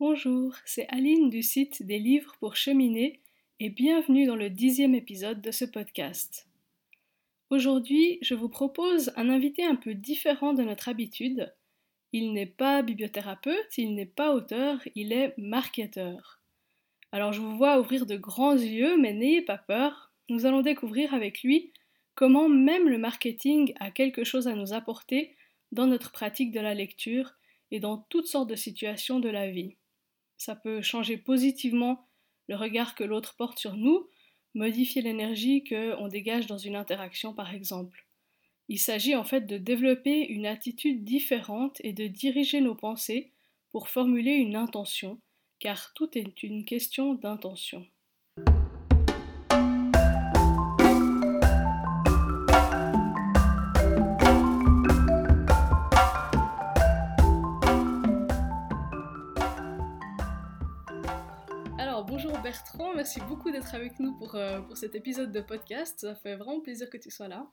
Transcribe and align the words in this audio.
Bonjour, 0.00 0.54
c'est 0.64 0.86
Aline 0.90 1.28
du 1.28 1.42
site 1.42 1.82
des 1.82 1.98
livres 1.98 2.36
pour 2.38 2.54
cheminer 2.54 3.20
et 3.58 3.68
bienvenue 3.68 4.26
dans 4.26 4.36
le 4.36 4.48
dixième 4.48 4.94
épisode 4.94 5.40
de 5.40 5.50
ce 5.50 5.64
podcast. 5.64 6.46
Aujourd'hui, 7.50 8.18
je 8.22 8.36
vous 8.36 8.48
propose 8.48 9.12
un 9.16 9.28
invité 9.28 9.64
un 9.64 9.74
peu 9.74 9.94
différent 9.94 10.52
de 10.52 10.62
notre 10.62 10.88
habitude. 10.88 11.52
Il 12.12 12.32
n'est 12.32 12.46
pas 12.46 12.82
bibliothérapeute, 12.82 13.76
il 13.76 13.96
n'est 13.96 14.06
pas 14.06 14.32
auteur, 14.34 14.78
il 14.94 15.12
est 15.12 15.34
marketeur. 15.36 16.40
Alors 17.10 17.32
je 17.32 17.40
vous 17.40 17.56
vois 17.56 17.80
ouvrir 17.80 18.06
de 18.06 18.16
grands 18.16 18.54
yeux, 18.56 18.96
mais 18.98 19.14
n'ayez 19.14 19.42
pas 19.42 19.58
peur, 19.58 20.12
nous 20.28 20.46
allons 20.46 20.62
découvrir 20.62 21.12
avec 21.12 21.42
lui 21.42 21.72
comment 22.14 22.48
même 22.48 22.88
le 22.88 22.98
marketing 22.98 23.74
a 23.80 23.90
quelque 23.90 24.22
chose 24.22 24.46
à 24.46 24.54
nous 24.54 24.72
apporter 24.72 25.34
dans 25.72 25.88
notre 25.88 26.12
pratique 26.12 26.52
de 26.52 26.60
la 26.60 26.74
lecture 26.74 27.32
et 27.72 27.80
dans 27.80 27.98
toutes 27.98 28.28
sortes 28.28 28.48
de 28.48 28.54
situations 28.54 29.18
de 29.18 29.28
la 29.28 29.50
vie. 29.50 29.74
Ça 30.38 30.56
peut 30.56 30.80
changer 30.82 31.18
positivement 31.18 32.06
le 32.48 32.56
regard 32.56 32.94
que 32.94 33.04
l'autre 33.04 33.36
porte 33.36 33.58
sur 33.58 33.76
nous, 33.76 34.08
modifier 34.54 35.02
l'énergie 35.02 35.64
qu'on 35.64 36.08
dégage 36.08 36.46
dans 36.46 36.58
une 36.58 36.76
interaction 36.76 37.34
par 37.34 37.52
exemple. 37.52 38.06
Il 38.68 38.78
s'agit 38.78 39.16
en 39.16 39.24
fait 39.24 39.42
de 39.42 39.58
développer 39.58 40.26
une 40.26 40.46
attitude 40.46 41.04
différente 41.04 41.78
et 41.84 41.92
de 41.92 42.06
diriger 42.06 42.60
nos 42.60 42.74
pensées 42.74 43.32
pour 43.72 43.88
formuler 43.88 44.32
une 44.32 44.56
intention, 44.56 45.20
car 45.58 45.92
tout 45.94 46.16
est 46.16 46.42
une 46.42 46.64
question 46.64 47.14
d'intention. 47.14 47.86
Bertrand, 62.78 62.94
merci 62.94 63.20
beaucoup 63.28 63.50
d'être 63.50 63.74
avec 63.74 63.98
nous 63.98 64.16
pour, 64.16 64.36
euh, 64.36 64.60
pour 64.60 64.76
cet 64.76 64.94
épisode 64.94 65.32
de 65.32 65.40
podcast. 65.40 66.00
Ça 66.00 66.14
fait 66.14 66.36
vraiment 66.36 66.60
plaisir 66.60 66.88
que 66.88 66.96
tu 66.96 67.10
sois 67.10 67.26
là. 67.26 67.50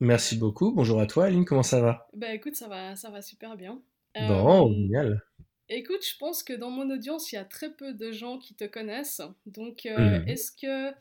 Merci 0.00 0.36
beaucoup. 0.36 0.72
Bonjour 0.72 1.00
à 1.00 1.06
toi, 1.06 1.26
Aline. 1.26 1.44
Comment 1.44 1.62
ça 1.62 1.80
va? 1.80 2.08
Bah 2.12 2.34
écoute, 2.34 2.56
ça 2.56 2.66
va, 2.66 2.96
ça 2.96 3.08
va 3.10 3.22
super 3.22 3.56
bien. 3.56 3.80
Bon, 4.16 4.68
euh, 4.68 4.74
génial. 4.74 5.22
Écoute, 5.68 6.04
je 6.04 6.16
pense 6.18 6.42
que 6.42 6.52
dans 6.52 6.70
mon 6.70 6.90
audience, 6.90 7.30
il 7.30 7.36
y 7.36 7.38
a 7.38 7.44
très 7.44 7.72
peu 7.72 7.94
de 7.94 8.10
gens 8.10 8.38
qui 8.38 8.54
te 8.54 8.64
connaissent. 8.64 9.22
Donc, 9.46 9.86
euh, 9.86 10.18
mhm. 10.18 10.28
est-ce 10.28 10.50
que 10.50 10.92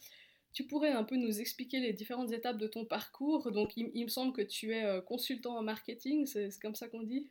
tu 0.53 0.65
pourrais 0.67 0.91
un 0.91 1.03
peu 1.03 1.15
nous 1.15 1.39
expliquer 1.39 1.79
les 1.79 1.93
différentes 1.93 2.31
étapes 2.31 2.59
de 2.59 2.67
ton 2.67 2.85
parcours? 2.85 3.51
Donc, 3.51 3.75
il, 3.75 3.89
il 3.95 4.03
me 4.03 4.09
semble 4.09 4.33
que 4.33 4.43
tu 4.43 4.71
es 4.73 5.01
consultant 5.07 5.57
en 5.57 5.63
marketing, 5.63 6.27
c'est 6.27 6.49
comme 6.61 6.75
ça 6.75 6.87
qu'on 6.87 7.01
dit? 7.01 7.27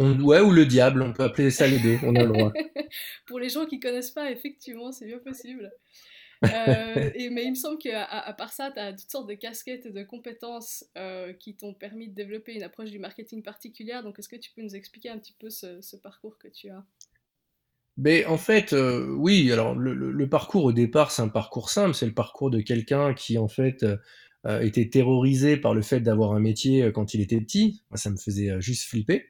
Ouais, 0.00 0.40
ou 0.40 0.50
le 0.50 0.66
diable, 0.66 1.02
on 1.02 1.12
peut 1.12 1.24
appeler 1.24 1.50
ça 1.50 1.66
les 1.66 1.78
deux, 1.78 1.98
on 2.02 2.14
a 2.16 2.22
le 2.22 2.32
droit. 2.32 2.52
Pour 3.26 3.38
les 3.38 3.48
gens 3.48 3.66
qui 3.66 3.80
connaissent 3.80 4.10
pas, 4.10 4.30
effectivement, 4.30 4.92
c'est 4.92 5.06
bien 5.06 5.18
possible. 5.18 5.70
Euh, 6.44 7.10
et, 7.14 7.28
mais 7.30 7.44
il 7.44 7.50
me 7.50 7.54
semble 7.54 7.78
qu'à 7.78 8.04
à 8.04 8.32
part 8.32 8.52
ça, 8.52 8.70
tu 8.70 8.80
as 8.80 8.92
toutes 8.92 9.10
sortes 9.10 9.28
de 9.28 9.34
casquettes 9.34 9.86
et 9.86 9.90
de 9.90 10.02
compétences 10.02 10.84
euh, 10.96 11.32
qui 11.34 11.54
t'ont 11.54 11.74
permis 11.74 12.08
de 12.08 12.14
développer 12.14 12.54
une 12.54 12.62
approche 12.62 12.90
du 12.90 12.98
marketing 12.98 13.42
particulière. 13.42 14.02
Donc, 14.02 14.18
est-ce 14.18 14.28
que 14.28 14.36
tu 14.36 14.50
peux 14.54 14.62
nous 14.62 14.74
expliquer 14.74 15.10
un 15.10 15.18
petit 15.18 15.34
peu 15.38 15.50
ce, 15.50 15.96
parcours 15.96 16.38
que 16.38 16.48
tu 16.48 16.70
as? 16.70 16.84
Mais 17.96 18.24
en 18.24 18.38
fait, 18.38 18.72
euh, 18.72 19.14
oui, 19.18 19.52
alors 19.52 19.74
le, 19.74 20.28
parcours 20.28 20.64
au 20.64 20.72
départ, 20.72 21.10
c'est 21.10 21.22
un 21.22 21.28
parcours 21.28 21.68
simple, 21.68 21.94
c'est 21.94 22.06
le 22.06 22.14
parcours 22.14 22.50
de 22.50 22.60
quelqu'un 22.60 23.12
qui 23.12 23.36
en 23.36 23.48
fait 23.48 23.84
était 24.62 24.88
terrorisé 24.88 25.58
par 25.58 25.74
le 25.74 25.82
fait 25.82 26.00
d'avoir 26.00 26.32
un 26.32 26.40
métier 26.40 26.90
quand 26.94 27.12
il 27.12 27.20
était 27.20 27.40
petit. 27.42 27.82
ça 27.94 28.08
me 28.08 28.16
faisait 28.16 28.58
juste 28.60 28.84
flipper. 28.88 29.26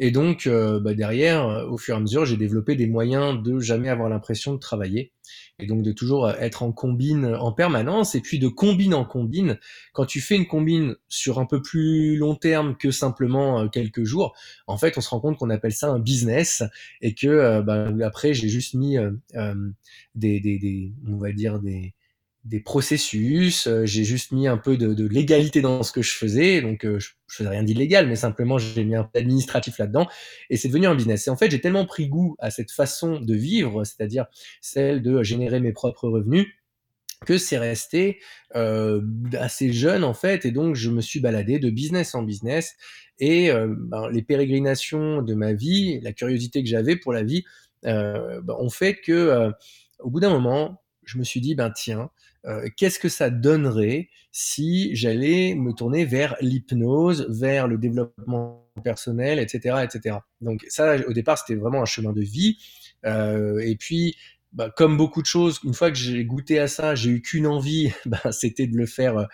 Et 0.00 0.10
donc, 0.10 0.46
euh, 0.46 0.80
bah 0.80 0.94
derrière, 0.94 1.46
euh, 1.46 1.66
au 1.66 1.78
fur 1.78 1.94
et 1.94 1.98
à 1.98 2.00
mesure, 2.00 2.24
j'ai 2.24 2.36
développé 2.36 2.74
des 2.76 2.86
moyens 2.86 3.42
de 3.42 3.58
jamais 3.60 3.88
avoir 3.88 4.08
l'impression 4.08 4.52
de 4.54 4.58
travailler. 4.58 5.12
Et 5.58 5.66
donc 5.66 5.82
de 5.82 5.92
toujours 5.92 6.26
euh, 6.26 6.34
être 6.40 6.62
en 6.62 6.72
combine 6.72 7.26
en 7.26 7.52
permanence. 7.52 8.14
Et 8.14 8.20
puis 8.20 8.38
de 8.38 8.48
combine 8.48 8.94
en 8.94 9.04
combine, 9.04 9.58
quand 9.92 10.04
tu 10.06 10.20
fais 10.20 10.36
une 10.36 10.46
combine 10.46 10.96
sur 11.08 11.38
un 11.38 11.46
peu 11.46 11.62
plus 11.62 12.16
long 12.16 12.34
terme 12.34 12.76
que 12.76 12.90
simplement 12.90 13.68
quelques 13.68 14.04
jours, 14.04 14.34
en 14.66 14.76
fait, 14.76 14.98
on 14.98 15.00
se 15.00 15.08
rend 15.08 15.20
compte 15.20 15.38
qu'on 15.38 15.50
appelle 15.50 15.72
ça 15.72 15.90
un 15.90 16.00
business. 16.00 16.62
Et 17.00 17.14
que 17.14 17.60
bah, 17.62 17.88
après, 18.04 18.34
j'ai 18.34 18.48
juste 18.48 18.74
mis 18.74 18.96
des, 20.14 20.40
des, 20.40 20.58
des, 20.58 20.92
on 21.08 21.16
va 21.16 21.32
dire, 21.32 21.60
des 21.60 21.94
des 22.44 22.60
processus, 22.60 23.66
euh, 23.66 23.86
j'ai 23.86 24.04
juste 24.04 24.32
mis 24.32 24.46
un 24.46 24.58
peu 24.58 24.76
de, 24.76 24.92
de, 24.92 25.06
légalité 25.06 25.62
dans 25.62 25.82
ce 25.82 25.92
que 25.92 26.02
je 26.02 26.12
faisais, 26.12 26.60
donc 26.60 26.84
euh, 26.84 26.98
je, 26.98 27.10
je, 27.28 27.36
faisais 27.36 27.48
rien 27.48 27.62
d'illégal, 27.62 28.06
mais 28.06 28.16
simplement 28.16 28.58
j'ai 28.58 28.84
mis 28.84 28.96
un 28.96 29.04
peu 29.04 29.10
d'administratif 29.14 29.78
là-dedans, 29.78 30.06
et 30.50 30.58
c'est 30.58 30.68
devenu 30.68 30.86
un 30.86 30.94
business. 30.94 31.26
Et 31.26 31.30
en 31.30 31.36
fait, 31.36 31.50
j'ai 31.50 31.60
tellement 31.60 31.86
pris 31.86 32.08
goût 32.08 32.36
à 32.38 32.50
cette 32.50 32.70
façon 32.70 33.18
de 33.18 33.34
vivre, 33.34 33.84
c'est-à-dire 33.84 34.26
celle 34.60 35.00
de 35.00 35.22
générer 35.22 35.58
mes 35.60 35.72
propres 35.72 36.08
revenus, 36.08 36.46
que 37.24 37.38
c'est 37.38 37.58
resté 37.58 38.20
euh, 38.54 39.00
assez 39.38 39.72
jeune 39.72 40.04
en 40.04 40.14
fait, 40.14 40.44
et 40.44 40.50
donc 40.50 40.74
je 40.74 40.90
me 40.90 41.00
suis 41.00 41.20
baladé 41.20 41.58
de 41.58 41.70
business 41.70 42.14
en 42.14 42.22
business, 42.22 42.74
et 43.18 43.50
euh, 43.50 43.74
ben, 43.76 44.08
les 44.10 44.22
pérégrinations 44.22 45.22
de 45.22 45.34
ma 45.34 45.54
vie, 45.54 46.00
la 46.02 46.12
curiosité 46.12 46.62
que 46.62 46.68
j'avais 46.68 46.96
pour 46.96 47.12
la 47.12 47.22
vie, 47.22 47.44
euh, 47.86 48.40
ben, 48.42 48.54
ont 48.58 48.70
fait 48.70 48.96
que 48.96 49.50
au 50.00 50.10
bout 50.10 50.20
d'un 50.20 50.30
moment, 50.30 50.82
je 51.04 51.18
me 51.18 51.24
suis 51.24 51.40
dit, 51.40 51.54
ben 51.54 51.70
tiens, 51.70 52.10
euh, 52.46 52.68
qu'est-ce 52.76 52.98
que 52.98 53.08
ça 53.08 53.30
donnerait 53.30 54.08
si 54.30 54.94
j'allais 54.94 55.54
me 55.54 55.72
tourner 55.72 56.04
vers 56.04 56.36
l'hypnose, 56.40 57.26
vers 57.30 57.68
le 57.68 57.78
développement 57.78 58.68
personnel, 58.82 59.38
etc., 59.38 59.84
etc. 59.84 60.18
Donc 60.40 60.64
ça, 60.68 60.96
au 61.08 61.12
départ, 61.12 61.38
c'était 61.38 61.54
vraiment 61.54 61.82
un 61.82 61.86
chemin 61.86 62.12
de 62.12 62.20
vie. 62.20 62.58
Euh, 63.06 63.60
et 63.60 63.76
puis, 63.76 64.16
bah, 64.52 64.70
comme 64.76 64.96
beaucoup 64.96 65.22
de 65.22 65.26
choses, 65.26 65.60
une 65.64 65.72
fois 65.72 65.90
que 65.90 65.96
j'ai 65.96 66.24
goûté 66.24 66.58
à 66.58 66.68
ça, 66.68 66.94
j'ai 66.94 67.10
eu 67.10 67.22
qu'une 67.22 67.46
envie, 67.46 67.92
bah, 68.06 68.32
c'était 68.32 68.66
de 68.66 68.76
le 68.76 68.86
faire 68.86 69.28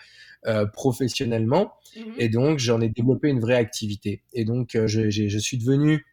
euh, 0.45 0.65
professionnellement. 0.67 1.73
Mmh 1.95 2.01
et 2.19 2.29
donc, 2.29 2.59
j'en 2.59 2.79
ai 2.79 2.87
développé 2.87 3.27
une 3.27 3.41
vraie 3.41 3.55
activité. 3.55 4.23
Et 4.31 4.45
donc, 4.45 4.77
je, 4.85 5.09
je, 5.09 5.37
suis 5.37 5.57
devenu 5.57 6.05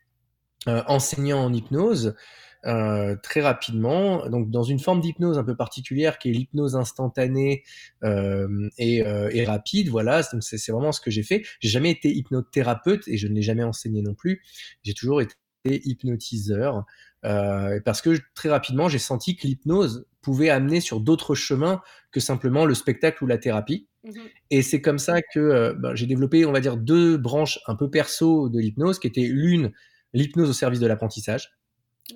enseignant 0.66 1.44
en 1.44 1.52
hypnose. 1.52 2.16
Euh, 2.66 3.14
très 3.22 3.40
rapidement, 3.40 4.28
donc 4.28 4.50
dans 4.50 4.64
une 4.64 4.80
forme 4.80 5.00
d'hypnose 5.00 5.38
un 5.38 5.44
peu 5.44 5.54
particulière 5.54 6.18
qui 6.18 6.30
est 6.30 6.32
l'hypnose 6.32 6.74
instantanée 6.74 7.62
euh, 8.02 8.68
et, 8.78 9.06
euh, 9.06 9.30
et, 9.32 9.44
rapide. 9.44 9.88
Voilà, 9.90 10.22
donc 10.32 10.42
c'est 10.42 10.72
vraiment 10.72 10.90
ce 10.90 11.00
que 11.00 11.10
j'ai 11.10 11.22
fait. 11.22 11.44
J'ai 11.60 11.68
jamais 11.68 11.90
été 11.90 12.10
hypnothérapeute 12.10 13.06
et 13.06 13.16
je 13.16 13.28
ne 13.28 13.34
l'ai 13.34 13.42
jamais 13.42 13.62
enseigné 13.62 14.02
non 14.02 14.14
plus. 14.14 14.42
J'ai 14.82 14.94
toujours 14.94 15.20
été 15.20 15.34
hypnotiseur 15.64 16.84
parce 17.22 18.00
que 18.00 18.18
très 18.34 18.48
rapidement 18.48 18.88
j'ai 18.88 18.98
senti 18.98 19.36
que 19.36 19.46
l'hypnose 19.46 20.06
pouvait 20.20 20.50
amener 20.50 20.80
sur 20.80 21.00
d'autres 21.00 21.34
chemins 21.34 21.80
que 22.10 22.20
simplement 22.20 22.64
le 22.64 22.74
spectacle 22.74 23.22
ou 23.22 23.26
la 23.26 23.38
thérapie. 23.38 23.86
Mmh 24.04 24.10
et 24.50 24.62
c'est 24.62 24.80
comme 24.80 24.98
ça 24.98 25.20
que 25.20 25.74
ben, 25.74 25.94
j'ai 25.94 26.06
développé, 26.06 26.46
on 26.46 26.52
va 26.52 26.60
dire, 26.60 26.78
deux 26.78 27.18
branches 27.18 27.58
un 27.66 27.74
peu 27.74 27.90
perso 27.90 28.48
de 28.48 28.58
l'hypnose, 28.58 28.98
qui 28.98 29.06
était 29.06 29.26
l'une 29.26 29.72
l'hypnose 30.14 30.48
au 30.48 30.52
service 30.54 30.80
de 30.80 30.86
l'apprentissage, 30.86 31.57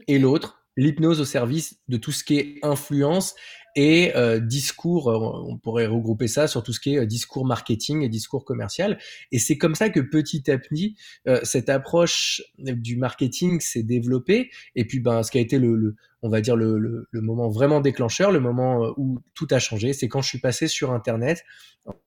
et 0.08 0.18
l'autre, 0.18 0.62
l'hypnose 0.76 1.20
au 1.20 1.24
service 1.24 1.78
de 1.88 1.96
tout 1.96 2.12
ce 2.12 2.24
qui 2.24 2.38
est 2.38 2.58
influence 2.62 3.34
et 3.74 4.14
euh, 4.16 4.38
discours, 4.38 5.10
euh, 5.10 5.18
on 5.48 5.56
pourrait 5.56 5.86
regrouper 5.86 6.28
ça 6.28 6.46
sur 6.46 6.62
tout 6.62 6.72
ce 6.72 6.80
qui 6.80 6.94
est 6.94 6.98
euh, 6.98 7.06
discours 7.06 7.46
marketing 7.46 8.02
et 8.02 8.08
discours 8.08 8.44
commercial. 8.44 8.98
Et 9.30 9.38
c'est 9.38 9.56
comme 9.56 9.74
ça 9.74 9.88
que 9.88 10.00
petit 10.00 10.50
à 10.50 10.58
petit, 10.58 10.96
cette 11.42 11.68
approche 11.68 12.42
du 12.58 12.96
marketing 12.96 13.60
s'est 13.60 13.82
développée. 13.82 14.50
Et 14.74 14.84
puis, 14.84 15.00
ben, 15.00 15.22
ce 15.22 15.30
qui 15.30 15.38
a 15.38 15.40
été 15.40 15.58
le, 15.58 15.74
le 15.76 15.96
on 16.24 16.28
va 16.28 16.40
dire 16.40 16.54
le, 16.54 16.78
le, 16.78 17.08
le, 17.10 17.20
moment 17.20 17.48
vraiment 17.48 17.80
déclencheur, 17.80 18.30
le 18.30 18.38
moment 18.38 18.94
où 18.96 19.18
tout 19.34 19.48
a 19.50 19.58
changé, 19.58 19.92
c'est 19.92 20.08
quand 20.08 20.22
je 20.22 20.28
suis 20.28 20.38
passé 20.38 20.68
sur 20.68 20.92
Internet 20.92 21.42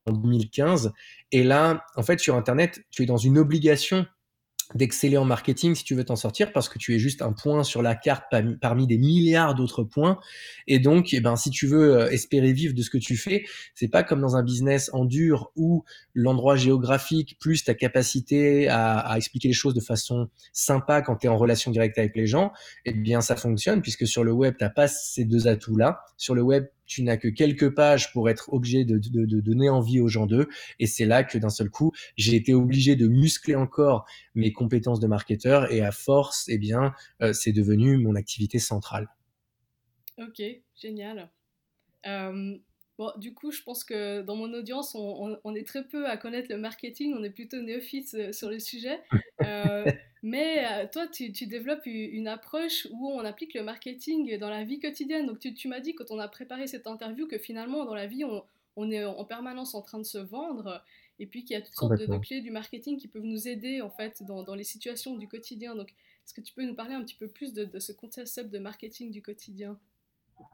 en 0.05 0.13
2015. 0.13 0.93
Et 1.33 1.43
là, 1.43 1.83
en 1.95 2.03
fait, 2.03 2.19
sur 2.19 2.35
Internet, 2.35 2.81
tu 2.91 3.03
es 3.03 3.05
dans 3.05 3.17
une 3.17 3.37
obligation 3.37 4.05
d'exceller 4.73 5.17
en 5.17 5.25
marketing 5.25 5.75
si 5.75 5.83
tu 5.83 5.93
veux 5.93 6.03
t'en 6.03 6.15
sortir 6.15 6.51
parce 6.51 6.69
que 6.69 6.79
tu 6.79 6.95
es 6.95 6.99
juste 6.99 7.21
un 7.21 7.33
point 7.33 7.63
sur 7.63 7.81
la 7.81 7.95
carte 7.95 8.23
parmi, 8.61 8.87
des 8.87 8.97
milliards 8.97 9.53
d'autres 9.53 9.83
points. 9.83 10.19
Et 10.67 10.79
donc 10.79 11.13
eh 11.13 11.19
ben 11.19 11.35
si 11.35 11.49
tu 11.51 11.67
veux 11.67 11.95
euh, 11.95 12.09
espérer 12.09 12.51
vivre 12.51 12.73
de 12.73 12.81
ce 12.81 12.89
que 12.89 12.97
tu 12.97 13.15
fais 13.15 13.45
c'est 13.75 13.87
pas 13.87 14.03
comme 14.03 14.21
dans 14.21 14.35
un 14.35 14.43
business 14.43 14.89
en 14.93 15.05
dur 15.05 15.51
où 15.55 15.83
l'endroit 16.13 16.55
géographique 16.55 17.37
plus 17.39 17.63
ta 17.63 17.73
capacité 17.73 18.67
à, 18.67 19.13
expliquer 19.17 19.49
les 19.49 19.53
choses 19.53 19.73
de 19.73 19.81
façon 19.81 20.29
sympa 20.51 21.01
quand 21.01 21.17
tu 21.17 21.27
es 21.27 21.29
en 21.29 21.37
relation 21.37 21.71
directe 21.71 21.97
avec 21.97 22.15
les 22.15 22.25
gens 22.25 22.51
eh 22.85 22.93
bien 22.93 23.21
ça 23.21 23.35
fonctionne 23.35 23.81
puisque 23.81 24.07
sur 24.07 24.23
le 24.23 24.31
web 24.31 24.55
t'as 24.57 24.69
pas 24.69 24.87
ces 24.87 25.25
deux 25.25 25.47
atouts 25.47 25.77
là 25.77 26.01
sur 26.17 26.33
le 26.33 26.41
web 26.41 26.65
tu 26.85 27.03
n'as 27.03 27.17
que 27.17 27.27
quelques 27.27 27.73
pages 27.73 28.11
pour 28.13 28.29
être 28.29 28.51
obligé 28.53 28.85
de, 28.85 28.97
de, 28.97 29.25
de 29.25 29.39
donner 29.39 29.69
envie 29.69 29.99
aux 29.99 30.07
gens 30.07 30.25
d'eux. 30.25 30.47
Et 30.79 30.87
c'est 30.87 31.05
là 31.05 31.23
que 31.23 31.37
d'un 31.37 31.49
seul 31.49 31.69
coup, 31.69 31.91
j'ai 32.17 32.35
été 32.35 32.53
obligé 32.53 32.95
de 32.95 33.07
muscler 33.07 33.55
encore 33.55 34.05
mes 34.35 34.51
compétences 34.53 34.99
de 34.99 35.07
marketeur. 35.07 35.71
Et 35.71 35.81
à 35.81 35.91
force, 35.91 36.45
eh 36.49 36.57
bien, 36.57 36.93
euh, 37.21 37.33
c'est 37.33 37.51
devenu 37.53 37.97
mon 37.97 38.15
activité 38.15 38.59
centrale. 38.59 39.09
Ok, 40.17 40.41
génial. 40.75 41.29
Euh, 42.07 42.57
Bon, 42.97 43.11
du 43.17 43.33
coup, 43.33 43.51
je 43.51 43.61
pense 43.61 43.83
que 43.83 44.21
dans 44.21 44.37
mon 44.37 44.53
audience, 44.53 44.95
on, 44.95 45.37
on- 45.43 45.55
est 45.55 45.67
très 45.67 45.83
peu 45.85 46.07
à 46.07 46.15
connaître 46.15 46.47
le 46.49 46.57
marketing, 46.57 47.13
on 47.13 47.25
est 47.25 47.29
plutôt 47.29 47.61
néophytes 47.61 48.13
euh, 48.13 48.31
sur 48.31 48.49
le 48.49 48.57
sujet. 48.57 49.01
Euh, 49.43 49.85
mais 50.25 50.65
euh, 50.65 50.87
toi, 50.91 51.07
tu, 51.07 51.31
tu 51.31 51.45
développes 51.45 51.85
une 51.85 52.27
approche 52.27 52.87
où 52.89 53.11
on 53.11 53.19
applique 53.19 53.53
le 53.53 53.61
marketing 53.61 54.39
dans 54.39 54.49
la 54.49 54.63
vie 54.63 54.79
quotidienne. 54.79 55.27
Donc, 55.27 55.37
tu, 55.37 55.53
tu 55.53 55.67
m'as 55.67 55.79
dit 55.79 55.93
quand 55.93 56.09
on 56.09 56.17
a 56.17 56.27
préparé 56.27 56.65
cette 56.65 56.87
interview 56.87 57.27
que 57.27 57.37
finalement, 57.37 57.85
dans 57.85 57.93
la 57.93 58.07
vie, 58.07 58.25
on, 58.25 58.43
on 58.75 58.89
est 58.89 59.05
en 59.05 59.23
permanence 59.23 59.75
en 59.75 59.83
train 59.83 59.99
de 59.99 60.03
se 60.03 60.17
vendre 60.17 60.83
et 61.19 61.27
puis 61.27 61.43
qu'il 61.43 61.53
y 61.53 61.57
a 61.57 61.61
toutes 61.61 61.75
sortes 61.75 61.99
de, 61.99 62.17
clés 62.17 62.41
du 62.41 62.49
marketing 62.49 62.97
qui 62.97 63.07
peuvent 63.07 63.23
nous 63.23 63.47
aider 63.47 63.81
en 63.81 63.91
fait 63.91 64.23
dans, 64.23 64.41
dans 64.41 64.55
les 64.55 64.63
situations 64.63 65.15
du 65.15 65.27
quotidien. 65.27 65.75
Donc, 65.75 65.89
est-ce 65.89 66.33
que 66.33 66.41
tu 66.41 66.55
peux 66.55 66.65
nous 66.65 66.73
parler 66.73 66.95
un 66.95 67.03
petit 67.03 67.13
peu 67.13 67.27
plus 67.27 67.53
de, 67.53 67.63
de 67.63 67.77
ce 67.77 67.91
concept 67.91 68.49
de 68.49 68.57
marketing 68.57 69.11
du 69.11 69.21
quotidien? 69.21 69.77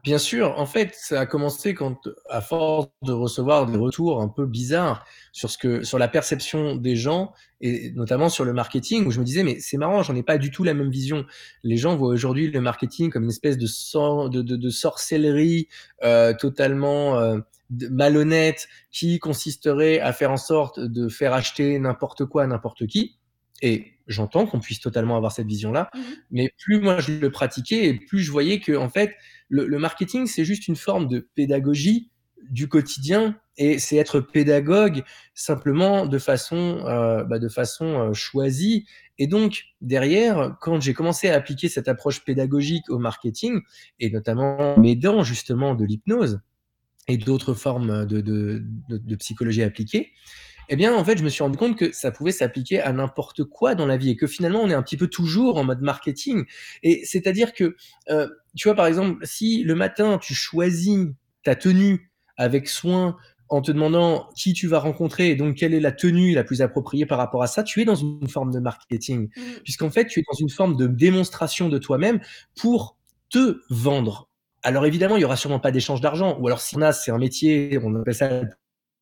Bien 0.03 0.17
sûr, 0.17 0.57
en 0.57 0.65
fait, 0.65 0.95
ça 0.95 1.19
a 1.21 1.25
commencé 1.27 1.75
quand, 1.75 2.07
à 2.27 2.41
force 2.41 2.87
de 3.03 3.11
recevoir 3.11 3.67
des 3.67 3.77
retours 3.77 4.19
un 4.19 4.29
peu 4.29 4.47
bizarres 4.47 5.05
sur 5.31 5.51
ce 5.51 5.59
que, 5.59 5.83
sur 5.83 5.99
la 5.99 6.07
perception 6.07 6.75
des 6.75 6.95
gens 6.95 7.33
et 7.61 7.91
notamment 7.91 8.27
sur 8.29 8.43
le 8.43 8.51
marketing, 8.51 9.05
où 9.05 9.11
je 9.11 9.19
me 9.19 9.23
disais, 9.25 9.43
mais 9.43 9.59
c'est 9.59 9.77
marrant, 9.77 10.01
j'en 10.01 10.15
ai 10.15 10.23
pas 10.23 10.39
du 10.39 10.49
tout 10.49 10.63
la 10.63 10.73
même 10.73 10.89
vision. 10.89 11.23
Les 11.63 11.77
gens 11.77 11.95
voient 11.95 12.09
aujourd'hui 12.09 12.49
le 12.49 12.61
marketing 12.61 13.11
comme 13.11 13.23
une 13.25 13.29
espèce 13.29 13.59
de, 13.59 13.67
sor- 13.67 14.31
de, 14.31 14.41
de, 14.41 14.55
de 14.55 14.69
sorcellerie 14.71 15.67
euh, 16.03 16.33
totalement 16.33 17.19
euh, 17.19 17.37
malhonnête 17.69 18.67
qui 18.91 19.19
consisterait 19.19 19.99
à 19.99 20.13
faire 20.13 20.31
en 20.31 20.37
sorte 20.37 20.79
de 20.79 21.09
faire 21.09 21.33
acheter 21.33 21.77
n'importe 21.77 22.25
quoi 22.25 22.43
à 22.43 22.47
n'importe 22.47 22.87
qui. 22.87 23.17
Et 23.61 23.93
j'entends 24.07 24.47
qu'on 24.47 24.59
puisse 24.59 24.79
totalement 24.79 25.15
avoir 25.15 25.31
cette 25.31 25.45
vision-là, 25.45 25.91
Mhm. 25.95 26.01
mais 26.31 26.51
plus 26.57 26.81
moi 26.81 26.99
je 26.99 27.11
le 27.13 27.29
pratiquais 27.31 27.85
et 27.85 27.93
plus 27.93 28.19
je 28.19 28.31
voyais 28.31 28.59
que, 28.59 28.75
en 28.75 28.89
fait, 28.89 29.13
le, 29.51 29.77
marketing, 29.77 30.27
c'est 30.27 30.45
juste 30.45 30.67
une 30.67 30.75
forme 30.75 31.07
de 31.07 31.27
pédagogie 31.35 32.09
du 32.49 32.67
quotidien 32.67 33.37
et 33.57 33.77
c'est 33.79 33.97
être 33.97 34.19
pédagogue 34.19 35.03
simplement 35.35 36.05
de 36.05 36.17
façon, 36.17 36.83
euh, 36.85 37.23
bah, 37.23 37.37
de 37.37 37.49
façon 37.49 37.85
euh, 37.85 38.13
choisie. 38.13 38.87
Et 39.19 39.27
donc, 39.27 39.65
derrière, 39.81 40.57
quand 40.61 40.81
j'ai 40.81 40.93
commencé 40.93 41.29
à 41.29 41.35
appliquer 41.35 41.69
cette 41.69 41.87
approche 41.87 42.23
pédagogique 42.23 42.89
au 42.89 42.97
marketing, 42.97 43.59
et 43.99 44.09
notamment 44.09 44.57
en 44.75 44.79
m'aidant 44.79 45.23
justement 45.23 45.75
de 45.75 45.85
l'hypnose 45.85 46.39
et 47.07 47.17
d'autres 47.17 47.53
formes 47.53 48.05
de, 48.05 48.21
de, 48.21 48.63
de 48.89 49.15
psychologie 49.15 49.63
appliquée, 49.63 50.11
eh 50.71 50.77
bien, 50.77 50.95
en 50.95 51.03
fait, 51.05 51.17
je 51.17 51.23
me 51.23 51.29
suis 51.29 51.43
rendu 51.43 51.57
compte 51.57 51.77
que 51.77 51.91
ça 51.91 52.11
pouvait 52.11 52.31
s'appliquer 52.31 52.81
à 52.81 52.93
n'importe 52.93 53.43
quoi 53.43 53.75
dans 53.75 53.85
la 53.85 53.97
vie 53.97 54.11
et 54.11 54.15
que 54.15 54.25
finalement, 54.27 54.61
on 54.61 54.69
est 54.69 54.73
un 54.73 54.81
petit 54.83 54.97
peu 54.97 55.07
toujours 55.07 55.57
en 55.57 55.65
mode 55.65 55.81
marketing. 55.81 56.45
Et 56.81 57.03
c'est-à-dire 57.05 57.53
que, 57.53 57.75
euh, 58.09 58.27
tu 58.55 58.67
vois, 58.69 58.75
par 58.75 58.87
exemple, 58.87 59.19
si 59.25 59.63
le 59.63 59.75
matin, 59.75 60.17
tu 60.17 60.33
choisis 60.33 61.07
ta 61.43 61.55
tenue 61.55 62.11
avec 62.37 62.69
soin 62.69 63.17
en 63.49 63.61
te 63.61 63.71
demandant 63.71 64.29
qui 64.35 64.53
tu 64.53 64.67
vas 64.67 64.79
rencontrer 64.79 65.29
et 65.31 65.35
donc 65.35 65.55
quelle 65.57 65.73
est 65.73 65.81
la 65.81 65.91
tenue 65.91 66.33
la 66.33 66.45
plus 66.45 66.61
appropriée 66.61 67.05
par 67.05 67.17
rapport 67.17 67.43
à 67.43 67.47
ça, 67.47 67.63
tu 67.63 67.81
es 67.81 67.85
dans 67.85 67.95
une 67.95 68.29
forme 68.29 68.51
de 68.53 68.59
marketing. 68.59 69.29
Mhm. 69.35 69.43
Puisqu'en 69.63 69.89
fait, 69.91 70.07
tu 70.07 70.21
es 70.21 70.23
dans 70.31 70.37
une 70.39 70.49
forme 70.49 70.77
de 70.77 70.87
démonstration 70.87 71.67
de 71.69 71.77
toi-même 71.77 72.21
pour 72.55 72.97
te 73.29 73.59
vendre. 73.69 74.29
Alors 74.63 74.85
évidemment, 74.85 75.17
il 75.17 75.19
n'y 75.19 75.25
aura 75.25 75.35
sûrement 75.37 75.59
pas 75.59 75.71
d'échange 75.71 75.99
d'argent. 76.01 76.37
Ou 76.39 76.47
alors, 76.47 76.61
si 76.61 76.77
on 76.77 76.81
a, 76.81 76.93
c'est 76.93 77.11
un 77.11 77.17
métier, 77.17 77.77
on 77.83 77.93
appelle 77.95 78.15
ça 78.15 78.41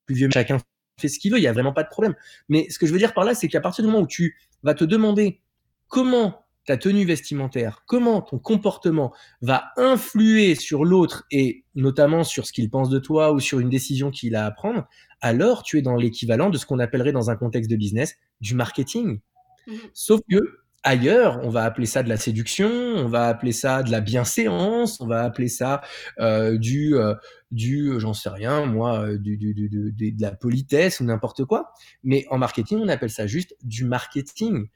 plus 0.08 0.16
vieux, 0.16 0.30
chacun 0.34 0.60
fait 1.00 1.08
ce 1.08 1.20
qu'il 1.20 1.32
veut, 1.32 1.38
il 1.38 1.42
n'y 1.42 1.48
a 1.48 1.54
vraiment 1.54 1.74
pas 1.74 1.84
de 1.84 1.90
problème. 1.90 2.16
Mais 2.48 2.68
ce 2.70 2.80
que 2.80 2.86
je 2.86 2.92
veux 2.92 3.00
dire 3.00 3.14
par 3.14 3.24
là, 3.24 3.34
c'est 3.34 3.48
qu'à 3.48 3.62
partir 3.62 3.84
du 3.84 3.92
moment 3.92 4.04
où 4.04 4.08
tu 4.08 4.38
vas 4.64 4.74
te 4.74 4.84
demander 4.84 5.42
comment 5.88 6.46
ta 6.66 6.78
tenue 6.78 7.04
vestimentaire, 7.04 7.84
comment 7.88 8.22
ton 8.22 8.38
comportement 8.38 9.12
va 9.42 9.72
influer 9.76 10.54
sur 10.54 10.86
l'autre 10.86 11.26
et 11.32 11.66
notamment 11.74 12.24
sur 12.24 12.46
ce 12.46 12.54
qu'il 12.54 12.70
pense 12.70 12.90
de 12.90 13.00
toi 13.00 13.32
ou 13.32 13.40
sur 13.40 13.60
une 13.60 13.70
décision 13.70 14.12
qu'il 14.12 14.36
a 14.36 14.46
à 14.46 14.52
prendre, 14.52 14.88
alors 15.20 15.64
tu 15.64 15.80
es 15.80 15.82
dans 15.82 15.96
l'équivalent 15.96 16.52
de 16.52 16.58
ce 16.60 16.68
qu'on 16.68 16.78
appellerait 16.78 17.12
dans 17.12 17.32
un 17.32 17.36
contexte 17.36 17.72
de 17.72 17.76
business 17.76 18.18
du 18.40 18.54
marketing. 18.54 19.20
Mhm. 19.66 19.78
Sauf 19.94 20.22
que 20.30 20.59
ailleurs, 20.84 21.40
on 21.44 21.50
va 21.50 21.64
appeler 21.64 21.86
ça 21.86 22.04
de 22.04 22.10
la 22.10 22.18
séduction, 22.18 22.70
on 22.70 23.08
va 23.08 23.28
appeler 23.28 23.52
ça 23.52 23.84
de 23.84 23.92
la 23.92 24.02
bienséance, 24.02 25.00
on 25.02 25.08
va 25.08 25.24
appeler 25.24 25.48
ça 25.48 25.82
euh, 26.20 26.58
du, 26.58 26.96
euh, 26.96 27.16
du, 27.52 28.00
j'en 28.00 28.14
sais 28.14 28.30
rien, 28.30 28.66
moi, 28.66 29.02
euh, 29.02 29.18
du, 29.18 29.38
du, 29.38 29.54
du, 29.54 29.70
du, 29.70 30.12
de 30.12 30.22
la 30.22 30.32
politesse 30.32 31.00
ou 31.00 31.04
n'importe 31.04 31.46
quoi. 31.46 31.74
Mais 32.04 32.26
en 32.30 32.38
marketing, 32.38 32.80
on 32.82 32.88
appelle 32.88 33.10
ça 33.10 33.28
juste 33.28 33.56
du 33.64 33.86
marketing. 33.86 34.68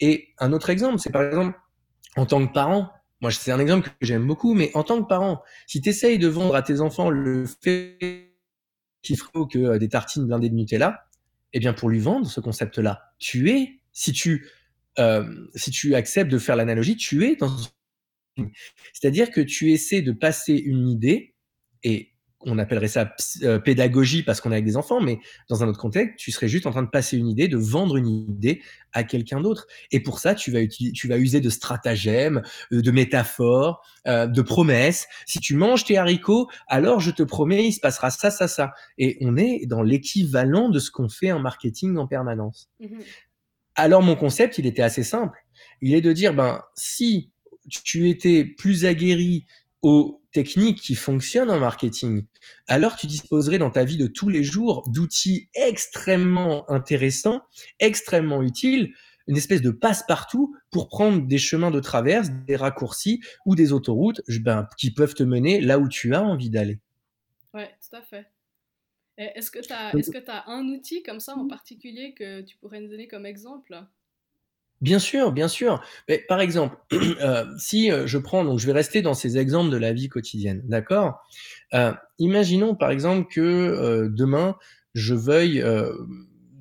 Et 0.00 0.28
un 0.38 0.52
autre 0.52 0.70
exemple, 0.70 0.98
c'est 0.98 1.12
par 1.12 1.22
exemple, 1.22 1.58
en 2.16 2.26
tant 2.26 2.46
que 2.46 2.52
parent, 2.52 2.90
moi, 3.20 3.30
c'est 3.30 3.52
un 3.52 3.58
exemple 3.58 3.90
que 3.90 3.94
j'aime 4.06 4.26
beaucoup, 4.26 4.54
mais 4.54 4.70
en 4.74 4.82
tant 4.82 5.02
que 5.02 5.06
parent, 5.06 5.42
si 5.66 5.80
tu 5.80 5.90
essayes 5.90 6.18
de 6.18 6.28
vendre 6.28 6.54
à 6.54 6.62
tes 6.62 6.80
enfants 6.80 7.10
le 7.10 7.44
fait 7.46 8.30
qu'il 9.02 9.18
faut 9.18 9.46
que 9.46 9.58
euh, 9.58 9.78
des 9.78 9.88
tartines 9.88 10.26
blindées 10.26 10.48
de 10.48 10.54
Nutella, 10.54 11.06
eh 11.52 11.58
bien, 11.58 11.72
pour 11.72 11.90
lui 11.90 11.98
vendre 11.98 12.26
ce 12.26 12.40
concept-là, 12.40 13.12
tu 13.18 13.50
es, 13.50 13.80
si 13.92 14.12
tu, 14.12 14.48
euh, 15.00 15.24
si 15.54 15.70
tu 15.70 15.94
acceptes 15.94 16.30
de 16.30 16.38
faire 16.38 16.56
l'analogie, 16.56 16.96
tu 16.96 17.24
es 17.24 17.36
dans 17.36 17.50
c'est-à-dire 18.94 19.30
que 19.30 19.40
tu 19.40 19.72
essaies 19.72 20.02
de 20.02 20.12
passer 20.12 20.54
une 20.54 20.88
idée, 20.88 21.34
et 21.82 22.14
on 22.42 22.58
appellerait 22.58 22.88
ça 22.88 23.14
euh, 23.42 23.58
pédagogie 23.58 24.22
parce 24.22 24.40
qu'on 24.40 24.50
est 24.50 24.54
avec 24.54 24.64
des 24.64 24.78
enfants, 24.78 25.00
mais 25.00 25.18
dans 25.50 25.62
un 25.62 25.68
autre 25.68 25.78
contexte, 25.78 26.16
tu 26.16 26.30
serais 26.30 26.48
juste 26.48 26.64
en 26.64 26.70
train 26.70 26.82
de 26.82 26.88
passer 26.88 27.18
une 27.18 27.28
idée, 27.28 27.48
de 27.48 27.58
vendre 27.58 27.96
une 27.96 28.08
idée 28.08 28.62
à 28.92 29.04
quelqu'un 29.04 29.42
d'autre. 29.42 29.66
Et 29.90 30.00
pour 30.00 30.20
ça, 30.20 30.34
tu 30.34 30.50
vas, 30.50 30.66
tu 30.66 31.08
vas 31.08 31.18
user 31.18 31.40
de 31.40 31.50
stratagèmes, 31.50 32.40
euh, 32.72 32.80
de 32.80 32.90
métaphores, 32.90 33.84
de 34.06 34.40
promesses. 34.40 35.06
Si 35.26 35.40
tu 35.40 35.54
manges 35.54 35.84
tes 35.84 35.98
haricots, 35.98 36.48
alors 36.66 37.00
je 37.00 37.10
te 37.10 37.22
promets, 37.22 37.66
il 37.66 37.72
se 37.72 37.80
passera 37.80 38.10
ça, 38.10 38.30
ça, 38.30 38.48
ça. 38.48 38.72
Et 38.96 39.18
on 39.20 39.36
est 39.36 39.66
dans 39.66 39.82
l'équivalent 39.82 40.70
de 40.70 40.78
ce 40.78 40.90
qu'on 40.90 41.10
fait 41.10 41.32
en 41.32 41.40
marketing 41.40 41.98
en 41.98 42.06
permanence. 42.06 42.70
Mhm. 42.80 43.00
Alors 43.80 44.02
mon 44.02 44.14
concept, 44.14 44.58
il 44.58 44.66
était 44.66 44.82
assez 44.82 45.02
simple. 45.02 45.38
Il 45.80 45.94
est 45.94 46.02
de 46.02 46.12
dire, 46.12 46.34
ben, 46.34 46.62
si 46.74 47.30
tu 47.66 48.10
étais 48.10 48.44
plus 48.44 48.84
aguerri 48.84 49.46
aux 49.80 50.20
techniques 50.32 50.82
qui 50.82 50.94
fonctionnent 50.94 51.50
en 51.50 51.58
marketing, 51.58 52.26
alors 52.68 52.96
tu 52.96 53.06
disposerais 53.06 53.56
dans 53.56 53.70
ta 53.70 53.84
vie 53.84 53.96
de 53.96 54.06
tous 54.06 54.28
les 54.28 54.44
jours 54.44 54.86
d'outils 54.90 55.48
extrêmement 55.54 56.70
intéressants, 56.70 57.40
extrêmement 57.78 58.42
utiles, 58.42 58.92
une 59.26 59.38
espèce 59.38 59.62
de 59.62 59.70
passe-partout 59.70 60.54
pour 60.70 60.88
prendre 60.88 61.26
des 61.26 61.38
chemins 61.38 61.70
de 61.70 61.80
traverse, 61.80 62.28
des 62.46 62.56
raccourcis 62.56 63.22
ou 63.46 63.54
des 63.54 63.72
autoroutes 63.72 64.20
ben, 64.42 64.68
qui 64.76 64.90
peuvent 64.90 65.14
te 65.14 65.22
mener 65.22 65.62
là 65.62 65.78
où 65.78 65.88
tu 65.88 66.14
as 66.14 66.22
envie 66.22 66.50
d'aller. 66.50 66.80
Ouais, 67.54 67.70
tout 67.80 67.96
à 67.96 68.02
fait. 68.02 68.26
Est-ce 69.20 69.50
que 69.50 69.58
tu 69.58 69.72
as, 69.72 69.92
que 69.92 70.30
as 70.30 70.48
un 70.48 70.66
outil 70.68 71.02
comme 71.02 71.20
ça 71.20 71.36
en 71.36 71.46
particulier 71.46 72.14
que 72.14 72.40
tu 72.40 72.56
pourrais 72.56 72.80
nous 72.80 72.88
donner 72.88 73.06
comme 73.08 73.26
exemple? 73.26 73.78
Bien 74.80 74.98
sûr, 74.98 75.30
bien 75.32 75.48
sûr. 75.48 75.82
Mais 76.08 76.24
par 76.26 76.40
exemple, 76.40 76.78
euh, 76.92 77.44
si 77.58 77.90
je 77.90 78.18
prends, 78.18 78.44
donc 78.44 78.58
je 78.58 78.66
vais 78.66 78.72
rester 78.72 79.02
dans 79.02 79.12
ces 79.14 79.36
exemples 79.36 79.70
de 79.70 79.76
la 79.76 79.92
vie 79.92 80.08
quotidienne, 80.08 80.62
d'accord? 80.64 81.20
Euh, 81.74 81.92
Imaginons 82.18 82.74
par 82.74 82.90
exemple 82.90 83.26
que 83.32 83.40
euh, 83.40 84.08
demain, 84.10 84.56
je 84.94 85.14
veuille, 85.14 85.62
euh, 85.62 85.92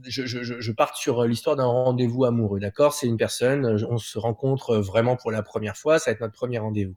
je, 0.06 0.26
je, 0.26 0.72
parte 0.72 0.96
sur 0.96 1.24
l'histoire 1.26 1.56
d'un 1.56 1.66
rendez-vous 1.66 2.26
amoureux, 2.26 2.60
d'accord? 2.60 2.94
C'est 2.94 3.08
une 3.08 3.18
personne, 3.18 3.66
on 3.90 3.98
se 3.98 4.18
rencontre 4.18 4.78
vraiment 4.78 5.16
pour 5.16 5.32
la 5.32 5.44
première 5.44 5.78
fois, 5.78 6.00
ça 6.00 6.12
va 6.12 6.14
être 6.14 6.22
notre 6.22 6.34
premier 6.34 6.60
rendez-vous. 6.60 6.96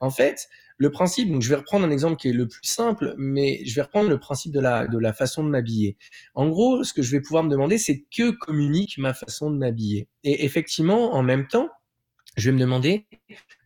En 0.00 0.10
fait, 0.10 0.48
le 0.78 0.90
principe, 0.90 1.30
donc 1.32 1.42
je 1.42 1.48
vais 1.48 1.56
reprendre 1.56 1.86
un 1.86 1.90
exemple 1.90 2.16
qui 2.16 2.28
est 2.28 2.32
le 2.32 2.46
plus 2.46 2.66
simple, 2.66 3.14
mais 3.16 3.64
je 3.64 3.74
vais 3.74 3.82
reprendre 3.82 4.10
le 4.10 4.18
principe 4.18 4.52
de 4.52 4.60
la, 4.60 4.86
de 4.86 4.98
la 4.98 5.12
façon 5.12 5.42
de 5.42 5.48
m'habiller. 5.48 5.96
En 6.34 6.48
gros, 6.48 6.84
ce 6.84 6.92
que 6.92 7.02
je 7.02 7.10
vais 7.10 7.20
pouvoir 7.20 7.44
me 7.44 7.50
demander, 7.50 7.78
c'est 7.78 8.04
que 8.14 8.30
communique 8.30 8.98
ma 8.98 9.14
façon 9.14 9.50
de 9.50 9.56
m'habiller. 9.56 10.08
Et 10.24 10.44
effectivement, 10.44 11.14
en 11.14 11.22
même 11.22 11.48
temps, 11.48 11.70
je 12.36 12.50
vais 12.50 12.54
me 12.54 12.60
demander 12.60 13.06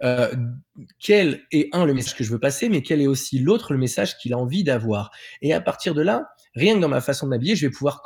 euh, 0.02 0.32
quel 1.00 1.42
est 1.50 1.68
un 1.72 1.84
le 1.84 1.94
message 1.94 2.14
que 2.14 2.22
je 2.22 2.30
veux 2.30 2.38
passer, 2.38 2.68
mais 2.68 2.82
quel 2.82 3.00
est 3.00 3.08
aussi 3.08 3.40
l'autre 3.40 3.72
le 3.72 3.78
message 3.78 4.16
qu'il 4.18 4.32
a 4.32 4.38
envie 4.38 4.62
d'avoir. 4.62 5.10
Et 5.42 5.52
à 5.52 5.60
partir 5.60 5.94
de 5.94 6.02
là, 6.02 6.28
rien 6.54 6.76
que 6.76 6.80
dans 6.80 6.88
ma 6.88 7.00
façon 7.00 7.26
de 7.26 7.30
m'habiller, 7.30 7.56
je 7.56 7.66
vais 7.66 7.72
pouvoir 7.72 8.02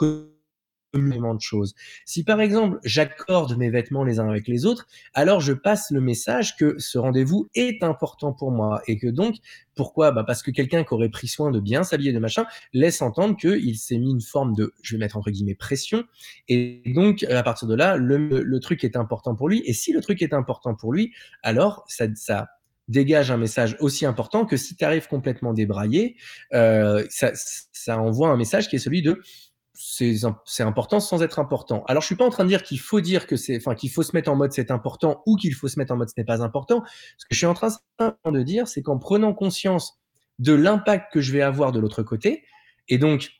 énormément 0.94 1.34
de 1.34 1.40
choses. 1.40 1.74
Si 2.04 2.24
par 2.24 2.40
exemple 2.40 2.78
j'accorde 2.84 3.56
mes 3.56 3.70
vêtements 3.70 4.04
les 4.04 4.20
uns 4.20 4.28
avec 4.28 4.48
les 4.48 4.66
autres, 4.66 4.86
alors 5.12 5.40
je 5.40 5.52
passe 5.52 5.90
le 5.90 6.00
message 6.00 6.56
que 6.56 6.76
ce 6.78 6.98
rendez-vous 6.98 7.48
est 7.54 7.82
important 7.82 8.32
pour 8.32 8.50
moi 8.50 8.82
et 8.86 8.98
que 8.98 9.08
donc 9.08 9.36
pourquoi? 9.74 10.12
Bah 10.12 10.24
Parce 10.24 10.42
que 10.42 10.50
quelqu'un 10.50 10.84
qui 10.84 10.94
aurait 10.94 11.08
pris 11.08 11.28
soin 11.28 11.50
de 11.50 11.60
bien 11.60 11.82
s'habiller 11.82 12.12
de 12.12 12.18
machin 12.18 12.46
laisse 12.72 13.02
entendre 13.02 13.36
qu'il 13.36 13.76
s'est 13.76 13.98
mis 13.98 14.10
une 14.10 14.20
forme 14.20 14.54
de, 14.54 14.72
je 14.82 14.94
vais 14.94 15.00
mettre 15.00 15.16
entre 15.16 15.30
guillemets, 15.30 15.54
pression. 15.54 16.04
Et 16.48 16.82
donc 16.86 17.24
à 17.24 17.42
partir 17.42 17.68
de 17.68 17.74
là, 17.74 17.96
le, 17.96 18.58
truc 18.60 18.84
est 18.84 18.96
important 18.96 19.34
pour 19.34 19.48
lui. 19.48 19.62
Et 19.66 19.72
si 19.72 19.92
le 19.92 20.00
truc 20.00 20.22
est 20.22 20.32
important 20.32 20.74
pour 20.74 20.92
lui, 20.92 21.12
alors 21.42 21.84
ça, 21.88 22.06
ça 22.14 22.48
dégage 22.88 23.30
un 23.30 23.36
message 23.36 23.76
aussi 23.80 24.06
important 24.06 24.44
que 24.46 24.56
si 24.56 24.76
tu 24.76 24.84
arrives 24.84 25.08
complètement 25.08 25.52
débraillé, 25.52 26.16
euh, 26.52 27.04
ça, 27.08 27.32
ça 27.34 27.98
envoie 27.98 28.28
un 28.28 28.36
message 28.36 28.68
qui 28.68 28.76
est 28.76 28.78
celui 28.78 29.02
de 29.02 29.20
c'est 29.74 30.62
important 30.62 31.00
sans 31.00 31.22
être 31.22 31.40
important. 31.40 31.84
Alors, 31.88 32.00
je 32.00 32.06
suis 32.06 32.14
pas 32.14 32.24
en 32.24 32.30
train 32.30 32.44
de 32.44 32.48
dire 32.48 32.62
qu'il 32.62 32.78
faut 32.78 33.00
dire 33.00 33.26
que 33.26 33.36
c'est, 33.36 33.56
enfin, 33.56 33.74
qu'il 33.74 33.90
faut 33.90 34.04
se 34.04 34.12
mettre 34.14 34.30
en 34.30 34.36
mode 34.36 34.52
c'est 34.52 34.70
important 34.70 35.22
ou 35.26 35.36
qu'il 35.36 35.52
faut 35.52 35.66
se 35.66 35.78
mettre 35.78 35.92
en 35.92 35.96
mode 35.96 36.08
ce 36.08 36.14
n'est 36.16 36.24
pas 36.24 36.42
important. 36.42 36.84
Ce 37.18 37.26
que 37.26 37.34
je 37.34 37.38
suis 37.38 37.46
en 37.46 37.54
train 37.54 37.70
de 37.98 38.42
dire, 38.42 38.68
c'est 38.68 38.82
qu'en 38.82 38.98
prenant 38.98 39.34
conscience 39.34 39.98
de 40.38 40.52
l'impact 40.52 41.12
que 41.12 41.20
je 41.20 41.32
vais 41.32 41.42
avoir 41.42 41.72
de 41.72 41.80
l'autre 41.80 42.02
côté. 42.02 42.44
Et 42.88 42.98
donc, 42.98 43.32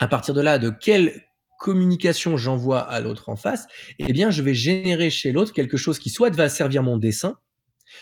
à 0.00 0.08
partir 0.08 0.34
de 0.34 0.40
là, 0.40 0.58
de 0.58 0.70
quelle 0.70 1.22
communication 1.58 2.36
j'envoie 2.36 2.80
à 2.80 3.00
l'autre 3.00 3.28
en 3.28 3.36
face, 3.36 3.66
eh 3.98 4.12
bien, 4.12 4.30
je 4.30 4.42
vais 4.42 4.54
générer 4.54 5.10
chez 5.10 5.32
l'autre 5.32 5.52
quelque 5.52 5.76
chose 5.76 5.98
qui 5.98 6.10
soit 6.10 6.34
va 6.34 6.48
servir 6.48 6.82
mon 6.82 6.96
dessin, 6.96 7.38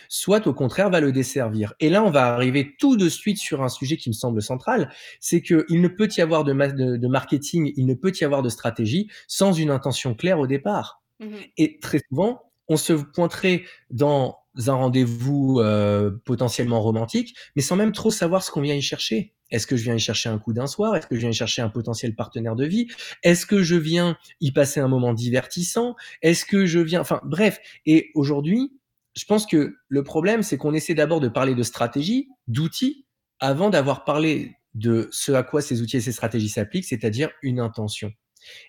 soit 0.09 0.47
au 0.47 0.55
contraire 0.55 0.91
va 0.91 1.01
le 1.01 1.13
desservir. 1.13 1.75
Et 1.81 1.89
là, 1.89 2.03
on 2.03 2.11
va 2.11 2.35
arriver 2.35 2.75
tout 2.79 2.97
de 2.97 3.09
suite 3.09 3.39
sur 3.39 3.63
un 3.63 3.69
sujet 3.69 3.97
qui 3.97 4.09
me 4.09 4.15
semble 4.15 4.43
central, 4.43 4.91
c'est 5.21 5.43
qu'il 5.43 5.81
ne 5.81 5.89
peut 5.89 6.09
y 6.17 6.21
avoir 6.21 6.45
de, 6.45 6.53
de, 6.97 7.09
marketing, 7.09 7.73
il 7.77 7.87
ne 7.87 7.95
peut 7.95 8.13
y 8.21 8.25
avoir 8.25 8.43
de 8.43 8.49
stratégie 8.49 9.09
sans 9.27 9.53
une 9.53 9.71
intention 9.71 10.15
claire 10.15 10.39
au 10.39 10.47
départ. 10.47 11.03
Mmh 11.21 11.37
Et 11.57 11.79
très 11.81 12.01
souvent, 12.09 12.43
on 12.69 12.77
se 12.77 12.93
pointerait 12.93 13.65
dans 13.91 14.39
un 14.67 14.73
rendez-vous 14.73 15.61
euh, 15.61 16.11
potentiellement 16.25 16.81
romantique, 16.81 17.37
mais 17.55 17.63
sans 17.63 17.77
même 17.77 17.93
trop 17.93 18.11
savoir 18.11 18.43
ce 18.43 18.51
qu'on 18.51 18.63
vient 18.63 18.75
y 18.75 18.83
chercher. 18.83 19.35
Est-ce 19.51 19.67
que 19.67 19.77
je 19.77 19.85
viens 19.85 19.95
y 19.95 20.01
chercher 20.01 20.29
un 20.29 20.39
coup 20.39 20.53
d'un 20.53 20.67
soir? 20.67 20.97
Est-ce 20.97 21.07
que 21.07 21.15
je 21.15 21.21
viens 21.21 21.31
y 21.31 21.35
chercher 21.35 21.63
un 21.63 21.69
potentiel 21.69 22.15
partenaire 22.15 22.57
de 22.57 22.65
vie? 22.65 22.89
Est-ce 23.23 23.47
que 23.47 23.63
je 23.63 23.77
viens 23.77 24.17
y 24.41 24.53
passer 24.53 24.81
un 24.81 24.89
moment 24.89 25.13
divertissant? 25.13 25.95
Est-ce 26.23 26.45
que 26.45 26.67
je 26.67 26.81
viens... 26.81 27.01
Enfin 27.01 27.21
bref, 27.25 27.61
et 27.85 28.11
aujourd'hui, 28.15 28.73
je 29.17 29.25
pense 29.25 29.47
que 29.47 29.77
le 29.89 30.05
problème, 30.05 30.43
c'est 30.43 30.59
qu'on 30.59 30.75
essaie 30.75 30.95
d'abord 30.95 31.21
de 31.21 31.29
parler 31.29 31.55
de 31.55 31.63
stratégie, 31.63 32.29
d'outils, 32.49 33.07
avant 33.41 33.71
d'avoir 33.71 34.05
parlé 34.05 34.57
de 34.75 35.09
ce 35.11 35.33
à 35.33 35.43
quoi 35.43 35.63
ces 35.63 35.81
outils 35.81 35.97
et 35.97 36.01
ces 36.01 36.13
stratégies 36.13 36.51
s'appliquent, 36.51 36.85
c'est-à-dire 36.85 37.31
une 37.43 37.59
intention. 37.59 38.13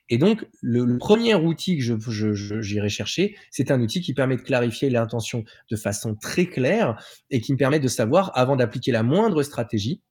Et 0.09 0.17
donc, 0.17 0.47
le, 0.61 0.97
premier 0.97 1.35
outil 1.35 1.77
que 1.77 1.83
je, 1.83 2.61
j'irai 2.61 2.89
chercher, 2.89 3.35
c'est 3.51 3.71
un 3.71 3.81
outil 3.81 4.01
qui 4.01 4.13
permet 4.13 4.37
de 4.37 4.41
clarifier 4.41 4.89
l'intention 4.89 5.43
de 5.69 5.75
façon 5.75 6.15
très 6.15 6.47
claire 6.47 6.95
et 7.29 7.41
qui 7.41 7.51
me 7.51 7.57
permet 7.57 7.79
de 7.79 7.87
savoir, 7.89 8.31
avant 8.35 8.55
d'appliquer 8.55 8.91
la 8.91 9.03
moindre 9.03 9.43
stratégie 9.43 10.01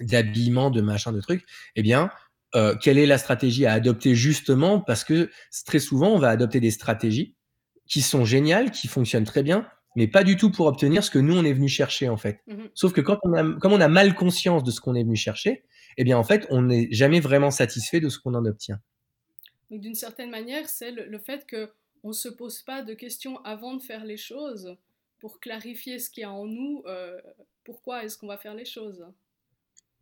d'habillement, 0.00 0.70
de 0.70 0.80
machin, 0.80 1.12
de 1.12 1.20
trucs, 1.20 1.44
eh 1.76 1.82
bien, 1.82 2.10
euh, 2.56 2.74
quelle 2.74 2.98
est 2.98 3.06
la 3.06 3.18
stratégie 3.18 3.66
à 3.66 3.72
adopter 3.72 4.14
justement 4.14 4.80
parce 4.80 5.04
que 5.04 5.30
très 5.66 5.78
souvent, 5.78 6.08
on 6.08 6.18
va 6.18 6.30
adopter 6.30 6.58
des 6.58 6.70
stratégies 6.70 7.36
qui 7.90 8.00
sont 8.00 8.24
géniales, 8.24 8.70
qui 8.70 8.88
fonctionnent 8.88 9.24
très 9.24 9.42
bien, 9.42 9.68
mais 9.96 10.06
pas 10.06 10.22
du 10.22 10.36
tout 10.36 10.50
pour 10.50 10.66
obtenir 10.66 11.02
ce 11.02 11.10
que 11.10 11.18
nous, 11.18 11.36
on 11.36 11.44
est 11.44 11.52
venu 11.52 11.68
chercher, 11.68 12.08
en 12.08 12.16
fait. 12.16 12.40
Mmh 12.46 12.66
Sauf 12.74 12.92
que 12.92 13.00
quand 13.00 13.18
on 13.24 13.32
a, 13.34 13.58
comme 13.58 13.72
on 13.72 13.80
a 13.80 13.88
mal 13.88 14.14
conscience 14.14 14.62
de 14.62 14.70
ce 14.70 14.80
qu'on 14.80 14.94
est 14.94 15.02
venu 15.02 15.16
chercher, 15.16 15.64
eh 15.98 16.04
bien, 16.04 16.16
en 16.16 16.22
fait, 16.22 16.46
on 16.50 16.62
n'est 16.62 16.88
jamais 16.92 17.18
vraiment 17.18 17.50
satisfait 17.50 17.98
de 18.00 18.08
ce 18.08 18.20
qu'on 18.20 18.34
en 18.34 18.46
obtient. 18.46 18.80
Donc, 19.70 19.80
d'une 19.80 19.96
certaine 19.96 20.30
manière, 20.30 20.68
c'est 20.68 20.92
le, 20.92 21.18
fait 21.18 21.44
qu'on 21.50 22.08
ne 22.08 22.14
se 22.14 22.28
pose 22.28 22.62
pas 22.62 22.82
de 22.82 22.94
questions 22.94 23.38
avant 23.42 23.74
de 23.74 23.82
faire 23.82 24.04
les 24.04 24.16
choses 24.16 24.76
pour 25.18 25.40
clarifier 25.40 25.98
ce 25.98 26.10
qu'il 26.10 26.22
y 26.22 26.24
a 26.24 26.30
en 26.30 26.46
nous, 26.46 26.82
euh, 26.86 27.20
pourquoi 27.64 28.04
est-ce 28.04 28.16
qu'on 28.16 28.28
va 28.28 28.38
faire 28.38 28.54
les 28.54 28.64
choses. 28.64 29.04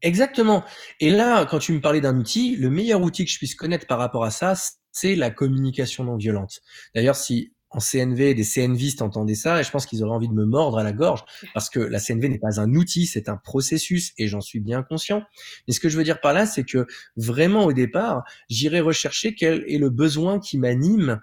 Exactement. 0.02 0.62
Et 1.00 1.10
là, 1.10 1.44
quand 1.46 1.58
tu 1.58 1.72
me 1.72 1.80
parlais 1.80 2.00
d'un 2.00 2.16
outil, 2.18 2.54
le 2.56 2.70
meilleur 2.70 3.00
outil 3.00 3.24
que 3.24 3.30
je 3.30 3.38
puisse 3.38 3.54
connaître 3.54 3.86
par 3.86 3.98
rapport 3.98 4.24
à 4.24 4.30
ça, 4.30 4.54
c'est 4.92 5.16
la 5.16 5.30
communication 5.30 6.04
non 6.04 6.16
violente. 6.16 6.60
D'ailleurs, 6.94 7.16
si 7.16 7.52
en 7.70 7.80
CNV, 7.80 8.34
des 8.34 8.44
CNVistes 8.44 9.02
entendaient 9.02 9.34
ça, 9.34 9.60
et 9.60 9.64
je 9.64 9.70
pense 9.70 9.86
qu'ils 9.86 10.02
auraient 10.02 10.14
envie 10.14 10.28
de 10.28 10.34
me 10.34 10.46
mordre 10.46 10.78
à 10.78 10.82
la 10.82 10.92
gorge, 10.92 11.24
parce 11.54 11.68
que 11.68 11.80
la 11.80 12.00
CNV 12.00 12.28
n'est 12.28 12.38
pas 12.38 12.60
un 12.60 12.74
outil, 12.74 13.06
c'est 13.06 13.28
un 13.28 13.36
processus, 13.36 14.12
et 14.18 14.26
j'en 14.26 14.40
suis 14.40 14.60
bien 14.60 14.82
conscient. 14.82 15.22
Mais 15.66 15.74
ce 15.74 15.80
que 15.80 15.88
je 15.88 15.96
veux 15.96 16.04
dire 16.04 16.20
par 16.20 16.32
là, 16.32 16.46
c'est 16.46 16.64
que 16.64 16.86
vraiment 17.16 17.64
au 17.64 17.72
départ, 17.72 18.24
j'irai 18.48 18.80
rechercher 18.80 19.34
quel 19.34 19.64
est 19.68 19.78
le 19.78 19.90
besoin 19.90 20.38
qui 20.40 20.58
m'anime 20.58 21.20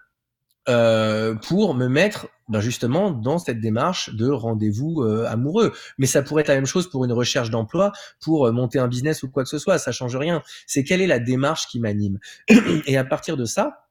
euh, 0.68 1.36
pour 1.36 1.76
me 1.76 1.88
mettre 1.88 2.28
ben 2.50 2.60
justement 2.60 3.12
dans 3.12 3.38
cette 3.38 3.60
démarche 3.60 4.16
de 4.16 4.28
rendez-vous 4.28 5.04
euh, 5.04 5.26
amoureux. 5.28 5.74
Mais 6.00 6.08
ça 6.08 6.24
pourrait 6.24 6.42
être 6.42 6.48
la 6.48 6.56
même 6.56 6.66
chose 6.66 6.90
pour 6.90 7.06
une 7.06 7.12
recherche 7.12 7.52
d'emploi, 7.52 7.92
pour 8.20 8.48
euh, 8.48 8.52
monter 8.52 8.80
un 8.80 8.88
business 8.88 9.22
ou 9.22 9.30
quoi 9.30 9.44
que 9.44 9.50
ce 9.50 9.60
soit, 9.60 9.78
ça 9.78 9.92
change 9.92 10.16
rien. 10.16 10.42
C'est 10.66 10.84
quelle 10.84 11.02
est 11.02 11.08
la 11.08 11.20
démarche 11.20 11.68
qui 11.68 11.80
m'anime. 11.80 12.20
Et 12.88 12.98
à 12.98 13.04
partir 13.04 13.38
de 13.38 13.46
ça, 13.46 13.85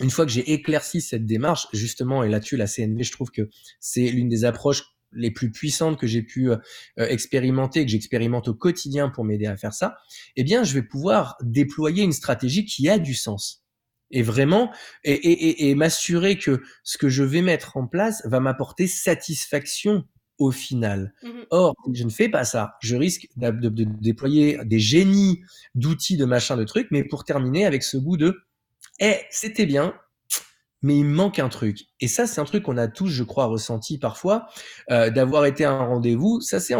une 0.00 0.10
fois 0.10 0.26
que 0.26 0.32
j'ai 0.32 0.52
éclairci 0.52 1.00
cette 1.00 1.26
démarche, 1.26 1.66
justement, 1.72 2.22
et 2.22 2.28
là-dessus, 2.28 2.56
la 2.56 2.66
CNV, 2.66 3.02
je 3.02 3.12
trouve 3.12 3.30
que 3.30 3.48
c'est 3.80 4.08
l'une 4.08 4.28
des 4.28 4.44
approches 4.44 4.82
les 5.12 5.30
plus 5.30 5.50
puissantes 5.50 5.98
que 5.98 6.06
j'ai 6.06 6.22
pu 6.22 6.50
euh, 6.50 6.56
expérimenter, 6.96 7.84
que 7.84 7.90
j'expérimente 7.90 8.48
au 8.48 8.54
quotidien 8.54 9.08
pour 9.08 9.24
m'aider 9.24 9.46
à 9.46 9.56
faire 9.56 9.72
ça, 9.72 9.96
eh 10.36 10.44
bien, 10.44 10.64
je 10.64 10.74
vais 10.74 10.82
pouvoir 10.82 11.36
déployer 11.40 12.02
une 12.02 12.12
stratégie 12.12 12.64
qui 12.64 12.88
a 12.88 12.98
du 12.98 13.14
sens. 13.14 13.64
Et 14.10 14.22
vraiment, 14.22 14.72
et, 15.02 15.12
et, 15.12 15.70
et 15.70 15.74
m'assurer 15.74 16.38
que 16.38 16.62
ce 16.82 16.98
que 16.98 17.08
je 17.08 17.22
vais 17.22 17.42
mettre 17.42 17.76
en 17.76 17.86
place 17.86 18.22
va 18.26 18.38
m'apporter 18.38 18.86
satisfaction 18.86 20.04
au 20.38 20.50
final. 20.50 21.14
Mmh 21.22 21.28
Or, 21.50 21.74
je 21.92 22.04
ne 22.04 22.10
fais 22.10 22.28
pas 22.28 22.44
ça, 22.44 22.74
je 22.80 22.96
risque 22.96 23.28
de, 23.36 23.50
de, 23.50 23.68
de 23.68 23.84
déployer 23.84 24.58
des 24.64 24.78
génies 24.78 25.42
d'outils, 25.74 26.16
de 26.16 26.24
machin, 26.24 26.56
de 26.56 26.64
trucs, 26.64 26.88
mais 26.90 27.04
pour 27.04 27.24
terminer 27.24 27.66
avec 27.66 27.82
ce 27.82 27.96
goût 27.96 28.16
de 28.16 28.36
eh, 29.00 29.20
c'était 29.30 29.66
bien, 29.66 29.94
mais 30.82 30.98
il 30.98 31.04
manque 31.04 31.38
un 31.38 31.48
truc. 31.48 31.86
Et 32.00 32.08
ça, 32.08 32.26
c'est 32.26 32.40
un 32.40 32.44
truc 32.44 32.64
qu'on 32.64 32.76
a 32.76 32.88
tous, 32.88 33.08
je 33.08 33.24
crois, 33.24 33.46
ressenti 33.46 33.98
parfois, 33.98 34.46
euh, 34.90 35.10
d'avoir 35.10 35.46
été 35.46 35.64
à 35.64 35.72
un 35.72 35.86
rendez-vous. 35.86 36.40
Ça 36.40 36.60
s'est 36.60 36.74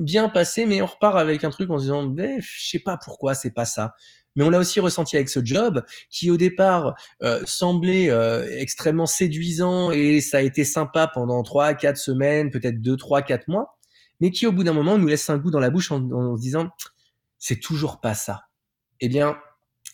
bien 0.00 0.28
passé, 0.28 0.66
mais 0.66 0.82
on 0.82 0.86
repart 0.86 1.16
avec 1.16 1.44
un 1.44 1.50
truc 1.50 1.70
en 1.70 1.78
se 1.78 1.84
disant, 1.84 2.04
ben, 2.04 2.40
je 2.40 2.68
sais 2.68 2.78
pas 2.78 2.98
pourquoi, 3.02 3.34
c'est 3.34 3.50
pas 3.50 3.64
ça. 3.64 3.94
Mais 4.36 4.44
on 4.44 4.50
l'a 4.50 4.58
aussi 4.58 4.80
ressenti 4.80 5.16
avec 5.16 5.30
ce 5.30 5.40
job 5.42 5.82
qui 6.10 6.30
au 6.30 6.36
départ 6.36 6.94
euh, 7.22 7.40
semblait 7.46 8.10
euh, 8.10 8.46
extrêmement 8.58 9.06
séduisant 9.06 9.90
et 9.90 10.20
ça 10.20 10.38
a 10.38 10.40
été 10.42 10.64
sympa 10.64 11.10
pendant 11.12 11.42
trois, 11.42 11.74
quatre 11.74 11.96
semaines, 11.96 12.50
peut-être 12.50 12.80
deux, 12.80 12.96
trois, 12.96 13.22
quatre 13.22 13.48
mois, 13.48 13.78
mais 14.20 14.30
qui 14.30 14.46
au 14.46 14.52
bout 14.52 14.62
d'un 14.62 14.74
moment 14.74 14.96
nous 14.98 15.08
laisse 15.08 15.28
un 15.30 15.38
goût 15.38 15.50
dans 15.50 15.58
la 15.58 15.70
bouche 15.70 15.90
en, 15.90 16.08
en 16.12 16.36
se 16.36 16.42
disant 16.42 16.68
c'est 17.38 17.58
toujours 17.58 18.00
pas 18.00 18.14
ça. 18.14 18.42
Eh 19.00 19.08
bien, 19.08 19.38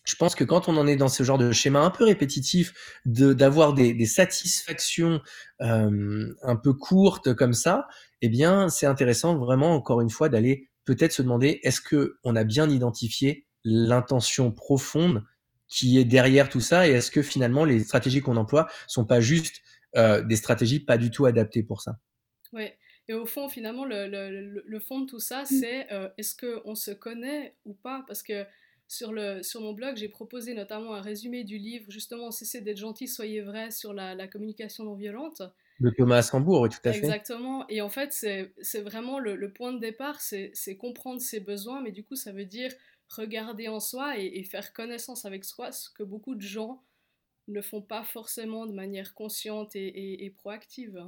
je 0.05 0.17
pense 0.17 0.35
que 0.35 0.45
quand 0.45 0.69
on 0.69 0.77
en 0.77 0.87
est 0.87 0.97
dans 0.97 1.09
ce 1.09 1.23
genre 1.23 1.39
de 1.39 1.51
schéma 1.53 1.81
un 1.81 1.91
peu 1.91 2.05
répétitif, 2.05 3.01
d'avoir 3.07 3.73
des, 3.73 3.95
des, 3.95 4.07
satisfactions 4.07 5.21
euh, 5.63 6.35
un 6.43 6.57
peu 6.57 6.75
courtes 6.75 7.35
comme 7.35 7.55
ça, 7.55 7.89
eh 8.21 8.29
bien, 8.29 8.69
c'est 8.69 8.87
intéressant 8.87 9.37
vraiment 9.37 9.75
encore 9.75 10.01
une 10.01 10.11
fois 10.11 10.29
d'aller 10.29 10.69
peut-être 10.85 11.13
se 11.13 11.23
demander 11.23 11.61
est-ce 11.63 11.81
que 11.81 12.19
on 12.23 12.37
a 12.37 12.45
bien 12.45 12.69
identifié 12.69 13.47
l'intention 13.65 14.53
profonde 14.53 15.25
qui 15.69 15.99
est 15.99 16.05
derrière 16.05 16.51
tout 16.51 16.61
ça 16.61 16.87
et 16.87 16.93
est-ce 16.93 17.11
que 17.11 17.23
finalement 17.23 17.65
les 17.65 17.81
stratégies 17.81 18.21
qu'on 18.21 18.37
emploie 18.37 18.69
sont 18.87 19.07
pas 19.07 19.21
juste 19.21 19.63
euh, 19.97 20.23
des 20.23 20.37
stratégies 20.37 20.81
pas 20.81 20.99
du 20.99 21.11
tout 21.11 21.25
adaptées 21.25 21.63
pour 21.63 21.81
ça? 21.81 21.99
Oui. 22.53 22.69
Et 23.09 23.15
au 23.15 23.27
fond, 23.27 23.49
finalement, 23.49 23.85
le, 23.85 24.07
le, 24.09 24.63
le 24.67 24.81
fond 24.81 25.01
de 25.01 25.07
tout 25.07 25.21
ça, 25.21 25.45
c'est 25.45 25.93
euh, 25.93 26.09
est-ce 26.17 26.35
qu'on 26.35 26.75
se 26.75 26.91
connaît 26.91 27.57
ou 27.67 27.75
pas? 27.75 28.03
Parce 28.07 28.23
que 28.23 28.47
sur, 28.89 29.13
le, 29.13 29.43
sur 29.43 29.61
mon 29.61 29.73
blog, 29.73 29.97
j'ai 29.97 30.09
proposé 30.09 30.55
notamment 30.55 30.95
un 30.95 31.01
résumé 31.01 31.45
du 31.45 31.59
livre, 31.59 31.91
justement, 31.91 32.31
Cessez 32.31 32.61
d'être 32.61 32.79
gentil, 32.79 33.09
soyez 33.09 33.41
vrai, 33.41 33.71
sur 33.71 33.93
la, 33.93 34.15
la 34.15 34.29
communication 34.29 34.85
non 34.85 34.95
violente. 34.95 35.43
De 35.81 35.91
Thomas 35.91 36.19
Assembourg, 36.19 36.61
oui, 36.63 36.69
tout 36.69 36.79
à 36.85 36.93
fait. 36.93 36.99
Exactement. 36.99 37.67
Et 37.69 37.81
en 37.81 37.89
fait, 37.89 38.13
c'est 38.13 38.81
vraiment 38.81 39.19
le, 39.19 39.35
le, 39.35 39.53
point 39.53 39.73
de 39.73 39.81
départ, 39.81 40.21
c'est 40.21 40.77
comprendre 40.79 41.21
ses 41.21 41.41
besoins, 41.41 41.81
mais 41.83 41.93
du 41.93 42.05
coup, 42.05 42.15
ça 42.15 42.33
veut 42.33 42.45
dire 42.45 42.73
regarder 43.09 43.69
en 43.69 43.81
soi 43.81 44.19
et, 44.19 44.45
faire 44.45 44.73
connaissance 44.73 45.25
avec 45.25 45.45
soi, 45.45 45.73
ce 45.73 45.91
que 45.91 46.03
beaucoup 46.03 46.35
de 46.35 46.41
gens 46.41 46.83
ne 47.49 47.61
font 47.61 47.83
pas 47.83 48.05
forcément 48.05 48.67
de 48.67 48.73
manière 48.73 49.15
consciente 49.15 49.77
et, 49.77 50.25
et 50.25 50.31
proactive. 50.31 51.05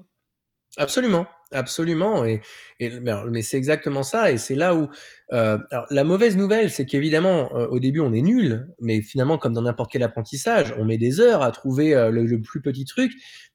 Absolument, 0.78 1.26
absolument. 1.52 2.26
Et, 2.26 2.42
et 2.80 2.90
mais 3.00 3.40
c'est 3.40 3.56
exactement 3.56 4.02
ça. 4.02 4.30
Et 4.30 4.36
c'est 4.36 4.54
là 4.54 4.74
où 4.74 4.90
euh, 5.32 5.58
alors, 5.70 5.86
la 5.90 6.04
mauvaise 6.04 6.36
nouvelle, 6.36 6.70
c'est 6.70 6.84
qu'évidemment, 6.84 7.50
euh, 7.56 7.66
au 7.68 7.78
début, 7.80 8.00
on 8.00 8.12
est 8.12 8.20
nul, 8.20 8.68
mais 8.80 9.00
finalement, 9.00 9.38
comme 9.38 9.54
dans 9.54 9.62
n'importe 9.62 9.90
quel 9.90 10.02
apprentissage, 10.02 10.74
on 10.78 10.84
met 10.84 10.98
des 10.98 11.18
heures 11.18 11.40
à 11.42 11.50
trouver 11.52 11.94
euh, 11.94 12.10
le, 12.10 12.26
le, 12.26 12.42
plus 12.42 12.60
petit 12.60 12.84
truc, 12.84 13.12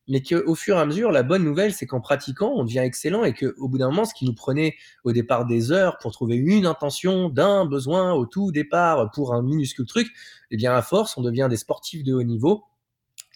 mais 0.08 0.24
qu'au 0.24 0.56
fur 0.56 0.78
et 0.78 0.80
à 0.80 0.86
mesure, 0.86 1.12
la 1.12 1.22
bonne 1.22 1.44
nouvelle, 1.44 1.74
c'est 1.74 1.86
qu'en 1.86 2.02
pratiquant, 2.02 2.52
on 2.56 2.64
devient 2.64 2.80
excellent 2.80 3.24
et 3.24 3.34
qu'au 3.34 3.68
bout 3.68 3.78
d'un 3.78 3.90
moment, 3.92 4.06
ce 4.06 4.16
qui 4.16 4.26
nous 4.26 4.34
prenait 4.34 4.74
au 5.04 5.12
départ 5.12 5.46
des 5.46 5.72
heures 5.72 6.00
pour 6.00 6.12
trouver 6.12 6.38
une 6.38 6.66
intention 6.66 7.30
d'un 7.30 7.66
besoin 7.66 8.14
au 8.14 8.26
tout 8.26 8.52
départ 8.52 9.12
pour 9.12 9.36
un 9.36 9.44
minuscule 9.44 9.86
truc, 9.86 10.08
eh 10.50 10.58
bien, 10.58 10.74
à 10.76 10.82
force, 10.82 11.18
on 11.18 11.22
devient 11.22 11.48
des 11.52 11.58
sportifs 11.58 12.04
de 12.04 12.14
haut 12.16 12.24
niveau 12.24 12.64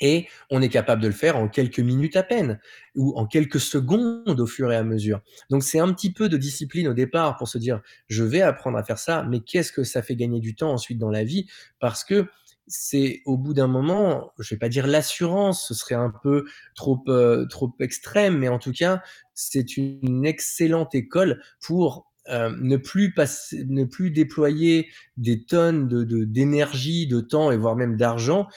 et 0.01 0.27
on 0.49 0.61
est 0.61 0.69
capable 0.69 1.01
de 1.01 1.07
le 1.07 1.13
faire 1.13 1.37
en 1.37 1.47
quelques 1.47 1.79
minutes 1.79 2.15
à 2.15 2.23
peine, 2.23 2.59
ou 2.95 3.17
en 3.17 3.25
quelques 3.25 3.59
secondes 3.59 4.39
au 4.39 4.45
fur 4.45 4.71
et 4.71 4.75
à 4.75 4.83
mesure. 4.83 5.21
Donc 5.49 5.63
c'est 5.63 5.79
un 5.79 5.91
petit 5.93 6.11
peu 6.11 6.29
de 6.29 6.37
discipline 6.37 6.87
au 6.87 6.93
départ 6.93 7.37
pour 7.37 7.47
se 7.47 7.57
dire, 7.57 7.81
je 8.07 8.23
vais 8.23 8.41
apprendre 8.41 8.77
à 8.77 8.83
faire 8.83 8.99
ça, 8.99 9.23
mais 9.29 9.39
qu'est-ce 9.41 9.71
que 9.71 9.83
ça 9.83 10.01
fait 10.01 10.15
gagner 10.15 10.39
du 10.39 10.55
temps 10.55 10.71
ensuite 10.71 10.97
dans 10.97 11.11
la 11.11 11.23
vie? 11.23 11.47
Parce 11.79 12.03
que 12.03 12.27
c'est 12.67 13.21
au 13.25 13.37
bout 13.37 13.53
d'un 13.53 13.67
moment, 13.67 14.31
je 14.39 14.55
vais 14.55 14.59
pas 14.59 14.69
dire 14.69 14.87
l'assurance, 14.87 15.67
ce 15.67 15.73
serait 15.73 15.95
un 15.95 16.11
peu 16.23 16.45
trop 16.73 17.01
euh, 17.07 17.45
trop 17.45 17.71
extrême, 17.79 18.39
mais 18.39 18.47
en 18.47 18.59
tout 18.59 18.71
cas, 18.71 19.01
c'est 19.33 19.77
une 19.77 20.25
excellente 20.25 20.95
école 20.95 21.41
pour 21.61 22.11
euh, 22.29 22.49
ne 22.59 22.77
plus 22.77 23.13
ne 23.53 23.83
plus 23.83 24.09
déployer 24.09 24.87
des 25.15 25.43
tonnes 25.45 25.87
de 25.87 26.23
d'énergie, 26.23 27.05
de, 27.05 27.21
temps 27.21 27.51
et 27.51 27.57
voire 27.57 27.75
même 27.75 27.97
d'argent 27.97 28.47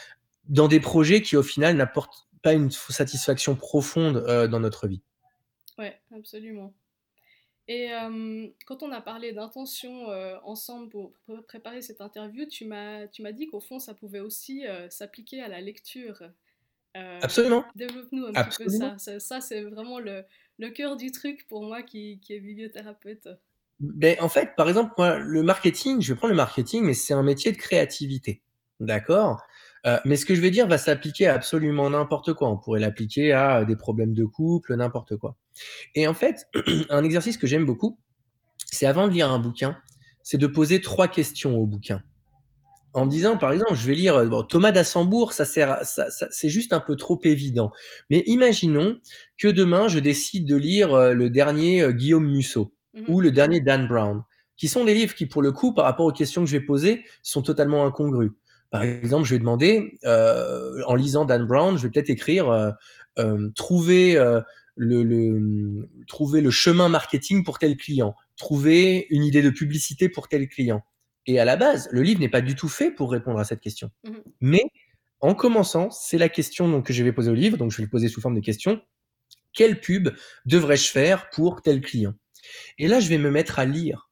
dans 0.49 0.69
des 0.69 0.81
projets 0.81 1.23
qui 1.23 1.37
au 1.37 1.43
final 1.43 1.77
n'apportent 1.77 2.29
pas 2.43 2.53
une 2.53 2.71
satisfaction 2.71 3.57
profonde 3.57 4.25
euh, 4.29 4.49
dans 4.49 4.61
notre 4.61 4.89
vie. 4.89 5.03
Ouais, 5.79 6.01
absolument. 6.15 6.75
Et 7.71 7.91
quand 8.65 8.83
on 8.83 8.91
a 8.93 9.03
parlé 9.03 9.33
d'intention 9.33 10.07
ensemble 10.43 10.89
pour, 10.89 11.13
préparer 11.47 11.83
cette 11.83 12.01
interview, 12.01 12.47
tu 12.47 12.65
m'as 12.65 13.07
dit 13.33 13.47
qu'au 13.47 13.61
fond, 13.61 13.79
ça 13.79 13.93
pouvait 13.93 14.21
aussi 14.21 14.65
s'appliquer 14.89 15.43
à 15.43 15.49
la 15.49 15.61
lecture. 15.61 16.23
Absolument. 16.95 17.67
Développe-nous 17.77 18.25
un 18.25 18.33
petit 18.33 18.65
peu 18.65 18.71
ça. 18.71 18.97
Ça, 19.19 19.43
c'est 19.43 19.61
vraiment 19.65 20.01
le, 20.01 20.25
le, 20.59 20.71
cœur 20.71 20.97
du 20.97 21.13
truc 21.13 21.47
pour 21.47 21.63
moi 21.63 21.83
qui, 21.83 22.21
qui 22.21 22.33
est 22.33 22.41
bibliothérapeute. 22.41 23.29
Ben, 23.81 24.17
en 24.21 24.29
fait, 24.29 24.57
par 24.57 24.69
exemple, 24.69 24.93
moi, 24.99 25.19
le 25.19 25.43
marketing, 25.43 26.01
je 26.01 26.13
vais 26.13 26.17
prendre 26.17 26.33
le 26.33 26.37
marketing, 26.37 26.85
mais 26.85 26.95
c'est 26.95 27.15
un 27.15 27.23
métier 27.23 27.53
de 27.53 27.57
créativité. 27.57 28.43
D'accord? 28.81 29.43
Euh, 29.89 29.99
mais 30.05 30.17
ce 30.17 30.27
que 30.27 30.35
je 30.35 30.41
vais 30.41 30.51
dire 30.51 30.67
va 30.67 30.79
s'appliquer 30.79 31.27
à 31.29 31.35
absolument 31.35 31.91
n'importe 31.91 32.35
quoi. 32.35 32.51
On 32.51 32.57
pourrait 32.57 32.81
l'appliquer 32.81 33.33
à 33.33 33.65
des 33.65 33.77
problèmes 33.77 34.13
de 34.13 34.25
couple, 34.25 34.75
n'importe 34.77 35.17
quoi. 35.17 35.37
Et 35.95 36.07
en 36.07 36.15
fait, 36.15 36.49
un 36.91 37.05
exercice 37.05 37.37
que 37.37 37.47
j'aime 37.47 37.65
beaucoup, 37.65 37.99
c'est 38.67 38.87
avant 38.87 39.09
de 39.09 39.13
lire 39.13 39.31
un 39.31 39.39
bouquin, 39.39 39.79
c'est 40.23 40.39
de 40.39 40.47
poser 40.47 40.81
trois 40.81 41.09
questions 41.09 41.57
au 41.57 41.67
bouquin. 41.67 42.03
En 42.95 43.05
me 43.05 43.11
disant, 43.11 43.37
par 43.37 43.53
exemple, 43.53 43.75
je 43.75 43.87
vais 43.87 43.95
lire 43.95 44.29
Thomas 44.49 44.73
d'Assembourg, 44.73 45.33
ça 45.33 45.45
sert, 45.45 45.79
ça, 45.85 46.07
c'est 46.31 46.49
juste 46.49 46.73
un 46.73 46.81
peu 46.81 46.97
trop 46.97 47.21
évident. 47.25 47.71
Mais 48.11 48.23
imaginons 48.27 48.99
que 49.37 49.49
demain, 49.49 49.89
je 49.89 49.99
décide 49.99 50.47
de 50.47 50.57
lire 50.57 50.95
euh, 50.95 51.13
le 51.13 51.31
dernier 51.31 51.83
euh, 51.83 51.93
Guillaume 51.93 52.27
Musso 52.27 52.73
mmh 52.95 53.03
ou 53.09 53.21
le 53.21 53.31
dernier 53.31 53.61
Dan 53.61 53.87
Brown, 53.87 54.23
qui 54.57 54.67
sont 54.67 54.85
des 54.85 54.95
livres 54.95 55.15
qui, 55.15 55.27
pour 55.27 55.43
le 55.43 55.53
coup, 55.53 55.73
par 55.73 55.85
rapport 55.85 56.07
aux 56.07 56.13
questions 56.13 56.43
que 56.43 56.51
je 56.51 56.57
vais 56.57 56.65
poser, 56.65 57.05
sont 57.23 57.43
totalement 57.43 57.87
incongrus. 57.87 58.33
Par 58.71 58.83
exemple, 58.83 59.27
je 59.27 59.35
vais 59.35 59.39
demander, 59.39 59.99
euh, 60.05 60.83
en 60.87 60.95
lisant 60.95 61.25
Dan 61.25 61.47
Brown, 61.47 61.77
je 61.79 61.83
vais 61.83 61.91
peut-être 61.91 62.11
écrire 62.11 62.51
euh, 62.51 62.71
euh, 63.19 63.51
trouver, 63.55 64.15
le, 64.77 65.03
le, 65.03 65.89
trouver 66.07 66.41
le 66.41 66.51
chemin 66.51 66.89
marketing 66.89 67.45
pour 67.45 67.59
tel 67.59 67.77
client, 67.77 68.15
trouver 68.37 69.07
une 69.11 69.25
idée 69.25 69.43
de 69.43 69.51
publicité 69.51 70.09
pour 70.09 70.29
tel 70.29 70.49
client. 70.49 70.83
Et 71.27 71.39
à 71.39 71.45
la 71.45 71.57
base, 71.57 71.89
le 71.93 72.03
livre 72.03 72.21
n'est 72.21 72.29
pas 72.29 72.41
du 72.41 72.55
tout 72.55 72.69
fait 72.69 72.91
pour 72.91 73.11
répondre 73.11 73.39
à 73.39 73.45
cette 73.45 73.61
question. 73.61 73.91
Mmh 74.05 74.17
Mais 74.41 74.63
en 75.21 75.35
commençant, 75.35 75.91
c'est 75.91 76.19
la 76.19 76.29
question 76.29 76.69
donc, 76.69 76.87
que 76.87 76.93
je 76.93 77.03
vais 77.03 77.13
poser 77.13 77.31
au 77.31 77.35
livre, 77.35 77.57
donc 77.57 77.73
je 77.73 77.79
vais 77.79 77.85
le 77.85 77.91
poser 77.91 78.09
sous 78.09 78.21
forme 78.21 78.35
de 78.35 78.41
question. 78.41 78.81
Quelle 79.53 79.81
pub 79.81 80.11
devrais-je 80.47 80.91
faire 80.91 81.31
pour 81.31 81.63
tel 81.63 81.81
client? 81.81 82.15
Et 82.79 82.87
là, 82.87 83.01
je 83.01 83.09
vais 83.09 83.19
me 83.19 83.31
mettre 83.31 83.59
à 83.59 83.65
lire. 83.65 84.11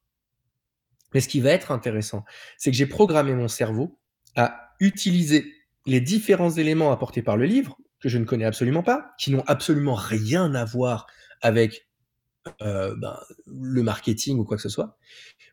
Mais 1.14 1.20
ce 1.20 1.28
qui 1.28 1.40
va 1.40 1.50
être 1.50 1.70
intéressant, 1.70 2.24
c'est 2.58 2.70
que 2.70 2.76
j'ai 2.76 2.86
programmé 2.86 3.34
mon 3.34 3.48
cerveau 3.48 3.98
à 4.36 4.74
utiliser 4.80 5.52
les 5.86 6.00
différents 6.00 6.50
éléments 6.50 6.92
apportés 6.92 7.22
par 7.22 7.36
le 7.36 7.44
livre, 7.44 7.78
que 8.00 8.08
je 8.08 8.18
ne 8.18 8.24
connais 8.24 8.44
absolument 8.44 8.82
pas, 8.82 9.14
qui 9.18 9.30
n'ont 9.30 9.44
absolument 9.46 9.94
rien 9.94 10.54
à 10.54 10.64
voir 10.64 11.06
avec 11.40 11.88
euh, 12.62 12.94
ben, 12.96 13.18
le 13.46 13.82
marketing 13.82 14.38
ou 14.38 14.44
quoi 14.44 14.56
que 14.56 14.62
ce 14.62 14.68
soit. 14.68 14.96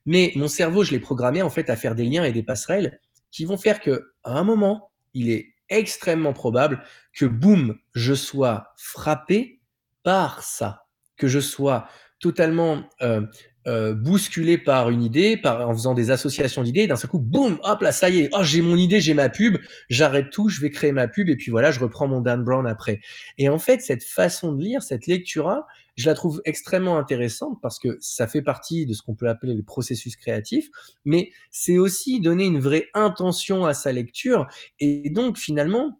Mais 0.05 0.31
mon 0.35 0.47
cerveau, 0.47 0.83
je 0.83 0.91
l'ai 0.91 0.99
programmé 0.99 1.41
en 1.41 1.49
fait 1.49 1.69
à 1.69 1.75
faire 1.75 1.95
des 1.95 2.05
liens 2.05 2.23
et 2.23 2.31
des 2.31 2.43
passerelles 2.43 2.99
qui 3.31 3.45
vont 3.45 3.57
faire 3.57 3.79
que 3.79 4.13
à 4.23 4.37
un 4.37 4.43
moment, 4.43 4.91
il 5.13 5.29
est 5.29 5.53
extrêmement 5.69 6.33
probable 6.33 6.83
que 7.13 7.25
boum, 7.25 7.79
je 7.93 8.13
sois 8.13 8.73
frappé 8.77 9.61
par 10.03 10.43
ça, 10.43 10.85
que 11.17 11.27
je 11.27 11.39
sois 11.39 11.87
totalement 12.19 12.89
euh, 13.01 13.25
euh, 13.67 13.93
bousculé 13.93 14.57
par 14.57 14.89
une 14.89 15.03
idée, 15.03 15.37
par, 15.37 15.67
en 15.67 15.73
faisant 15.73 15.93
des 15.93 16.11
associations 16.11 16.63
d'idées, 16.63 16.87
d'un 16.87 16.95
seul 16.95 17.09
coup, 17.09 17.19
boum, 17.19 17.59
hop 17.63 17.81
là, 17.81 17.91
ça 17.91 18.09
y 18.09 18.19
est, 18.19 18.29
oh, 18.33 18.43
j'ai 18.43 18.61
mon 18.61 18.75
idée, 18.75 18.99
j'ai 18.99 19.13
ma 19.13 19.29
pub, 19.29 19.57
j'arrête 19.89 20.29
tout, 20.31 20.49
je 20.49 20.61
vais 20.61 20.69
créer 20.69 20.91
ma 20.91 21.07
pub, 21.07 21.29
et 21.29 21.35
puis 21.35 21.51
voilà, 21.51 21.71
je 21.71 21.79
reprends 21.79 22.07
mon 22.07 22.21
Dan 22.21 22.43
Brown 22.43 22.67
après. 22.67 23.01
Et 23.37 23.49
en 23.49 23.59
fait, 23.59 23.81
cette 23.81 24.03
façon 24.03 24.53
de 24.53 24.63
lire, 24.63 24.83
cette 24.83 25.07
lecture 25.07 25.63
je 25.95 26.09
la 26.09 26.15
trouve 26.15 26.41
extrêmement 26.45 26.97
intéressante 26.97 27.59
parce 27.61 27.79
que 27.79 27.97
ça 27.99 28.27
fait 28.27 28.41
partie 28.41 28.85
de 28.85 28.93
ce 28.93 29.01
qu'on 29.01 29.15
peut 29.15 29.29
appeler 29.29 29.53
le 29.53 29.63
processus 29.63 30.15
créatif, 30.15 30.69
mais 31.05 31.31
c'est 31.51 31.77
aussi 31.77 32.19
donner 32.19 32.45
une 32.45 32.59
vraie 32.59 32.87
intention 32.93 33.65
à 33.65 33.73
sa 33.73 33.91
lecture, 33.91 34.47
et 34.79 35.09
donc 35.09 35.37
finalement, 35.37 35.99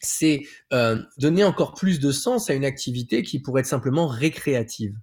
c'est 0.00 0.42
euh, 0.72 1.02
donner 1.18 1.44
encore 1.44 1.74
plus 1.74 2.00
de 2.00 2.12
sens 2.12 2.50
à 2.50 2.54
une 2.54 2.64
activité 2.64 3.22
qui 3.22 3.38
pourrait 3.38 3.60
être 3.60 3.66
simplement 3.66 4.06
récréative. 4.06 4.94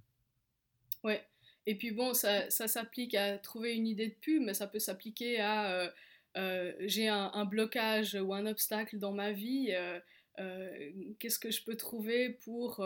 Et 1.66 1.76
puis 1.76 1.92
bon, 1.92 2.14
ça, 2.14 2.48
ça 2.50 2.68
s'applique 2.68 3.14
à 3.14 3.38
trouver 3.38 3.74
une 3.74 3.86
idée 3.86 4.08
de 4.08 4.14
pub, 4.14 4.42
mais 4.42 4.54
ça 4.54 4.66
peut 4.66 4.78
s'appliquer 4.78 5.40
à 5.40 5.72
euh, 5.72 5.88
euh, 6.36 6.72
j'ai 6.80 7.08
un, 7.08 7.44
blocage 7.44 8.14
ou 8.14 8.34
un 8.34 8.46
obstacle 8.46 8.98
dans 8.98 9.12
ma 9.12 9.32
vie. 9.32 9.74
Euh, 10.38 10.90
qu'est-ce 11.18 11.38
que 11.38 11.50
je 11.50 11.64
peux 11.64 11.76
trouver 11.76 12.30
pour, 12.44 12.84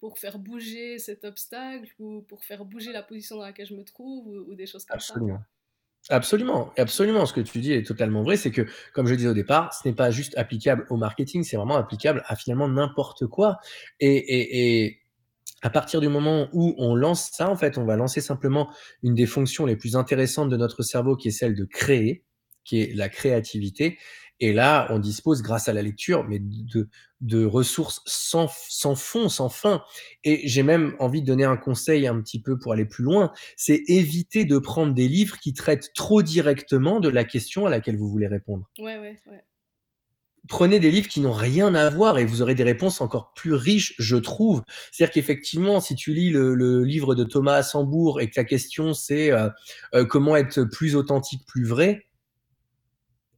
pour 0.00 0.18
faire 0.18 0.38
bouger 0.38 0.98
cet 0.98 1.24
obstacle 1.24 1.88
ou 1.98 2.22
pour 2.22 2.44
faire 2.44 2.64
bouger 2.64 2.92
la 2.92 3.02
position 3.02 3.36
dans 3.36 3.42
laquelle 3.42 3.66
je 3.66 3.74
me 3.74 3.84
trouve 3.84 4.26
ou, 4.26 4.54
des 4.54 4.66
choses 4.66 4.84
comme 4.84 4.96
absolument. 4.96 5.38
ça. 5.38 5.46
Absolument, 6.08 6.72
absolument. 6.76 7.26
Ce 7.26 7.32
que 7.32 7.40
tu 7.40 7.58
dis 7.58 7.72
est 7.72 7.84
totalement 7.84 8.22
vrai. 8.22 8.36
C'est 8.36 8.52
que, 8.52 8.62
comme 8.92 9.06
je 9.06 9.14
disais 9.14 9.28
au 9.28 9.34
départ, 9.34 9.74
ce 9.74 9.88
n'est 9.88 9.94
pas 9.94 10.10
juste 10.12 10.36
applicable 10.38 10.86
au 10.90 10.96
marketing, 10.96 11.42
c'est 11.42 11.56
vraiment 11.56 11.76
applicable 11.76 12.22
à 12.26 12.36
finalement 12.36 12.68
n'importe 12.68 13.26
quoi. 13.26 13.58
Et, 13.98 14.14
et, 14.16 14.84
et 14.84 15.05
à 15.66 15.70
partir 15.70 16.00
du 16.00 16.06
moment 16.06 16.48
où 16.52 16.76
on 16.78 16.94
lance 16.94 17.30
ça, 17.32 17.50
en 17.50 17.56
fait, 17.56 17.76
on 17.76 17.84
va 17.84 17.96
lancer 17.96 18.20
simplement 18.20 18.70
une 19.02 19.16
des 19.16 19.26
fonctions 19.26 19.66
les 19.66 19.74
plus 19.74 19.96
intéressantes 19.96 20.48
de 20.48 20.56
notre 20.56 20.84
cerveau, 20.84 21.16
qui 21.16 21.26
est 21.26 21.32
celle 21.32 21.56
de 21.56 21.64
créer, 21.64 22.24
qui 22.62 22.80
est 22.80 22.94
la 22.94 23.08
créativité. 23.08 23.98
Et 24.38 24.52
là, 24.52 24.86
on 24.90 25.00
dispose, 25.00 25.42
grâce 25.42 25.66
à 25.66 25.72
la 25.72 25.82
lecture, 25.82 26.22
mais 26.28 26.40
de, 26.40 27.44
ressources 27.44 28.00
sans, 28.06 28.48
sans 28.68 28.94
fond, 28.94 29.28
sans 29.28 29.48
fin. 29.48 29.82
Et 30.22 30.46
j'ai 30.46 30.62
même 30.62 30.94
envie 31.00 31.20
de 31.20 31.26
donner 31.26 31.42
un 31.44 31.56
conseil 31.56 32.06
un 32.06 32.20
petit 32.20 32.40
peu 32.40 32.56
pour 32.60 32.72
aller 32.72 32.84
plus 32.84 33.02
loin, 33.02 33.32
c'est 33.56 33.82
éviter 33.88 34.44
de 34.44 34.58
prendre 34.58 34.94
des 34.94 35.08
livres 35.08 35.40
qui 35.40 35.52
traitent 35.52 35.92
trop 35.96 36.22
directement 36.22 37.00
de 37.00 37.08
la 37.08 37.24
question 37.24 37.66
à 37.66 37.70
laquelle 37.70 37.96
vous 37.96 38.08
voulez 38.08 38.28
répondre. 38.28 38.70
Ouais, 38.78 39.00
ouais, 39.00 39.18
ouais 39.26 39.42
prenez 40.48 40.80
des 40.80 40.90
livres 40.90 41.08
qui 41.08 41.20
n'ont 41.20 41.32
rien 41.32 41.74
à 41.74 41.90
voir 41.90 42.18
et 42.18 42.24
vous 42.24 42.42
aurez 42.42 42.54
des 42.54 42.62
réponses 42.62 43.00
encore 43.00 43.32
plus 43.34 43.54
riches, 43.54 43.94
je 43.98 44.16
trouve. 44.16 44.62
C'est-à-dire 44.90 45.12
qu'effectivement, 45.12 45.80
si 45.80 45.94
tu 45.94 46.12
lis 46.12 46.30
le, 46.30 46.84
livre 46.84 47.14
de 47.14 47.24
Thomas 47.24 47.54
Assembourg 47.54 48.20
et 48.20 48.28
que 48.28 48.34
la 48.36 48.44
question 48.44 48.94
c'est 48.94 49.30
euh, 49.30 49.48
euh, 49.94 50.04
comment 50.04 50.36
être 50.36 50.64
plus 50.64 50.96
authentique, 50.96 51.44
plus 51.46 51.64
vrai, 51.64 52.06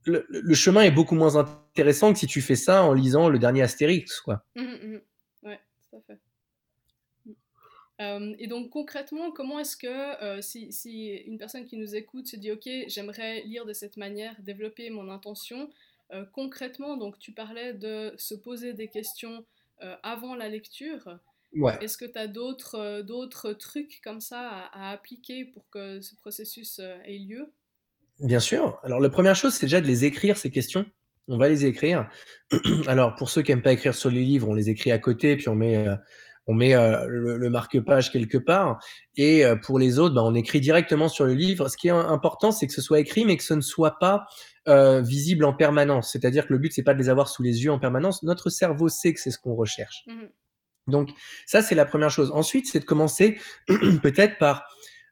le, 0.05 0.53
chemin 0.55 0.81
est 0.81 0.91
beaucoup 0.91 1.15
moins 1.15 1.35
intéressant 1.35 2.13
que 2.13 2.19
si 2.19 2.27
tu 2.27 2.41
fais 2.41 2.55
ça 2.55 2.83
en 2.83 2.93
lisant 2.93 3.29
le 3.29 3.37
dernier 3.37 3.61
Astérix, 3.61 4.21
quoi. 4.21 4.43
Mmh, 4.55 4.61
mmh, 4.61 4.87
mmh. 4.87 5.47
Ouais, 5.47 5.59
tout 5.89 5.95
à 5.97 6.01
fait. 6.01 6.19
Euh, 8.01 8.33
et 8.39 8.47
donc 8.47 8.69
concrètement, 8.69 9.31
comment 9.31 9.59
est-ce 9.59 9.75
que 9.75 10.41
si, 10.41 10.71
si, 10.71 11.09
une 11.27 11.37
personne 11.37 11.65
qui 11.65 11.75
nous 11.77 11.95
écoute 11.95 12.27
se 12.27 12.37
dit 12.37 12.51
ok, 12.51 12.67
j'aimerais 12.87 13.41
lire 13.43 13.65
de 13.65 13.73
cette 13.73 13.97
manière, 13.97 14.35
développer 14.41 14.89
mon 14.89 15.09
intention, 15.09 15.69
euh, 16.11 16.25
concrètement, 16.33 16.97
donc 16.97 17.19
tu 17.19 17.31
parlais 17.31 17.73
de 17.73 18.13
se 18.17 18.33
poser 18.33 18.73
des 18.73 18.87
questions 18.87 19.45
euh, 19.83 19.95
avant 20.01 20.35
la 20.35 20.49
lecture. 20.49 21.19
Est-ce 21.81 21.97
que 21.97 22.05
tu 22.05 22.17
as 22.17 22.27
d'autres, 22.27 22.75
euh, 22.75 23.03
d'autres 23.03 23.53
trucs 23.53 24.01
comme 24.03 24.21
ça 24.21 24.69
à, 24.71 24.91
appliquer 24.91 25.45
pour 25.45 25.69
que 25.69 26.01
ce 26.01 26.15
processus 26.15 26.79
ait 26.79 27.19
lieu? 27.19 27.51
Bien 28.19 28.39
sûr. 28.39 28.79
Alors 28.83 28.99
la 28.99 29.09
première 29.09 29.35
chose, 29.35 29.53
c'est 29.53 29.67
déjà 29.67 29.81
de 29.81 29.87
les 29.87 30.03
écrire, 30.03 30.37
ces 30.37 30.49
questions. 30.49 30.85
On 31.27 31.37
va 31.37 31.47
les 31.47 31.65
écrire. 31.65 32.09
Alors 32.87 33.15
pour 33.15 33.29
ceux 33.29 33.43
qui 33.43 33.51
n'aiment 33.51 33.61
pas 33.61 33.73
écrire 33.73 33.93
sur 33.93 34.09
les 34.09 34.21
livres, 34.21 34.49
on 34.49 34.55
les 34.55 34.69
écrit 34.69 34.91
à 34.91 34.97
côté, 34.97 35.37
puis 35.37 35.47
on 35.47 35.55
met 35.55 35.85
on 36.47 36.55
met 36.55 36.73
le, 36.73 37.49
marque-page 37.51 38.11
quelque 38.11 38.39
part. 38.39 38.83
Et 39.15 39.43
pour 39.63 39.77
les 39.77 39.99
autres, 39.99 40.15
bah, 40.15 40.23
on 40.23 40.33
écrit 40.33 40.59
directement 40.59 41.07
sur 41.07 41.25
le 41.25 41.35
livre. 41.35 41.69
Ce 41.69 41.77
qui 41.77 41.89
est 41.89 41.91
important, 41.91 42.51
c'est 42.51 42.65
que 42.65 42.73
ce 42.73 42.81
soit 42.81 42.99
écrit, 42.99 43.23
mais 43.23 43.37
que 43.37 43.43
ce 43.43 43.53
ne 43.53 43.61
soit 43.61 43.99
pas 43.99 44.25
visible 45.01 45.45
en 45.45 45.53
permanence. 45.53 46.11
C'est-à-dire 46.11 46.47
que 46.47 46.53
le 46.53 46.59
but, 46.59 46.73
c'est 46.73 46.83
pas 46.83 46.93
de 46.93 46.99
les 46.99 47.09
avoir 47.09 47.27
sous 47.27 47.43
les 47.43 47.63
yeux 47.63 47.71
en 47.71 47.79
permanence. 47.79 48.23
Notre 48.23 48.49
cerveau 48.49 48.89
sait 48.89 49.13
que 49.13 49.19
c'est 49.19 49.31
ce 49.31 49.39
qu'on 49.39 49.55
recherche. 49.55 50.03
Mmh 50.07 50.27
Donc 50.87 51.09
ça, 51.45 51.61
c'est 51.61 51.75
la 51.75 51.85
première 51.85 52.11
chose. 52.11 52.31
Ensuite, 52.33 52.67
c'est 52.67 52.79
de 52.79 52.85
commencer 52.85 53.39
peut-être 54.03 54.37
par 54.37 54.63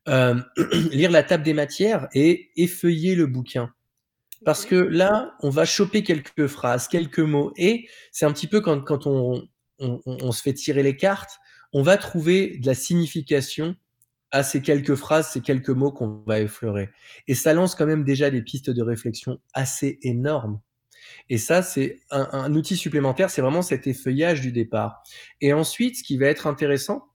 lire 0.07 1.11
la 1.11 1.23
table 1.23 1.43
des 1.43 1.53
matières 1.53 2.07
et 2.13 2.51
effeuiller 2.55 3.15
le 3.15 3.27
bouquin. 3.27 3.73
Parce 4.45 4.65
que 4.65 4.75
là, 4.75 5.35
on 5.41 5.49
va 5.49 5.65
choper 5.65 6.03
quelques 6.03 6.47
phrases, 6.47 6.87
quelques 6.87 7.19
mots. 7.19 7.51
Et 7.57 7.87
c'est 8.11 8.25
un 8.25 8.31
petit 8.31 8.47
peu 8.47 8.61
quand, 8.61 8.81
quand 8.81 9.07
on, 9.07 9.47
on, 9.79 10.31
se 10.31 10.41
fait 10.41 10.53
tirer 10.53 10.83
les 10.83 10.95
cartes, 10.95 11.39
on 11.73 11.81
va 11.81 11.97
trouver 11.97 12.57
de 12.57 12.65
la 12.65 12.75
signification 12.75 13.75
à 14.31 14.43
ces 14.43 14.61
quelques 14.61 14.95
phrases, 14.95 15.29
ces 15.29 15.41
quelques 15.41 15.69
mots 15.69 15.91
qu'on 15.91 16.23
va 16.25 16.39
effleurer. 16.39 16.89
Et 17.27 17.35
ça 17.35 17.53
lance 17.53 17.75
quand 17.75 17.85
même 17.85 18.03
déjà 18.03 18.29
des 18.29 18.41
pistes 18.41 18.69
de 18.69 18.81
réflexion 18.81 19.39
assez 19.53 19.99
énormes. 20.01 20.59
Et 21.29 21.37
ça, 21.37 21.61
c'est 21.61 21.99
un, 22.11 22.53
outil 22.53 22.75
supplémentaire, 22.75 23.29
c'est 23.29 23.41
vraiment 23.41 23.61
cet 23.61 23.87
effeuillage 23.87 24.41
du 24.41 24.51
départ. 24.51 25.03
Et 25.41 25.53
ensuite, 25.53 25.97
ce 25.97 26.03
qui 26.03 26.17
va 26.17 26.27
être 26.27 26.47
intéressant, 26.47 27.07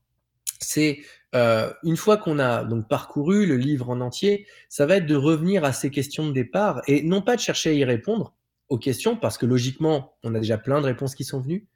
c'est 0.61 1.01
euh, 1.35 1.72
une 1.83 1.96
fois 1.96 2.16
qu'on 2.16 2.38
a 2.38 2.64
donc 2.64 2.88
parcouru 2.88 3.46
le 3.46 3.57
livre 3.57 3.90
en 3.90 4.01
entier, 4.01 4.46
ça 4.68 4.87
va 4.87 4.96
être 4.96 5.07
de 5.07 5.16
revenir 5.16 5.64
à 5.64 5.72
ces 5.72 5.90
questions 5.90 6.27
de 6.27 6.33
départ 6.33 6.83
et 6.87 7.03
non 7.03 7.22
pas 7.22 7.37
de 7.37 7.40
chercher 7.40 7.70
à 7.70 7.72
y 7.72 7.85
répondre 7.85 8.35
aux 8.68 8.79
questions, 8.79 9.16
parce 9.16 9.37
que 9.37 9.44
logiquement, 9.44 10.14
on 10.22 10.35
a 10.35 10.38
déjà 10.38 10.57
plein 10.57 10.81
de 10.81 10.87
réponses 10.87 11.14
qui 11.14 11.25
sont 11.25 11.40
venues, 11.40 11.66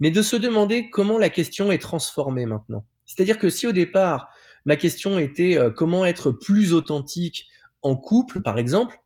mais 0.00 0.10
de 0.10 0.20
se 0.20 0.36
demander 0.36 0.90
comment 0.90 1.18
la 1.18 1.30
question 1.30 1.72
est 1.72 1.78
transformée 1.78 2.46
maintenant. 2.46 2.84
C'est-à-dire 3.06 3.38
que 3.38 3.50
si 3.50 3.66
au 3.66 3.72
départ, 3.72 4.30
ma 4.64 4.76
question 4.76 5.18
était 5.18 5.58
euh, 5.58 5.70
comment 5.70 6.04
être 6.04 6.30
plus 6.30 6.72
authentique 6.72 7.48
en 7.82 7.96
couple, 7.96 8.42
par 8.42 8.58
exemple, 8.58 9.00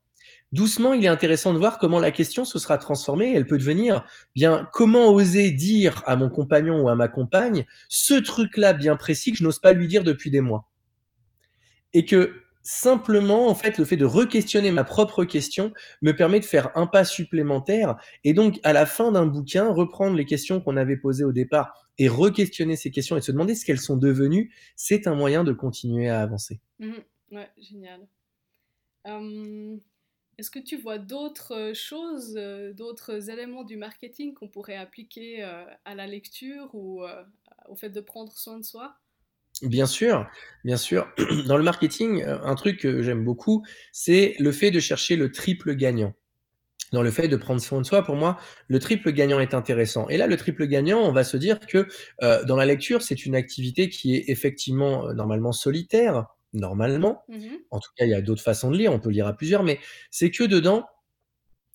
doucement, 0.53 0.93
il 0.93 1.05
est 1.05 1.09
intéressant 1.09 1.53
de 1.53 1.59
voir 1.59 1.79
comment 1.79 1.99
la 1.99 2.11
question 2.11 2.45
se 2.45 2.59
sera 2.59 2.79
transformée. 2.79 3.35
Elle 3.35 3.47
peut 3.47 3.59
devenir, 3.59 4.05
bien, 4.35 4.69
comment 4.73 5.09
oser 5.09 5.51
dire 5.51 6.03
à 6.07 6.17
mon 6.17 6.29
compagnon 6.29 6.83
ou 6.83 6.89
à 6.89 6.95
ma 6.95 7.09
compagne 7.09 7.67
ce 7.89 8.15
truc-là 8.15 8.73
bien 8.73 8.97
précis 8.97 9.33
que 9.33 9.39
je 9.39 9.45
n'ose 9.45 9.59
pas 9.59 9.73
lui 9.73 9.89
dire 9.89 10.05
depuis 10.05 10.31
des 10.31 10.41
mois? 10.41 10.69
Et 11.93 12.05
que 12.05 12.46
simplement, 12.67 13.49
en 13.49 13.55
fait, 13.55 13.79
le 13.79 13.85
fait 13.85 13.97
de 13.97 14.05
re-questionner 14.05 14.73
ma 14.73 14.83
propre 14.83 15.25
question 15.25 15.73
me 16.03 16.13
permet 16.13 16.41
de 16.41 16.45
faire 16.45 16.77
un 16.77 16.87
pas 16.87 17.05
supplémentaire 17.05 17.97
et 18.25 18.35
donc, 18.35 18.59
à 18.65 18.73
la 18.73 18.87
fin 18.87 19.13
d'un 19.13 19.27
bouquin, 19.27 19.73
reprendre 19.73 20.17
les 20.17 20.25
questions 20.25 20.61
qu'on 20.61 20.77
avait 20.77 20.97
posées 20.97 21.25
au 21.25 21.33
départ 21.33 21.73
et 21.99 22.09
re-questionner 22.09 22.77
ces 22.77 22.91
questions 22.91 23.17
et 23.17 23.21
se 23.21 23.31
demander 23.31 23.55
ce 23.55 23.65
qu'elles 23.65 23.81
sont 23.81 23.97
devenues, 23.97 24.53
c'est 24.75 25.07
un 25.07 25.15
moyen 25.15 25.45
de 25.45 25.53
continuer 25.53 26.09
à 26.09 26.21
avancer. 26.21 26.61
Mmh 26.81 26.93
ouais, 27.33 27.49
génial. 27.59 28.01
Est-ce 30.39 30.51
que 30.51 30.59
tu 30.59 30.77
vois 30.77 30.99
d'autres 30.99 31.55
euh, 31.55 31.75
choses, 31.75 32.35
euh, 32.37 32.75
d'autres 32.75 33.31
éléments 33.31 33.65
du 33.65 33.77
marketing 33.77 34.35
qu'on 34.35 34.49
pourrait 34.49 34.77
appliquer 34.77 35.43
euh, 35.43 35.65
à 35.85 35.95
la 35.95 36.07
lecture 36.07 36.75
ou 36.75 37.03
au 37.69 37.77
fait 37.77 37.91
de 37.91 38.01
prendre 38.01 38.33
soin 38.33 38.59
de 38.59 38.65
soi? 38.65 38.97
Bien 39.63 39.87
sûr, 39.87 40.27
bien 40.65 40.77
sûr. 40.77 41.09
Dans 41.47 41.57
le 41.57 41.63
marketing, 41.63 42.23
un 42.25 42.55
truc 42.55 42.79
que 42.81 43.03
j'aime 43.03 43.25
beaucoup, 43.25 43.65
c'est 43.93 44.35
le 44.39 44.53
fait 44.53 44.71
de 44.71 44.81
chercher 44.81 45.17
le 45.17 45.33
triple 45.33 45.75
gagnant. 45.75 46.13
Dans 46.93 47.03
le 47.03 47.11
fait 47.11 47.29
de 47.29 47.37
prendre 47.37 47.61
soin 47.61 47.81
de 47.81 47.87
soi, 47.87 48.05
pour 48.05 48.17
moi, 48.17 48.39
le 48.69 48.79
triple 48.81 49.13
gagnant 49.13 49.41
est 49.41 49.55
intéressant. 49.55 50.09
Et 50.09 50.17
là, 50.19 50.27
le 50.29 50.37
triple 50.37 50.67
gagnant, 50.67 51.01
on 51.03 51.13
va 51.13 51.25
se 51.25 51.37
dire 51.37 51.61
que 51.61 51.89
dans 52.47 52.57
la 52.57 52.67
lecture, 52.67 53.03
c'est 53.03 53.27
une 53.27 53.35
activité 53.37 53.89
qui 53.91 54.17
est 54.17 54.25
effectivement 54.29 55.13
normalement 55.15 55.53
solitaire, 55.53 56.27
normalement. 56.55 57.25
Mmh 57.29 57.49
En 57.71 57.81
tout 57.81 57.91
cas, 57.97 58.05
il 58.07 58.11
y 58.11 58.15
a 58.15 58.23
d'autres 58.23 58.43
façons 58.43 58.71
de 58.71 58.77
lire, 58.79 58.93
on 58.93 59.01
peut 59.01 59.11
lire 59.11 59.27
à 59.27 59.35
plusieurs, 59.37 59.65
mais 59.65 59.81
c'est 60.11 60.31
que 60.31 60.45
dedans, 60.45 60.87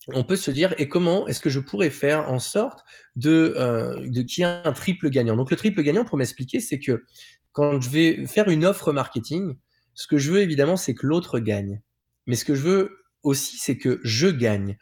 on 0.08 0.24
peut 0.24 0.36
se 0.36 0.50
dire 0.50 0.74
et 0.78 0.88
comment 0.88 1.28
est-ce 1.28 1.40
que 1.40 1.50
je 1.50 1.60
pourrais 1.60 1.90
faire 1.90 2.28
en 2.30 2.40
sorte 2.40 2.84
de, 3.14 3.54
euh, 3.56 4.00
de 4.08 4.22
qu'il 4.22 4.42
y 4.42 4.44
ait 4.46 4.50
un 4.64 4.72
triple 4.72 5.10
gagnant? 5.10 5.36
Donc 5.36 5.50
le 5.50 5.56
triple 5.56 5.82
gagnant, 5.82 6.04
pour 6.04 6.18
m'expliquer, 6.18 6.58
c'est 6.60 6.80
que 6.80 7.04
quand 7.52 7.80
je 7.80 7.90
vais 7.90 8.26
faire 8.26 8.48
une 8.48 8.64
offre 8.64 8.92
marketing, 8.92 9.56
ce 9.94 10.06
que 10.06 10.18
je 10.18 10.32
veux 10.32 10.40
évidemment, 10.40 10.76
c'est 10.76 10.94
que 10.94 11.06
l'autre 11.06 11.38
gagne. 11.38 11.82
Mais 12.26 12.36
ce 12.36 12.44
que 12.44 12.54
je 12.54 12.62
veux 12.62 12.98
aussi, 13.22 13.56
c'est 13.58 13.78
que 13.78 14.00
je 14.02 14.28
gagne. 14.28 14.76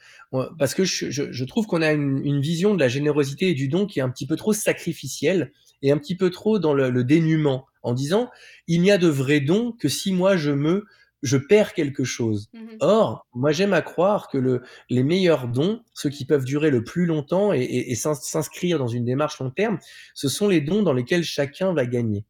Parce 0.59 0.75
que 0.75 0.85
je, 0.85 1.11
je, 1.11 1.31
je 1.31 1.45
trouve 1.45 1.67
qu'on 1.67 1.83
a 1.83 1.93
une, 1.93 2.25
une, 2.25 2.41
vision 2.41 2.75
de 2.75 2.81
la 2.81 2.89
générosité 2.89 3.51
et 3.51 3.55
du 3.55 3.69
don 3.69 3.87
qui 3.87 3.99
est 3.99 4.03
un 4.03 4.11
petit 4.11 4.27
peu 4.27 4.37
trop 4.37 4.53
sacrificielle 4.53 5.53
et 5.83 5.93
un 5.93 5.99
petit 5.99 6.17
peu 6.17 6.31
trop 6.31 6.59
dans 6.59 6.73
le, 6.73 6.91
le 6.91 7.05
dénuement, 7.05 7.67
en 7.83 7.93
disant 7.93 8.31
il 8.67 8.81
n'y 8.83 8.91
a 8.91 8.99
de 8.99 9.09
vrai 9.09 9.41
don 9.41 9.73
que 9.73 9.89
si 9.89 10.13
moi 10.13 10.37
je 10.37 10.51
me 10.53 10.85
je 11.23 11.37
perds 11.37 11.75
quelque 11.75 12.05
chose. 12.05 12.49
Mmh 12.55 12.69
Or, 12.81 13.27
moi 13.35 13.53
j'aime 13.53 13.75
à 13.75 13.83
croire 13.83 14.29
que 14.29 14.39
le, 14.39 14.63
les 14.89 15.03
meilleurs 15.03 15.49
dons, 15.49 15.83
ceux 15.93 16.09
qui 16.09 16.25
peuvent 16.25 16.45
durer 16.45 16.71
le 16.71 16.83
plus 16.83 17.05
longtemps 17.05 17.53
et, 17.53 17.61
et, 17.61 17.93
et 17.93 17.95
s'inscrire 17.95 18.79
dans 18.79 18.89
une 18.89 19.05
démarche 19.05 19.39
long 19.39 19.51
terme, 19.51 19.79
ce 20.15 20.29
sont 20.29 20.49
les 20.49 20.63
dons 20.63 20.83
dans 20.83 20.95
lesquels 20.95 21.25
chacun 21.25 21.75
va 21.75 21.85
gagner. 21.85 22.25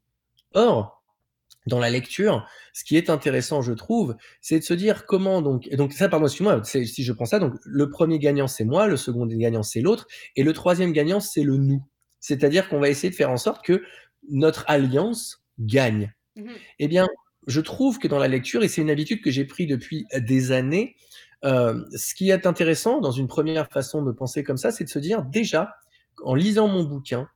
Or, 0.54 1.02
dans 1.66 1.78
la 1.78 1.90
lecture, 1.90 2.46
ce 2.72 2.84
qui 2.84 2.96
est 2.96 3.10
intéressant, 3.10 3.62
je 3.62 3.72
trouve, 3.72 4.16
c'est 4.40 4.58
de 4.58 4.64
se 4.64 4.74
dire 4.74 5.06
comment 5.06 5.42
donc, 5.42 5.68
et 5.70 5.76
donc 5.76 5.92
ça, 5.92 6.08
pardon, 6.08 6.26
excuse-moi, 6.26 6.62
si 6.64 7.04
je 7.04 7.12
prends 7.12 7.26
ça, 7.26 7.38
donc 7.38 7.54
le 7.64 7.90
premier 7.90 8.18
gagnant 8.18 8.46
c'est 8.46 8.64
moi, 8.64 8.86
le 8.86 8.96
second 8.96 9.26
gagnant 9.26 9.62
c'est 9.62 9.80
l'autre, 9.80 10.06
et 10.36 10.42
le 10.42 10.52
troisième 10.52 10.92
gagnant 10.92 11.20
c'est 11.20 11.42
le 11.42 11.56
nous. 11.56 11.84
C'est-à-dire 12.18 12.68
qu'on 12.68 12.80
va 12.80 12.88
essayer 12.88 13.10
de 13.10 13.14
faire 13.14 13.30
en 13.30 13.36
sorte 13.36 13.64
que 13.64 13.82
notre 14.28 14.64
alliance 14.68 15.42
gagne. 15.58 16.12
Mmh 16.36 16.50
Eh 16.78 16.88
bien, 16.88 17.08
je 17.46 17.60
trouve 17.60 17.98
que 17.98 18.08
dans 18.08 18.18
la 18.18 18.28
lecture, 18.28 18.62
et 18.62 18.68
c'est 18.68 18.82
une 18.82 18.90
habitude 18.90 19.22
que 19.22 19.30
j'ai 19.30 19.44
pris 19.44 19.66
depuis 19.66 20.06
des 20.16 20.52
années, 20.52 20.96
euh, 21.44 21.82
ce 21.96 22.14
qui 22.14 22.30
est 22.30 22.46
intéressant 22.46 23.00
dans 23.00 23.12
une 23.12 23.26
première 23.26 23.68
façon 23.70 24.02
de 24.02 24.12
penser 24.12 24.44
comme 24.44 24.58
ça, 24.58 24.70
c'est 24.70 24.84
de 24.84 24.90
se 24.90 24.98
dire 24.98 25.22
déjà, 25.22 25.74
en 26.22 26.34
lisant 26.34 26.68
mon 26.68 26.84
bouquin, 26.84 27.28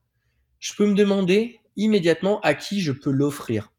je 0.59 0.74
peux 0.74 0.87
me 0.87 0.94
demander 0.94 1.61
immédiatement 1.77 2.41
à 2.41 2.55
qui 2.55 2.81
je 2.81 2.93
peux 2.93 3.11
l'offrir. 3.11 3.73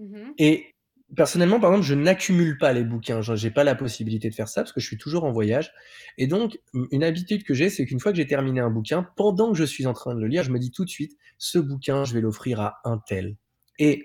Mmh 0.00 0.32
Et 0.38 0.74
personnellement, 1.16 1.60
par 1.60 1.70
exemple, 1.70 1.86
je 1.86 1.94
n'accumule 1.94 2.58
pas 2.58 2.72
les 2.72 2.84
bouquins. 2.84 3.20
Je 3.20 3.32
n'ai 3.32 3.52
pas 3.52 3.64
la 3.64 3.74
possibilité 3.74 4.30
de 4.30 4.34
faire 4.34 4.48
ça 4.48 4.62
parce 4.62 4.72
que 4.72 4.80
je 4.80 4.86
suis 4.86 4.98
toujours 4.98 5.24
en 5.24 5.32
voyage. 5.32 5.72
Et 6.18 6.26
donc, 6.26 6.58
une 6.90 7.04
habitude 7.04 7.44
que 7.44 7.54
j'ai, 7.54 7.70
c'est 7.70 7.84
qu'une 7.86 8.00
fois 8.00 8.12
que 8.12 8.16
j'ai 8.16 8.26
terminé 8.26 8.60
un 8.60 8.70
bouquin, 8.70 9.06
pendant 9.16 9.52
que 9.52 9.58
je 9.58 9.64
suis 9.64 9.86
en 9.86 9.92
train 9.92 10.14
de 10.14 10.20
le 10.20 10.26
lire, 10.26 10.42
je 10.42 10.50
me 10.50 10.58
dis 10.58 10.70
tout 10.70 10.84
de 10.84 10.90
suite, 10.90 11.16
ce 11.38 11.58
bouquin, 11.58 12.04
je 12.04 12.14
vais 12.14 12.20
l'offrir 12.20 12.60
à 12.60 12.80
un 12.84 12.98
tel. 12.98 13.36
Et 13.78 14.04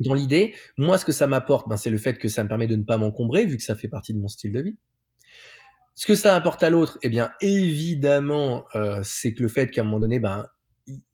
dans 0.00 0.14
l'idée, 0.14 0.54
moi, 0.78 0.98
ce 0.98 1.04
que 1.04 1.12
ça 1.12 1.26
m'apporte, 1.26 1.68
ben, 1.68 1.76
c'est 1.76 1.90
le 1.90 1.98
fait 1.98 2.18
que 2.18 2.28
ça 2.28 2.42
me 2.42 2.48
permet 2.48 2.66
de 2.66 2.76
ne 2.76 2.84
pas 2.84 2.96
m'encombrer, 2.96 3.44
vu 3.44 3.56
que 3.56 3.62
ça 3.62 3.74
fait 3.74 3.88
partie 3.88 4.14
de 4.14 4.18
mon 4.18 4.28
style 4.28 4.52
de 4.52 4.60
vie. 4.60 4.76
Ce 5.94 6.06
que 6.06 6.14
ça 6.14 6.34
apporte 6.34 6.62
à 6.62 6.70
l'autre, 6.70 6.98
eh 7.02 7.10
bien, 7.10 7.30
évidemment, 7.42 8.64
euh, 8.74 9.00
c'est 9.04 9.34
que 9.34 9.42
le 9.42 9.48
fait 9.48 9.70
qu'à 9.70 9.82
un 9.82 9.84
moment 9.84 10.00
donné, 10.00 10.18
ben, 10.18 10.46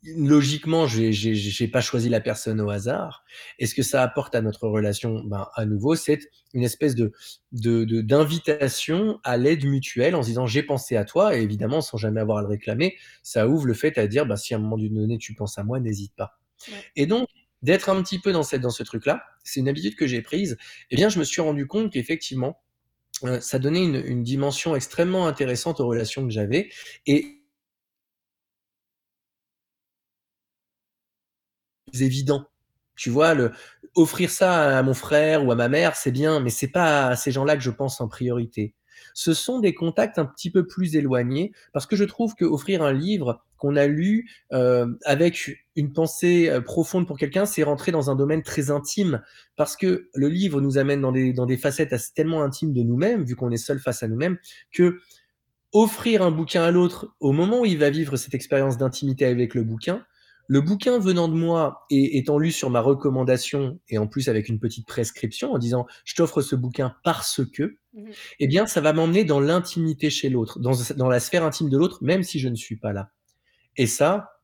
logiquement, 0.02 0.86
je 0.86 1.62
n'ai 1.62 1.68
pas 1.68 1.80
choisi 1.80 2.08
la 2.08 2.20
personne 2.20 2.60
au 2.60 2.70
hasard. 2.70 3.24
Et 3.58 3.66
ce 3.66 3.74
que 3.74 3.82
ça 3.82 4.02
apporte 4.02 4.34
à 4.34 4.42
notre 4.42 4.68
relation, 4.68 5.22
ben, 5.24 5.48
à 5.54 5.64
nouveau, 5.64 5.94
c'est 5.94 6.20
une 6.54 6.62
espèce 6.62 6.94
de 6.94 7.12
d'invitation 7.52 9.12
de, 9.12 9.18
à 9.24 9.36
l'aide 9.36 9.64
mutuelle 9.64 10.14
en 10.14 10.22
se 10.22 10.28
disant 10.28 10.46
j'ai 10.46 10.62
pensé 10.62 10.96
à 10.96 11.04
toi, 11.04 11.36
et 11.36 11.42
évidemment, 11.42 11.80
sans 11.80 11.96
jamais 11.96 12.20
avoir 12.20 12.38
à 12.38 12.42
le 12.42 12.48
réclamer, 12.48 12.96
ça 13.22 13.48
ouvre 13.48 13.66
le 13.66 13.74
fait 13.74 13.98
à 13.98 14.06
dire 14.06 14.26
ben, 14.26 14.36
si 14.36 14.54
à 14.54 14.58
un 14.58 14.60
moment 14.60 14.78
donné 14.78 15.18
tu 15.18 15.34
penses 15.34 15.58
à 15.58 15.64
moi, 15.64 15.80
n'hésite 15.80 16.14
pas. 16.16 16.38
Ouais. 16.68 16.74
Et 16.96 17.06
donc, 17.06 17.28
d'être 17.62 17.88
un 17.88 18.02
petit 18.02 18.18
peu 18.18 18.32
dans, 18.32 18.42
cette, 18.42 18.60
dans 18.60 18.70
ce 18.70 18.82
truc-là, 18.82 19.22
c'est 19.42 19.60
une 19.60 19.68
habitude 19.68 19.96
que 19.96 20.06
j'ai 20.06 20.22
prise, 20.22 20.56
eh 20.90 20.96
bien, 20.96 21.08
je 21.08 21.18
me 21.18 21.24
suis 21.24 21.40
rendu 21.40 21.66
compte 21.66 21.92
qu'effectivement, 21.92 22.60
euh, 23.24 23.40
ça 23.40 23.58
donnait 23.58 23.82
une, 23.82 24.02
une 24.04 24.22
dimension 24.22 24.76
extrêmement 24.76 25.26
intéressante 25.26 25.80
aux 25.80 25.86
relations 25.86 26.24
que 26.24 26.32
j'avais. 26.32 26.68
Et 27.06 27.35
évident. 31.94 32.46
Tu 32.96 33.10
vois, 33.10 33.34
le, 33.34 33.52
offrir 33.96 34.30
ça 34.30 34.78
à 34.78 34.82
mon 34.82 34.94
frère 34.94 35.44
ou 35.44 35.52
à 35.52 35.54
ma 35.54 35.68
mère, 35.68 35.96
c'est 35.96 36.12
bien, 36.12 36.40
mais 36.40 36.50
c'est 36.50 36.68
pas 36.68 37.08
à 37.08 37.16
ces 37.16 37.32
gens-là 37.32 37.56
que 37.56 37.62
je 37.62 37.70
pense 37.70 38.00
en 38.00 38.08
priorité. 38.08 38.74
Ce 39.14 39.34
sont 39.34 39.60
des 39.60 39.74
contacts 39.74 40.18
un 40.18 40.26
petit 40.26 40.50
peu 40.50 40.66
plus 40.66 40.96
éloignés, 40.96 41.52
parce 41.72 41.86
que 41.86 41.96
je 41.96 42.04
trouve 42.04 42.34
que 42.34 42.44
offrir 42.44 42.82
un 42.82 42.92
livre 42.92 43.42
qu'on 43.56 43.76
a 43.76 43.86
lu 43.86 44.30
euh, 44.52 44.86
avec 45.04 45.64
une 45.74 45.92
pensée 45.92 46.50
euh, 46.50 46.60
profonde 46.60 47.06
pour 47.06 47.18
quelqu'un, 47.18 47.46
c'est 47.46 47.62
rentrer 47.62 47.92
dans 47.92 48.10
un 48.10 48.14
domaine 48.14 48.42
très 48.42 48.70
intime, 48.70 49.22
parce 49.56 49.76
que 49.76 50.10
le 50.14 50.28
livre 50.28 50.60
nous 50.60 50.76
amène 50.76 51.00
dans 51.00 51.12
des, 51.12 51.32
dans 51.32 51.46
des 51.46 51.56
facettes 51.56 51.92
assez, 51.92 52.12
tellement 52.14 52.42
intimes 52.42 52.72
de 52.72 52.82
nous-mêmes, 52.82 53.24
vu 53.24 53.36
qu'on 53.36 53.50
est 53.50 53.56
seul 53.56 53.78
face 53.78 54.02
à 54.02 54.08
nous-mêmes, 54.08 54.38
que 54.72 54.98
offrir 55.72 56.22
un 56.22 56.30
bouquin 56.30 56.62
à 56.62 56.70
l'autre 56.70 57.14
au 57.20 57.32
moment 57.32 57.60
où 57.60 57.64
il 57.64 57.78
va 57.78 57.90
vivre 57.90 58.16
cette 58.16 58.34
expérience 58.34 58.78
d'intimité 58.78 59.24
avec 59.26 59.54
le 59.54 59.62
bouquin, 59.62 60.04
le 60.48 60.60
bouquin 60.60 60.98
venant 60.98 61.28
de 61.28 61.34
moi 61.34 61.86
et 61.90 62.18
étant 62.18 62.38
lu 62.38 62.52
sur 62.52 62.70
ma 62.70 62.80
recommandation 62.80 63.80
et 63.88 63.98
en 63.98 64.06
plus 64.06 64.28
avec 64.28 64.48
une 64.48 64.58
petite 64.58 64.86
prescription 64.86 65.52
en 65.52 65.58
disant 65.58 65.86
je 66.04 66.14
t'offre 66.14 66.42
ce 66.42 66.56
bouquin 66.56 66.96
parce 67.04 67.40
que, 67.52 67.78
mmh 67.94 68.10
eh 68.38 68.46
bien 68.46 68.66
ça 68.66 68.80
va 68.80 68.92
m'emmener 68.92 69.24
dans 69.24 69.40
l'intimité 69.40 70.10
chez 70.10 70.28
l'autre, 70.28 70.60
dans, 70.60 70.74
dans 70.96 71.08
la 71.08 71.20
sphère 71.20 71.44
intime 71.44 71.68
de 71.68 71.78
l'autre, 71.78 71.98
même 72.02 72.22
si 72.22 72.38
je 72.38 72.48
ne 72.48 72.54
suis 72.54 72.76
pas 72.76 72.92
là. 72.92 73.10
Et 73.76 73.86
ça, 73.86 74.36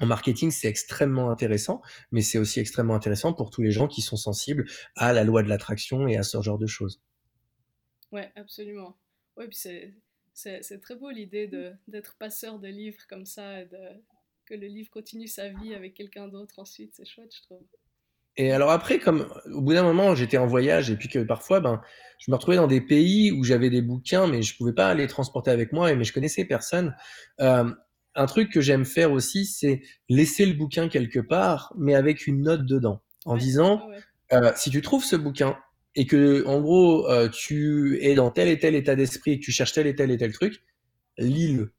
en 0.00 0.06
marketing, 0.06 0.50
c'est 0.50 0.68
extrêmement 0.68 1.30
intéressant, 1.30 1.82
mais 2.10 2.22
c'est 2.22 2.38
aussi 2.38 2.58
extrêmement 2.58 2.94
intéressant 2.94 3.34
pour 3.34 3.50
tous 3.50 3.62
les 3.62 3.70
gens 3.70 3.86
qui 3.86 4.00
sont 4.00 4.16
sensibles 4.16 4.64
à 4.96 5.12
la 5.12 5.24
loi 5.24 5.42
de 5.42 5.48
l'attraction 5.48 6.08
et 6.08 6.16
à 6.16 6.22
ce 6.22 6.40
genre 6.40 6.58
de 6.58 6.66
choses. 6.66 7.02
Ouais, 8.10 8.32
absolument. 8.34 8.96
Ouais, 9.36 9.46
puis 9.46 9.56
c'est, 9.56 9.94
c'est, 10.32 10.62
c'est 10.62 10.80
très 10.80 10.96
beau 10.96 11.10
l'idée 11.10 11.46
de, 11.46 11.72
d'être 11.86 12.16
passeur 12.16 12.58
de 12.58 12.68
livres 12.68 13.06
comme 13.08 13.26
ça, 13.26 13.64
de, 13.64 14.02
que 14.50 14.54
le 14.54 14.66
livre 14.66 14.90
continue 14.90 15.28
sa 15.28 15.48
vie 15.48 15.74
avec 15.74 15.94
quelqu'un 15.94 16.28
d'autre 16.28 16.58
ensuite. 16.58 16.94
C'est 16.96 17.06
chouette, 17.06 17.32
je 17.34 17.42
trouve. 17.42 17.64
Et 18.36 18.52
alors 18.52 18.70
après, 18.70 18.98
comme 18.98 19.26
au 19.52 19.60
bout 19.60 19.74
d'un 19.74 19.82
moment, 19.82 20.14
j'étais 20.14 20.38
en 20.38 20.46
voyage 20.46 20.90
et 20.90 20.96
puis 20.96 21.08
que 21.08 21.18
parfois, 21.18 21.60
ben, 21.60 21.80
je 22.18 22.30
me 22.30 22.36
retrouvais 22.36 22.56
dans 22.56 22.66
des 22.68 22.80
pays 22.80 23.32
où 23.32 23.44
j'avais 23.44 23.70
des 23.70 23.82
bouquins, 23.82 24.26
mais 24.28 24.40
je 24.42 24.56
pouvais 24.56 24.72
pas 24.72 24.94
les 24.94 25.06
transporter 25.08 25.50
avec 25.50 25.72
moi, 25.72 25.94
mais 25.94 26.04
je 26.04 26.12
connaissais 26.12 26.44
personne. 26.44 26.94
Euh, 27.40 27.70
un 28.14 28.26
truc 28.26 28.50
que 28.52 28.60
j'aime 28.60 28.84
faire 28.84 29.12
aussi, 29.12 29.46
c'est 29.46 29.82
laisser 30.08 30.46
le 30.46 30.54
bouquin 30.54 30.88
quelque 30.88 31.18
part, 31.20 31.74
mais 31.76 31.94
avec 31.94 32.26
une 32.26 32.42
note 32.42 32.64
dedans, 32.66 33.02
en 33.24 33.36
Ouais, 33.36 33.36
disant, 33.36 33.82
ouais, 33.82 33.86
ouais. 33.86 34.04
euh, 34.32 34.52
si 34.56 34.70
tu 34.70 34.80
trouves 34.80 35.04
ce 35.04 35.16
bouquin 35.16 35.58
et 35.96 36.06
que, 36.06 36.44
en 36.46 36.60
gros, 36.60 37.08
euh, 37.10 37.28
tu 37.28 37.98
es 38.00 38.14
dans 38.14 38.30
tel 38.30 38.48
et 38.48 38.58
tel 38.58 38.74
état 38.74 38.94
d'esprit 38.96 39.32
et 39.32 39.40
que 39.40 39.44
tu 39.44 39.52
cherches 39.52 39.72
tel 39.72 39.86
et 39.86 39.94
tel 39.94 40.10
et 40.10 40.16
tel 40.16 40.32
truc, 40.32 40.62
lis-le. 41.18 41.74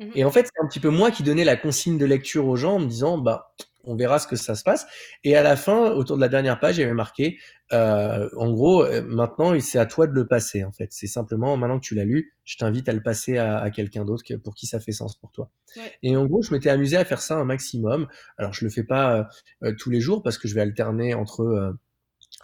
Mhm. 0.00 0.10
Et 0.14 0.24
en 0.24 0.30
fait, 0.30 0.46
c'est 0.46 0.62
un 0.62 0.66
petit 0.68 0.80
peu 0.80 0.90
moi 0.90 1.10
qui 1.10 1.22
donnais 1.22 1.44
la 1.44 1.56
consigne 1.56 1.98
de 1.98 2.04
lecture 2.04 2.46
aux 2.46 2.56
gens 2.56 2.74
en 2.76 2.80
me 2.80 2.86
disant, 2.86 3.18
bah, 3.18 3.54
on 3.86 3.96
verra 3.96 4.18
ce 4.18 4.26
que 4.26 4.36
ça 4.36 4.54
se 4.54 4.62
passe. 4.64 4.86
Et 5.24 5.36
à 5.36 5.42
la 5.42 5.56
fin, 5.56 5.90
autour 5.92 6.16
de 6.16 6.20
la 6.22 6.28
dernière 6.28 6.58
page, 6.58 6.78
il 6.78 6.80
y 6.80 6.84
avait 6.84 6.94
marqué, 6.94 7.38
euh, 7.72 8.28
en 8.36 8.50
gros, 8.52 8.82
euh, 8.84 9.02
maintenant, 9.02 9.58
c'est 9.60 9.78
à 9.78 9.86
toi 9.86 10.06
de 10.06 10.12
le 10.12 10.26
passer, 10.26 10.64
en 10.64 10.72
fait. 10.72 10.88
C'est 10.92 11.06
simplement, 11.06 11.56
maintenant 11.56 11.78
que 11.78 11.84
tu 11.84 11.94
l'as 11.94 12.04
lu, 12.04 12.32
je 12.44 12.56
t'invite 12.56 12.88
à 12.88 12.92
le 12.92 13.02
passer 13.02 13.36
à, 13.38 13.58
à 13.58 13.70
quelqu'un 13.70 14.04
d'autre 14.04 14.24
pour 14.42 14.54
qui 14.54 14.66
ça 14.66 14.80
fait 14.80 14.92
sens 14.92 15.16
pour 15.16 15.30
toi. 15.32 15.50
Ouais. 15.76 15.92
Et 16.02 16.16
en 16.16 16.24
gros, 16.26 16.42
je 16.42 16.52
m'étais 16.52 16.70
amusé 16.70 16.96
à 16.96 17.04
faire 17.04 17.20
ça 17.20 17.36
un 17.36 17.44
maximum. 17.44 18.08
Alors, 18.38 18.52
je 18.52 18.64
le 18.64 18.70
fais 18.70 18.84
pas 18.84 19.28
euh, 19.62 19.72
tous 19.78 19.90
les 19.90 20.00
jours 20.00 20.22
parce 20.22 20.38
que 20.38 20.48
je 20.48 20.54
vais 20.54 20.60
alterner 20.62 21.14
entre 21.14 21.42
euh, 21.42 21.72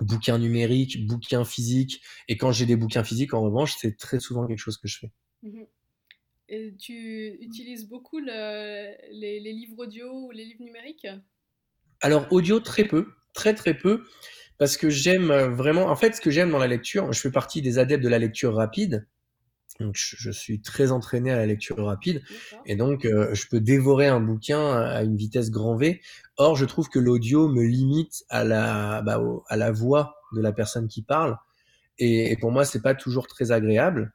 bouquins 0.01 0.39
numériques, 0.39 1.07
bouquins 1.07 1.45
physiques. 1.45 2.03
Et 2.29 2.37
quand 2.37 2.53
j'ai 2.53 2.67
des 2.67 2.77
bouquins 2.77 3.05
physiques, 3.05 3.35
en 3.35 3.43
revanche, 3.43 3.77
c'est 3.79 3.97
très 3.97 4.21
souvent 4.21 4.47
quelque 4.47 4.59
chose 4.59 4.79
que 4.79 4.89
je 4.89 4.99
fais. 4.99 5.13
Mhm. 5.43 5.67
Et 6.53 6.75
tu 6.77 7.39
utilises 7.41 7.89
beaucoup 7.89 8.19
le- 8.19 8.95
les, 9.13 9.39
les 9.39 9.53
livres 9.53 9.79
audio 9.79 10.27
ou 10.27 10.31
les 10.33 10.45
livres 10.45 10.65
numériques? 10.65 11.07
Alors, 12.01 12.27
audio, 12.33 12.59
très 12.59 12.85
peu, 12.85 13.07
très 13.35 13.55
très 13.55 13.75
peu, 13.75 14.03
parce 14.59 14.77
que 14.77 14.91
j'aime 14.91 15.31
euh, 15.31 15.49
vraiment, 15.49 15.87
en 15.87 15.95
fait, 15.95 16.17
ce 16.17 16.21
que 16.21 16.31
j'aime 16.31 16.51
dans 16.51 16.59
la 16.59 16.67
lecture, 16.67 17.13
je 17.13 17.21
fais 17.21 17.31
partie 17.31 17.63
des 17.63 17.79
adeptes 17.79 18.03
de 18.03 18.09
la 18.09 18.19
lecture 18.19 18.55
rapide, 18.55 19.07
donc 19.79 19.95
je, 19.97 20.31
suis 20.33 20.61
très 20.61 20.91
entraîné 20.93 21.31
à 21.31 21.37
la 21.37 21.47
lecture 21.47 21.85
rapide, 21.85 22.21
et 22.67 22.75
donc 22.75 23.05
euh, 23.05 23.33
je 23.33 23.47
peux 23.49 23.61
dévorer 23.61 24.09
un 24.09 24.21
bouquin 24.21 24.75
à 24.77 25.03
une 25.05 25.17
vitesse 25.17 25.51
grand 25.51 25.77
V. 25.77 26.01
Or, 26.37 26.57
je 26.57 26.65
trouve 26.65 26.89
que 26.89 26.99
l'audio 26.99 27.49
me 27.49 27.63
limite 27.63 28.25
à 28.29 28.43
la, 28.45 29.03
bah, 29.03 29.21
au- 29.21 29.45
à 29.49 29.57
la 29.57 29.71
voix 29.71 30.17
de 30.35 30.41
la 30.43 30.53
personne 30.53 30.89
qui 30.89 31.03
parle, 31.03 31.37
et, 31.99 32.33
et 32.33 32.37
pour 32.37 32.51
moi, 32.51 32.65
c'est 32.65 32.83
pas 32.83 32.95
toujours 32.95 33.29
très 33.29 33.53
agréable. 33.53 34.13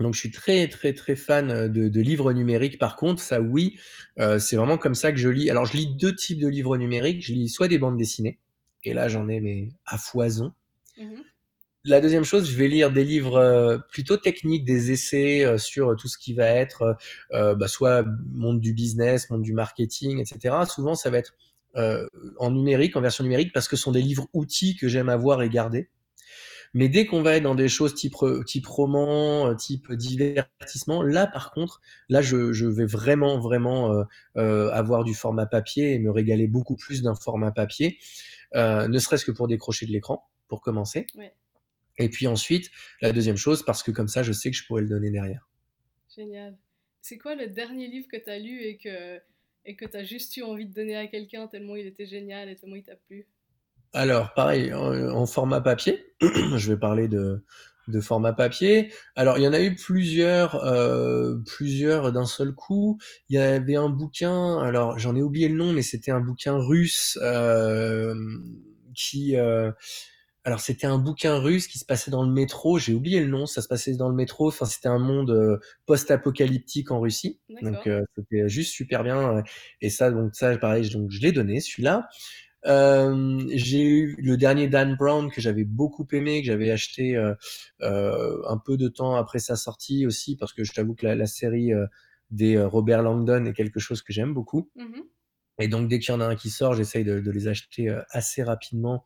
Donc, 0.00 0.14
je 0.14 0.18
suis 0.18 0.30
très, 0.30 0.68
très, 0.68 0.92
très 0.92 1.16
fan 1.16 1.68
de, 1.68 1.88
de 1.88 2.00
livres 2.00 2.32
numériques. 2.32 2.78
Par 2.78 2.96
contre, 2.96 3.22
ça, 3.22 3.40
oui, 3.40 3.78
euh, 4.18 4.38
c'est 4.38 4.56
vraiment 4.56 4.78
comme 4.78 4.94
ça 4.94 5.12
que 5.12 5.18
je 5.18 5.28
lis. 5.28 5.50
Alors, 5.50 5.66
je 5.66 5.76
lis 5.76 5.94
deux 5.94 6.14
types 6.14 6.40
de 6.40 6.48
livres 6.48 6.76
numériques. 6.76 7.24
Je 7.24 7.32
lis 7.32 7.48
soit 7.48 7.68
des 7.68 7.78
bandes 7.78 7.96
dessinées, 7.96 8.38
et 8.82 8.92
là, 8.92 9.08
j'en 9.08 9.28
ai 9.28 9.40
mais 9.40 9.68
à 9.86 9.98
foison. 9.98 10.52
Mhm. 10.98 11.22
La 11.86 12.00
deuxième 12.00 12.24
chose, 12.24 12.50
je 12.50 12.56
vais 12.56 12.66
lire 12.66 12.90
des 12.90 13.04
livres 13.04 13.36
euh, 13.36 13.76
plutôt 13.90 14.16
techniques, 14.16 14.64
des 14.64 14.90
essais 14.90 15.44
euh, 15.44 15.58
sur 15.58 15.94
tout 15.96 16.08
ce 16.08 16.16
qui 16.16 16.32
va 16.32 16.46
être 16.46 16.96
euh, 17.32 17.54
bah, 17.54 17.68
soit 17.68 18.06
monde 18.32 18.58
du 18.58 18.72
business, 18.72 19.28
monde 19.28 19.42
du 19.42 19.52
marketing, 19.52 20.18
etc. 20.18 20.56
Souvent, 20.66 20.94
ça 20.94 21.10
va 21.10 21.18
être 21.18 21.34
euh, 21.76 22.06
en 22.38 22.52
numérique, 22.52 22.96
en 22.96 23.00
version 23.00 23.24
numérique, 23.24 23.52
parce 23.52 23.68
que 23.68 23.76
ce 23.76 23.82
sont 23.82 23.92
des 23.92 24.00
livres 24.00 24.28
outils 24.32 24.76
que 24.76 24.88
j'aime 24.88 25.08
avoir 25.08 25.42
et 25.42 25.48
garder. 25.48 25.88
Mais 26.74 26.88
dès 26.88 27.06
qu'on 27.06 27.22
va 27.22 27.36
être 27.36 27.44
dans 27.44 27.54
des 27.54 27.68
choses 27.68 27.94
type, 27.94 28.16
type 28.46 28.66
roman, 28.66 29.48
euh, 29.48 29.54
type 29.54 29.92
divertissement, 29.92 31.02
là 31.02 31.26
par 31.26 31.52
contre, 31.52 31.80
là 32.08 32.20
je, 32.20 32.52
je 32.52 32.66
vais 32.66 32.84
vraiment, 32.84 33.38
vraiment 33.38 33.92
euh, 33.92 34.04
euh, 34.36 34.70
avoir 34.72 35.04
du 35.04 35.14
format 35.14 35.46
papier 35.46 35.94
et 35.94 35.98
me 36.00 36.10
régaler 36.10 36.48
beaucoup 36.48 36.76
plus 36.76 37.02
d'un 37.02 37.14
format 37.14 37.52
papier, 37.52 37.98
euh, 38.56 38.88
ne 38.88 38.98
serait-ce 38.98 39.24
que 39.24 39.30
pour 39.30 39.48
décrocher 39.48 39.86
de 39.86 39.92
l'écran, 39.92 40.28
pour 40.48 40.60
commencer. 40.60 41.06
Ouais. 41.14 41.32
Et 41.98 42.08
puis 42.08 42.26
ensuite, 42.26 42.70
la 43.00 43.12
deuxième 43.12 43.36
chose, 43.36 43.64
parce 43.64 43.82
que 43.82 43.92
comme 43.92 44.08
ça, 44.08 44.22
je 44.24 44.32
sais 44.32 44.50
que 44.50 44.56
je 44.56 44.66
pourrais 44.66 44.82
le 44.82 44.88
donner 44.88 45.10
derrière. 45.10 45.48
Génial. 46.14 46.56
C'est 47.00 47.18
quoi 47.18 47.34
le 47.34 47.46
dernier 47.48 47.86
livre 47.86 48.08
que 48.10 48.16
tu 48.16 48.30
as 48.30 48.38
lu 48.38 48.62
et 48.62 48.78
que 48.78 49.20
et 49.66 49.76
que 49.76 49.84
tu 49.84 49.96
as 49.96 50.04
juste 50.04 50.36
eu 50.36 50.42
envie 50.42 50.66
de 50.66 50.74
donner 50.74 50.96
à 50.96 51.06
quelqu'un 51.06 51.46
tellement 51.46 51.76
il 51.76 51.86
était 51.86 52.06
génial 52.06 52.48
et 52.48 52.56
tellement 52.56 52.76
il 52.76 52.82
t'a 52.82 52.96
plu? 52.96 53.26
Alors, 53.94 54.34
pareil, 54.34 54.72
en, 54.74 54.92
en 55.10 55.26
format 55.26 55.60
papier, 55.60 56.04
je 56.20 56.72
vais 56.72 56.76
parler 56.78 57.06
de, 57.08 57.44
de 57.88 58.00
format 58.00 58.32
papier. 58.32 58.92
Alors, 59.14 59.38
il 59.38 59.44
y 59.44 59.48
en 59.48 59.52
a 59.52 59.60
eu 59.60 59.74
plusieurs, 59.76 60.56
euh, 60.64 61.36
plusieurs 61.46 62.10
d'un 62.12 62.26
seul 62.26 62.52
coup. 62.54 62.98
Il 63.28 63.36
y 63.36 63.38
avait 63.38 63.76
un 63.76 63.88
bouquin, 63.88 64.58
alors 64.58 64.98
j'en 64.98 65.14
ai 65.14 65.22
oublié 65.22 65.48
le 65.48 65.54
nom, 65.56 65.72
mais 65.72 65.82
c'était 65.82 66.10
un 66.10 66.20
bouquin 66.20 66.56
russe 66.58 67.18
euh, 67.22 68.14
qui... 68.94 69.36
euh, 69.36 69.70
alors, 70.46 70.60
c'était 70.60 70.86
un 70.86 70.98
bouquin 70.98 71.38
russe 71.38 71.68
qui 71.68 71.78
se 71.78 71.86
passait 71.86 72.10
dans 72.10 72.22
le 72.24 72.30
métro. 72.30 72.78
J'ai 72.78 72.92
oublié 72.94 73.20
le 73.20 73.28
nom. 73.28 73.46
Ça 73.46 73.62
se 73.62 73.68
passait 73.68 73.96
dans 73.96 74.10
le 74.10 74.14
métro. 74.14 74.48
Enfin, 74.48 74.66
c'était 74.66 74.88
un 74.88 74.98
monde 74.98 75.30
euh, 75.30 75.58
post-apocalyptique 75.86 76.90
en 76.90 77.00
Russie. 77.00 77.40
Donc, 77.62 77.86
euh, 77.86 78.02
c'était 78.16 78.48
juste 78.48 78.72
super 78.72 79.04
bien. 79.04 79.42
Et 79.80 79.88
ça, 79.88 80.10
donc 80.10 80.34
ça, 80.34 80.56
pareil, 80.58 80.90
donc 80.90 81.10
je 81.10 81.20
l'ai 81.22 81.32
donné 81.32 81.60
celui-là. 81.60 82.08
Euh, 82.66 83.44
j'ai 83.52 83.82
eu 83.82 84.16
le 84.18 84.36
dernier 84.36 84.68
Dan 84.68 84.96
Brown 84.96 85.30
que 85.30 85.40
j'avais 85.40 85.64
beaucoup 85.64 86.06
aimé, 86.12 86.40
que 86.40 86.46
j'avais 86.46 86.70
acheté 86.70 87.16
euh, 87.16 87.34
euh, 87.82 88.38
un 88.48 88.58
peu 88.58 88.76
de 88.76 88.88
temps 88.88 89.16
après 89.16 89.38
sa 89.38 89.56
sortie 89.56 90.06
aussi, 90.06 90.36
parce 90.36 90.52
que 90.52 90.64
je 90.64 90.72
t'avoue 90.72 90.94
que 90.94 91.06
la, 91.06 91.14
la 91.14 91.26
série 91.26 91.72
euh, 91.72 91.86
des 92.30 92.58
Robert 92.60 93.02
Langdon 93.02 93.44
est 93.44 93.52
quelque 93.52 93.80
chose 93.80 94.02
que 94.02 94.12
j'aime 94.12 94.32
beaucoup. 94.32 94.70
Mhm. 94.76 95.02
Et 95.60 95.68
donc 95.68 95.88
dès 95.88 96.00
qu'il 96.00 96.12
y 96.12 96.16
en 96.16 96.20
a 96.20 96.26
un 96.26 96.34
qui 96.34 96.50
sort, 96.50 96.74
j'essaye 96.74 97.04
de, 97.04 97.20
de 97.20 97.30
les 97.30 97.46
acheter 97.46 97.96
assez 98.10 98.42
rapidement. 98.42 99.04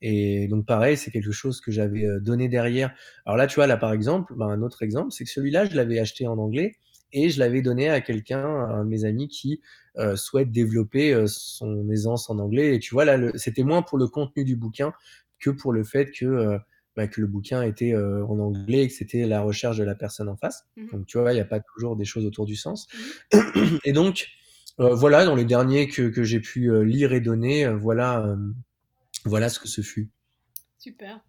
Et 0.00 0.48
donc 0.48 0.64
pareil, 0.64 0.96
c'est 0.96 1.10
quelque 1.10 1.32
chose 1.32 1.60
que 1.60 1.70
j'avais 1.70 2.06
donné 2.20 2.48
derrière. 2.48 2.94
Alors 3.26 3.36
là, 3.36 3.46
tu 3.46 3.56
vois, 3.56 3.66
là 3.66 3.76
par 3.76 3.92
exemple, 3.92 4.32
bah, 4.34 4.46
un 4.46 4.62
autre 4.62 4.82
exemple, 4.82 5.12
c'est 5.12 5.24
que 5.24 5.30
celui-là, 5.30 5.66
je 5.66 5.76
l'avais 5.76 5.98
acheté 5.98 6.26
en 6.26 6.38
anglais 6.38 6.76
et 7.12 7.30
je 7.30 7.38
l'avais 7.38 7.62
donné 7.62 7.88
à 7.88 8.00
quelqu'un, 8.00 8.44
à 8.44 8.74
un 8.74 8.84
de 8.84 8.88
mes 8.88 9.04
amis 9.04 9.28
qui 9.28 9.60
euh, 9.96 10.16
souhaite 10.16 10.50
développer 10.50 11.12
euh, 11.12 11.26
son 11.26 11.88
aisance 11.90 12.30
en 12.30 12.38
anglais. 12.38 12.76
Et 12.76 12.78
tu 12.78 12.94
vois, 12.94 13.04
là, 13.04 13.18
c'était 13.34 13.64
moins 13.64 13.82
pour 13.82 13.98
le 13.98 14.06
contenu 14.06 14.44
du 14.44 14.56
bouquin 14.56 14.92
que 15.40 15.50
pour 15.50 15.72
le 15.72 15.82
fait 15.82 16.10
que, 16.10 16.26
euh, 16.26 16.58
bah, 16.96 17.08
que 17.08 17.20
le 17.20 17.26
bouquin 17.26 17.62
était 17.62 17.92
euh, 17.92 18.24
en 18.26 18.38
anglais 18.38 18.84
et 18.84 18.88
que 18.88 18.94
c'était 18.94 19.26
la 19.26 19.42
recherche 19.42 19.78
de 19.78 19.84
la 19.84 19.94
personne 19.94 20.28
en 20.28 20.36
face. 20.36 20.66
Mhm. 20.76 20.88
Donc 20.92 21.06
tu 21.06 21.18
vois, 21.18 21.32
il 21.32 21.36
n'y 21.36 21.40
a 21.40 21.46
pas 21.46 21.60
toujours 21.60 21.96
des 21.96 22.04
choses 22.04 22.26
autour 22.26 22.46
du 22.46 22.56
sens. 22.56 22.86
Mhm. 23.32 23.78
Et 23.84 23.92
donc, 23.92 24.28
euh, 24.78 24.94
voilà, 24.94 25.24
dans 25.24 25.34
les 25.34 25.44
derniers 25.44 25.88
que, 25.88 26.08
que 26.08 26.22
j'ai 26.22 26.40
pu 26.40 26.84
lire 26.84 27.12
et 27.12 27.20
donner, 27.20 27.68
voilà, 27.68 28.24
euh, 28.24 28.36
voilà 29.24 29.48
ce 29.48 29.58
que 29.58 29.68
ce 29.68 29.82
fut. 29.82 30.10
Super. 30.78 31.20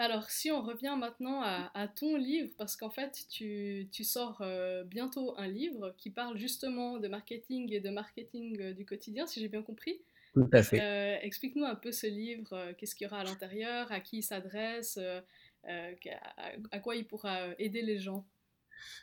Alors, 0.00 0.30
si 0.30 0.52
on 0.52 0.62
revient 0.62 0.94
maintenant 0.96 1.42
à, 1.42 1.72
à 1.74 1.88
ton 1.88 2.16
livre, 2.16 2.50
parce 2.56 2.76
qu'en 2.76 2.88
fait, 2.88 3.26
tu, 3.28 3.88
tu 3.90 4.04
sors 4.04 4.38
euh, 4.42 4.84
bientôt 4.84 5.34
un 5.36 5.48
livre 5.48 5.92
qui 5.98 6.10
parle 6.10 6.38
justement 6.38 6.98
de 6.98 7.08
marketing 7.08 7.72
et 7.72 7.80
de 7.80 7.90
marketing 7.90 8.60
euh, 8.60 8.72
du 8.72 8.86
quotidien, 8.86 9.26
si 9.26 9.40
j'ai 9.40 9.48
bien 9.48 9.62
compris. 9.62 10.00
Tout 10.34 10.48
à 10.52 10.62
fait. 10.62 10.80
Euh, 10.80 11.18
explique-nous 11.22 11.64
un 11.64 11.74
peu 11.74 11.90
ce 11.90 12.06
livre, 12.06 12.72
qu'est-ce 12.78 12.94
qu'il 12.94 13.06
y 13.06 13.10
aura 13.10 13.20
à 13.20 13.24
l'intérieur, 13.24 13.90
à 13.90 13.98
qui 13.98 14.18
il 14.18 14.22
s'adresse, 14.22 14.98
à, 14.98 15.90
à 16.70 16.78
quoi 16.78 16.94
il 16.94 17.04
pourra 17.04 17.48
aider 17.58 17.82
les 17.82 17.98
gens. 17.98 18.24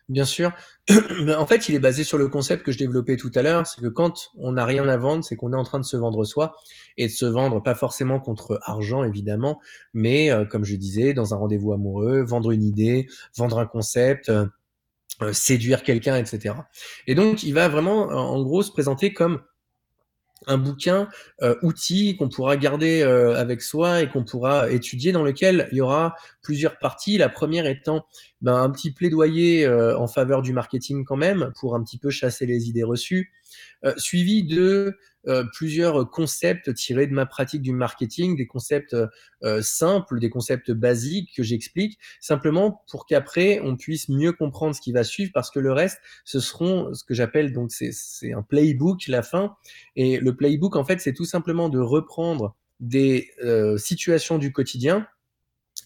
Bien 0.09 0.25
sûr. 0.25 0.51
En 1.37 1.45
fait, 1.47 1.67
il 1.67 1.75
est 1.75 1.79
basé 1.79 2.03
sur 2.03 2.17
le 2.17 2.27
concept 2.27 2.63
que 2.63 2.71
je 2.71 2.77
développais 2.77 3.17
tout 3.17 3.31
à 3.35 3.41
l'heure, 3.41 3.65
c'est 3.65 3.81
que 3.81 3.87
quand 3.87 4.29
on 4.37 4.51
n'a 4.53 4.65
rien 4.65 4.87
à 4.87 4.97
vendre, 4.97 5.23
c'est 5.23 5.35
qu'on 5.35 5.53
est 5.53 5.57
en 5.57 5.63
train 5.63 5.79
de 5.79 5.85
se 5.85 5.97
vendre 5.97 6.23
soi 6.25 6.55
et 6.97 7.07
de 7.07 7.11
se 7.11 7.25
vendre 7.25 7.61
pas 7.61 7.75
forcément 7.75 8.19
contre 8.19 8.59
argent 8.63 9.03
évidemment, 9.03 9.59
mais 9.93 10.31
euh, 10.31 10.45
comme 10.45 10.63
je 10.63 10.75
disais, 10.75 11.13
dans 11.13 11.33
un 11.33 11.37
rendez-vous 11.37 11.73
amoureux, 11.73 12.21
vendre 12.21 12.51
une 12.51 12.63
idée, 12.63 13.07
vendre 13.35 13.57
un 13.57 13.65
concept, 13.65 14.29
euh, 14.29 14.45
euh, 15.21 15.33
séduire 15.33 15.81
quelqu'un, 15.83 16.17
etc. 16.17 16.55
Et 17.07 17.15
donc, 17.15 17.43
il 17.43 17.53
va 17.53 17.67
vraiment, 17.69 18.09
en 18.09 18.43
gros, 18.43 18.63
se 18.63 18.71
présenter 18.71 19.13
comme 19.13 19.41
un 20.47 20.57
bouquin 20.57 21.07
euh, 21.41 21.55
outil 21.61 22.15
qu'on 22.17 22.29
pourra 22.29 22.57
garder 22.57 23.01
euh, 23.01 23.35
avec 23.35 23.61
soi 23.61 24.01
et 24.01 24.09
qu'on 24.09 24.23
pourra 24.23 24.69
étudier 24.69 25.11
dans 25.11 25.23
lequel 25.23 25.67
il 25.71 25.77
y 25.77 25.81
aura 25.81 26.15
plusieurs 26.41 26.77
parties. 26.77 27.17
La 27.17 27.29
première 27.29 27.65
étant 27.65 28.05
ben, 28.41 28.55
un 28.55 28.69
petit 28.69 28.91
plaidoyer 28.91 29.65
euh, 29.65 29.97
en 29.97 30.07
faveur 30.07 30.41
du 30.41 30.53
marketing 30.53 31.05
quand 31.05 31.17
même 31.17 31.51
pour 31.59 31.75
un 31.75 31.83
petit 31.83 31.97
peu 31.97 32.09
chasser 32.09 32.45
les 32.45 32.69
idées 32.69 32.83
reçues, 32.83 33.31
euh, 33.83 33.93
suivi 33.97 34.43
de 34.43 34.97
euh, 35.27 35.43
plusieurs 35.53 36.09
concepts 36.09 36.73
tirés 36.75 37.07
de 37.07 37.13
ma 37.13 37.25
pratique 37.25 37.61
du 37.61 37.71
marketing, 37.71 38.35
des 38.35 38.45
concepts 38.45 38.95
euh, 39.43 39.61
simples, 39.61 40.19
des 40.19 40.29
concepts 40.29 40.71
basiques 40.71 41.33
que 41.35 41.41
j'explique, 41.41 41.97
simplement 42.19 42.83
pour 42.89 43.07
qu'après 43.07 43.59
on 43.63 43.75
puisse 43.75 44.07
mieux 44.09 44.33
comprendre 44.33 44.75
ce 44.75 44.81
qui 44.81 44.91
va 44.91 45.03
suivre, 45.03 45.31
parce 45.33 45.49
que 45.49 45.59
le 45.59 45.71
reste, 45.71 45.99
ce 46.25 46.39
seront 46.39 46.93
ce 46.93 47.03
que 47.03 47.15
j'appelle 47.15 47.53
donc 47.53 47.71
c'est 47.71 48.33
un 48.33 48.43
playbook 48.43 49.07
la 49.07 49.23
fin, 49.23 49.55
et 49.95 50.19
le 50.19 50.35
playbook 50.35 50.75
en 50.75 50.85
fait 50.85 50.99
c'est 51.01 51.13
tout 51.13 51.25
simplement 51.25 51.69
de 51.69 51.79
reprendre 51.79 52.55
des 52.79 53.31
euh, 53.43 53.77
situations 53.77 54.37
du 54.37 54.51
quotidien 54.51 55.07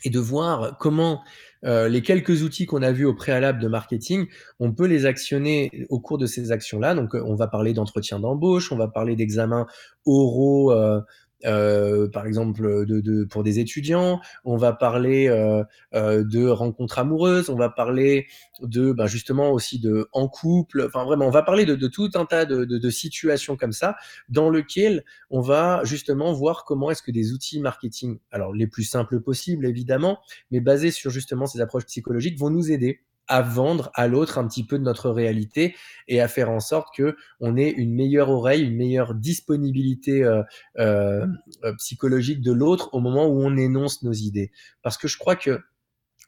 et 0.03 0.09
de 0.09 0.19
voir 0.19 0.77
comment 0.77 1.21
euh, 1.65 1.89
les 1.89 2.01
quelques 2.01 2.43
outils 2.43 2.65
qu'on 2.65 2.81
a 2.81 2.91
vus 2.91 3.05
au 3.05 3.13
préalable 3.13 3.59
de 3.62 3.67
marketing, 3.67 4.27
on 4.59 4.71
peut 4.71 4.85
les 4.85 5.05
actionner 5.05 5.85
au 5.89 5.99
cours 5.99 6.17
de 6.17 6.25
ces 6.25 6.51
actions-là. 6.51 6.95
Donc, 6.95 7.13
on 7.13 7.35
va 7.35 7.47
parler 7.47 7.73
d'entretien 7.73 8.19
d'embauche, 8.19 8.71
on 8.71 8.77
va 8.77 8.88
parler 8.88 9.15
d'examens 9.15 9.67
oraux, 10.05 10.71
euh, 10.71 11.01
euh, 11.45 12.10
par 12.10 12.25
exemple, 12.25 12.86
de, 12.86 12.99
de, 12.99 13.23
pour 13.23 13.43
des 13.43 13.60
étudiants, 13.60 14.19
on 14.43 14.58
va 14.58 14.73
parler 14.73 15.28
euh, 15.28 15.63
euh, 15.93 16.23
de 16.23 16.47
rencontres 16.47 16.99
amoureuses, 16.99 17.49
on 17.49 17.56
va 17.56 17.69
parler 17.69 18.28
de 18.62 18.91
ben, 18.91 19.08
justement 19.08 19.52
aussi 19.52 19.80
de 19.80 20.08
en 20.12 20.28
couple, 20.28 20.86
enfin 20.88 21.06
vraiment, 21.06 21.28
on 21.28 21.32
va 21.32 21.43
parler 21.43 21.65
de, 21.65 21.75
de 21.75 21.88
tout 21.88 22.10
un 22.15 22.25
tas 22.25 22.45
de, 22.45 22.89
situations 22.89 23.56
comme 23.56 23.71
ça, 23.71 23.95
dans 24.30 24.49
lequel 24.49 25.04
on 25.30 25.41
va 25.41 25.82
justement 25.84 26.34
voir 26.34 26.65
comment 26.65 26.91
est-ce 26.91 27.04
que 27.04 27.12
des 27.12 27.34
outils 27.34 27.60
marketing, 27.60 28.19
alors 28.32 28.54
les 28.54 28.67
plus 28.67 28.84
simples 28.84 29.21
possibles 29.21 29.65
évidemment, 29.65 30.19
mais 30.52 30.60
basés 30.60 30.91
sur 30.91 31.12
justement 31.12 31.45
ces 31.45 31.62
approches 31.62 31.86
psychologiques, 31.86 32.38
vont 32.38 32.49
nous 32.49 32.71
aider 32.71 33.02
à 33.29 33.41
vendre 33.41 33.91
à 33.93 34.07
l'autre 34.07 34.37
un 34.37 34.47
petit 34.47 34.65
peu 34.65 34.77
de 34.77 34.83
notre 34.83 35.09
réalité 35.09 35.75
et 36.07 36.19
à 36.19 36.27
faire 36.27 36.49
en 36.49 36.59
sorte 36.59 36.93
que 36.95 37.15
on 37.39 37.55
ait 37.55 37.69
une 37.69 37.93
meilleure 37.93 38.29
oreille, 38.29 38.63
une 38.63 38.75
meilleure 38.75 39.13
disponibilité 39.13 40.23
euh, 40.23 40.43
euh, 40.79 41.25
euh, 41.63 41.73
psychologique 41.77 42.41
de 42.41 42.51
l'autre 42.51 42.89
au 42.93 42.99
moment 42.99 43.27
où 43.27 43.41
on 43.41 43.55
énonce 43.55 44.03
nos 44.03 44.11
idées. 44.11 44.51
Parce 44.81 44.97
que 44.97 45.07
je 45.07 45.17
crois 45.17 45.35
que 45.35 45.59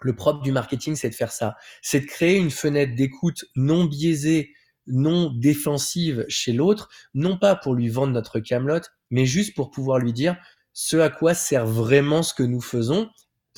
le 0.01 0.15
propre 0.15 0.41
du 0.41 0.51
marketing, 0.51 0.95
c'est 0.95 1.09
de 1.09 1.15
faire 1.15 1.31
ça. 1.31 1.55
C'est 1.81 2.01
de 2.01 2.05
créer 2.05 2.37
une 2.37 2.51
fenêtre 2.51 2.95
d'écoute 2.95 3.45
non 3.55 3.85
biaisée, 3.85 4.53
non 4.87 5.31
défensive 5.31 6.25
chez 6.27 6.53
l'autre, 6.53 6.89
non 7.13 7.37
pas 7.37 7.55
pour 7.55 7.73
lui 7.73 7.89
vendre 7.89 8.13
notre 8.13 8.39
camelote, 8.39 8.91
mais 9.09 9.25
juste 9.25 9.55
pour 9.55 9.71
pouvoir 9.71 9.99
lui 9.99 10.13
dire 10.13 10.37
ce 10.73 10.97
à 10.97 11.09
quoi 11.09 11.33
sert 11.33 11.65
vraiment 11.65 12.23
ce 12.23 12.33
que 12.33 12.43
nous 12.43 12.61
faisons 12.61 13.09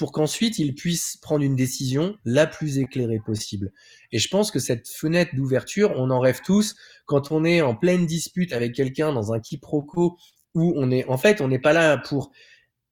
pour 0.04 0.12
qu'ensuite 0.12 0.60
il 0.60 0.76
puisse 0.76 1.16
prendre 1.16 1.46
une 1.46 1.56
décision 1.56 2.18
la 2.26 2.46
plus 2.46 2.78
éclairée 2.78 3.22
possible. 3.26 3.72
Et 4.12 4.20
je 4.20 4.28
pense 4.28 4.52
que 4.52 4.60
cette 4.60 4.90
fenêtre 4.90 5.34
d'ouverture, 5.34 5.94
on 5.96 6.10
en 6.10 6.20
rêve 6.20 6.42
tous 6.46 6.76
quand 7.06 7.32
on 7.32 7.46
est 7.46 7.62
en 7.62 7.74
pleine 7.74 8.06
dispute 8.06 8.52
avec 8.52 8.76
quelqu'un 8.76 9.14
dans 9.14 9.32
un 9.32 9.40
quiproquo 9.40 10.18
où 10.56 10.74
on 10.76 10.92
est, 10.92 11.06
en 11.08 11.18
fait, 11.18 11.40
on 11.40 11.48
n'est 11.48 11.58
pas 11.58 11.72
là 11.72 11.98
pour 11.98 12.32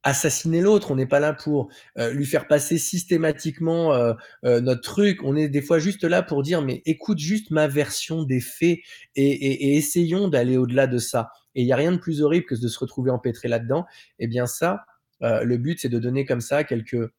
assassiner 0.03 0.61
l'autre, 0.61 0.89
on 0.89 0.95
n'est 0.95 1.05
pas 1.05 1.19
là 1.19 1.33
pour 1.33 1.67
euh, 1.97 2.13
lui 2.13 2.25
faire 2.25 2.47
passer 2.47 2.77
systématiquement 2.77 3.93
euh, 3.93 4.13
euh, 4.45 4.61
notre 4.61 4.81
truc, 4.81 5.19
on 5.25 5.35
est 5.35 5.49
des 5.49 5.61
fois 5.61 5.79
juste 5.79 6.05
là 6.05 6.23
pour 6.23 6.43
dire 6.43 6.61
mais 6.61 6.81
écoute 6.85 7.19
juste 7.19 7.51
ma 7.51 7.67
version 7.67 8.23
des 8.23 8.39
faits 8.39 8.79
et, 9.15 9.25
et, 9.25 9.75
essayons 9.75 10.29
d'aller 10.29 10.55
au-delà 10.55 10.87
de 10.87 10.97
ça. 10.97 11.27
Et 11.55 11.63
il 11.63 11.65
n'y 11.65 11.73
a 11.73 11.75
rien 11.75 11.91
de 11.91 11.97
plus 11.97 12.21
horrible 12.21 12.45
que 12.45 12.55
de 12.55 12.67
se 12.69 12.79
retrouver 12.79 13.11
empêtré 13.11 13.49
là-dedans. 13.49 13.85
Eh 14.17 14.27
bien 14.27 14.45
ça, 14.45 14.85
euh, 15.23 15.43
le 15.43 15.57
but, 15.57 15.79
c'est 15.79 15.89
de 15.89 15.99
donner 15.99 16.25
comme 16.25 16.41
ça 16.41 16.63
quelques 16.63 17.09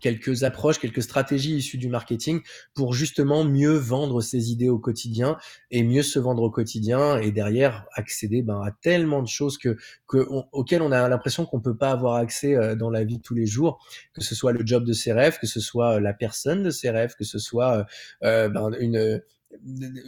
quelques 0.00 0.44
approches, 0.44 0.78
quelques 0.78 1.02
stratégies 1.02 1.56
issues 1.56 1.78
du 1.78 1.88
marketing 1.88 2.40
pour 2.74 2.92
justement 2.92 3.44
mieux 3.44 3.76
vendre 3.76 4.20
ses 4.20 4.52
idées 4.52 4.68
au 4.68 4.78
quotidien 4.78 5.38
et 5.70 5.82
mieux 5.82 6.02
se 6.02 6.18
vendre 6.18 6.42
au 6.42 6.50
quotidien 6.50 7.18
et 7.18 7.32
derrière 7.32 7.86
accéder 7.94 8.42
ben, 8.42 8.60
à 8.60 8.72
tellement 8.82 9.22
de 9.22 9.28
choses 9.28 9.58
que, 9.58 9.76
que 10.06 10.26
auxquelles 10.52 10.82
on 10.82 10.92
a 10.92 11.08
l'impression 11.08 11.46
qu'on 11.46 11.60
peut 11.60 11.76
pas 11.76 11.90
avoir 11.90 12.16
accès 12.16 12.54
euh, 12.54 12.74
dans 12.74 12.90
la 12.90 13.04
vie 13.04 13.18
de 13.18 13.22
tous 13.22 13.34
les 13.34 13.46
jours, 13.46 13.84
que 14.12 14.22
ce 14.22 14.34
soit 14.34 14.52
le 14.52 14.66
job 14.66 14.84
de 14.84 14.92
ses 14.92 15.12
rêves, 15.12 15.38
que 15.40 15.46
ce 15.46 15.60
soit 15.60 16.00
la 16.00 16.12
personne 16.12 16.62
de 16.62 16.70
ses 16.70 16.90
rêves, 16.90 17.14
que 17.18 17.24
ce 17.24 17.38
soit 17.38 17.86
euh, 18.22 18.48
ben, 18.48 18.72
une 18.78 19.22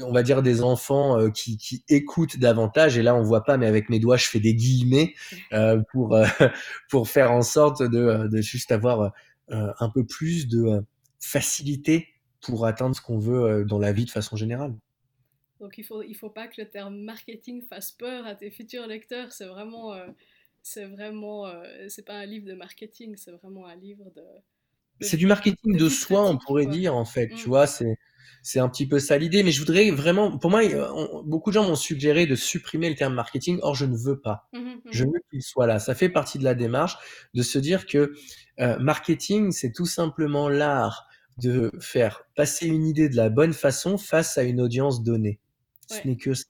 on 0.02 0.12
va 0.12 0.22
dire 0.22 0.42
des 0.42 0.62
enfants 0.62 1.18
euh, 1.18 1.30
qui, 1.30 1.56
qui, 1.56 1.84
écoutent 1.88 2.38
davantage 2.38 2.98
et 2.98 3.02
là 3.02 3.14
on 3.14 3.22
voit 3.22 3.44
pas 3.44 3.56
mais 3.56 3.66
avec 3.66 3.88
mes 3.88 3.98
doigts 3.98 4.16
je 4.16 4.26
fais 4.26 4.40
des 4.40 4.54
guillemets 4.54 5.14
euh, 5.52 5.80
pour 5.92 6.14
euh, 6.14 6.26
pour 6.90 7.08
faire 7.08 7.32
en 7.32 7.42
sorte 7.42 7.82
de, 7.82 8.28
de 8.28 8.40
juste 8.40 8.72
avoir 8.72 9.12
un 9.50 9.88
peu 9.88 10.04
plus 10.04 10.46
de 10.46 10.84
facilité 11.20 12.08
pour 12.42 12.66
atteindre 12.66 12.94
ce 12.94 13.00
qu'on 13.00 13.18
veut 13.18 13.64
dans 13.64 13.78
la 13.78 13.92
vie 13.92 14.04
de 14.04 14.11
façon 14.11 14.37
générale. 14.37 14.74
Donc 15.58 15.78
il 15.78 15.84
faut 15.84 16.02
il 16.02 16.14
faut 16.14 16.28
pas 16.28 16.48
que 16.48 16.61
le 16.61 16.68
terme 16.68 16.98
marketing 16.98 17.62
fasse 17.62 17.90
peur 17.90 18.26
à 18.26 18.34
tes 18.34 18.50
futurs 18.50 18.87
lecteurs, 18.87 19.32
c'est 19.32 19.46
vraiment 19.46 19.94
c'est 20.62 20.84
vraiment 20.84 21.50
c'est 21.88 22.04
pas 22.04 22.14
un 22.14 22.26
livre 22.26 22.46
de 22.46 22.52
marketing, 22.52 23.16
c'est 23.16 23.32
vraiment 23.32 23.66
un 23.66 23.76
livre 23.76 24.12
de, 24.14 24.22
c'est 25.00 25.16
du 25.16 25.26
marketing 25.26 25.76
de, 25.76 25.88
soi, 25.88 26.28
on 26.28 26.38
pourrait 26.38 26.66
dire 26.66 26.96
en 26.96 27.04
fait, 27.04 27.28
tu 27.28 27.46
mmh. 27.46 27.48
vois, 27.48 27.66
c'est 27.66 27.98
c'est 28.42 28.60
un 28.60 28.68
petit 28.68 28.86
peu 28.86 28.98
ça 28.98 29.18
l'idée, 29.18 29.42
mais 29.42 29.50
je 29.50 29.60
voudrais 29.60 29.90
vraiment, 29.90 30.38
pour 30.38 30.50
moi, 30.50 30.62
beaucoup 31.24 31.50
de 31.50 31.54
gens 31.54 31.66
m'ont 31.66 31.74
suggéré 31.74 32.26
de 32.26 32.34
supprimer 32.34 32.88
le 32.88 32.96
terme 32.96 33.14
marketing, 33.14 33.58
or 33.62 33.74
je 33.74 33.84
ne 33.84 33.96
veux 33.96 34.20
pas. 34.20 34.48
Mmh 34.52 34.58
mmh 34.58 34.80
je 34.90 35.04
veux 35.04 35.20
qu'il 35.30 35.42
soit 35.42 35.66
là. 35.66 35.78
Ça 35.78 35.94
fait 35.94 36.08
partie 36.08 36.38
de 36.38 36.44
la 36.44 36.54
démarche 36.54 36.96
de 37.34 37.42
se 37.42 37.58
dire 37.58 37.86
que 37.86 38.14
euh, 38.60 38.78
marketing, 38.78 39.52
c'est 39.52 39.72
tout 39.72 39.86
simplement 39.86 40.48
l'art 40.48 41.06
de 41.38 41.70
faire 41.80 42.22
passer 42.34 42.66
une 42.66 42.84
idée 42.86 43.08
de 43.08 43.16
la 43.16 43.28
bonne 43.28 43.52
façon 43.52 43.98
face 43.98 44.38
à 44.38 44.42
une 44.42 44.60
audience 44.60 45.02
donnée. 45.02 45.40
Ce 45.86 46.06
n'est 46.06 46.16
que 46.16 46.34
ça. 46.34 46.44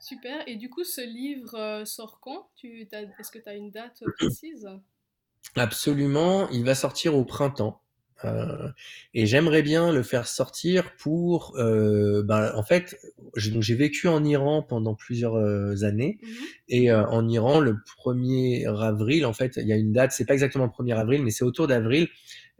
Super. 0.00 0.46
Et 0.46 0.56
du 0.56 0.68
coup, 0.68 0.84
ce 0.84 1.00
livre 1.00 1.54
euh, 1.54 1.84
sort 1.84 2.20
quand? 2.20 2.50
Est-ce 2.62 3.30
que 3.30 3.38
tu 3.38 3.48
as 3.48 3.54
une 3.54 3.70
date 3.70 4.02
précise? 4.18 4.68
Absolument. 5.56 6.48
Il 6.50 6.64
va 6.64 6.74
sortir 6.74 7.16
au 7.16 7.24
printemps. 7.24 7.83
Euh, 8.24 8.70
et 9.12 9.26
j'aimerais 9.26 9.62
bien 9.62 9.92
le 9.92 10.02
faire 10.02 10.26
sortir 10.26 10.94
pour, 10.96 11.56
euh, 11.56 12.22
ben, 12.22 12.52
en 12.54 12.62
fait, 12.62 12.96
j'ai 13.36 13.74
vécu 13.74 14.08
en 14.08 14.24
Iran 14.24 14.62
pendant 14.62 14.94
plusieurs 14.94 15.36
euh, 15.36 15.82
années, 15.82 16.18
mmh 16.22 16.26
et 16.68 16.90
en 16.90 17.28
Iran, 17.28 17.60
le 17.60 17.74
1er 17.74 18.66
avril, 18.66 19.26
en 19.26 19.34
fait, 19.34 19.58
il 19.58 19.66
y 19.66 19.72
a 19.74 19.76
une 19.76 19.92
date, 19.92 20.12
c'est 20.12 20.24
pas 20.24 20.32
exactement 20.32 20.64
le 20.64 20.70
1er 20.70 20.96
avril, 20.96 21.22
mais 21.22 21.30
c'est 21.30 21.44
autour 21.44 21.66
d'avril, 21.66 22.08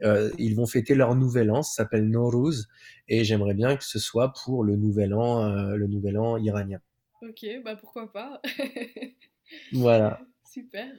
ils 0.03 0.53
vont 0.55 0.67
fêter 0.67 0.93
leur 0.93 1.15
nouvel 1.15 1.49
an, 1.49 1.63
ça 1.63 1.83
s'appelle 1.83 2.07
Nowruz, 2.07 2.67
et 3.07 3.23
j'aimerais 3.23 3.55
bien 3.55 3.75
que 3.75 3.83
ce 3.83 3.97
soit 3.97 4.31
pour 4.43 4.63
le 4.63 4.75
nouvel 4.75 5.15
an, 5.15 5.49
le 5.75 5.87
nouvel 5.87 6.19
an 6.19 6.37
iranien. 6.37 6.79
Ok, 7.23 7.47
bah 7.63 7.75
pourquoi 7.75 8.11
pas. 8.13 8.39
voilà. 9.73 10.21
Super. 10.47 10.93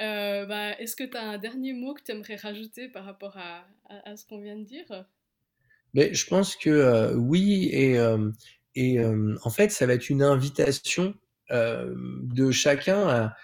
Euh, 0.00 0.46
bah, 0.46 0.78
Est-ce 0.78 0.96
que 0.96 1.04
tu 1.04 1.16
as 1.16 1.22
un 1.22 1.38
dernier 1.38 1.72
mot 1.72 1.94
que 1.94 2.02
tu 2.02 2.12
aimerais 2.12 2.36
rajouter 2.36 2.88
par 2.88 3.04
rapport 3.04 3.36
à, 3.36 4.16
ce 4.16 4.24
qu'on 4.26 4.40
vient 4.40 4.56
de 4.56 4.64
dire? 4.64 5.06
Mais 5.94 6.12
Je 6.14 6.26
pense 6.26 6.56
que 6.56 6.70
euh, 6.70 7.14
oui, 7.14 7.68
et, 7.72 7.98
euh, 7.98 9.36
en 9.42 9.50
fait, 9.50 9.70
ça 9.70 9.86
va 9.86 9.94
être 9.94 10.10
une 10.10 10.22
invitation 10.22 11.14
de 11.50 12.50
chacun 12.50 13.34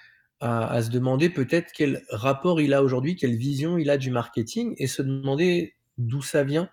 à, 0.41 0.75
à 0.75 0.83
se 0.83 0.89
demander 0.89 1.29
peut-être 1.29 1.73
quel 1.75 2.05
rapport 2.09 2.59
il 2.59 2.73
a 2.73 2.83
aujourd'hui, 2.83 3.17
quelle 3.17 3.37
vision 3.37 3.77
il 3.77 3.91
a 3.91 3.99
du 3.99 4.11
marketing, 4.11 4.75
et 4.79 4.87
se 4.87 5.03
demander 5.03 5.75
d'où 5.99 6.23
ça 6.23 6.43
vient. 6.43 6.71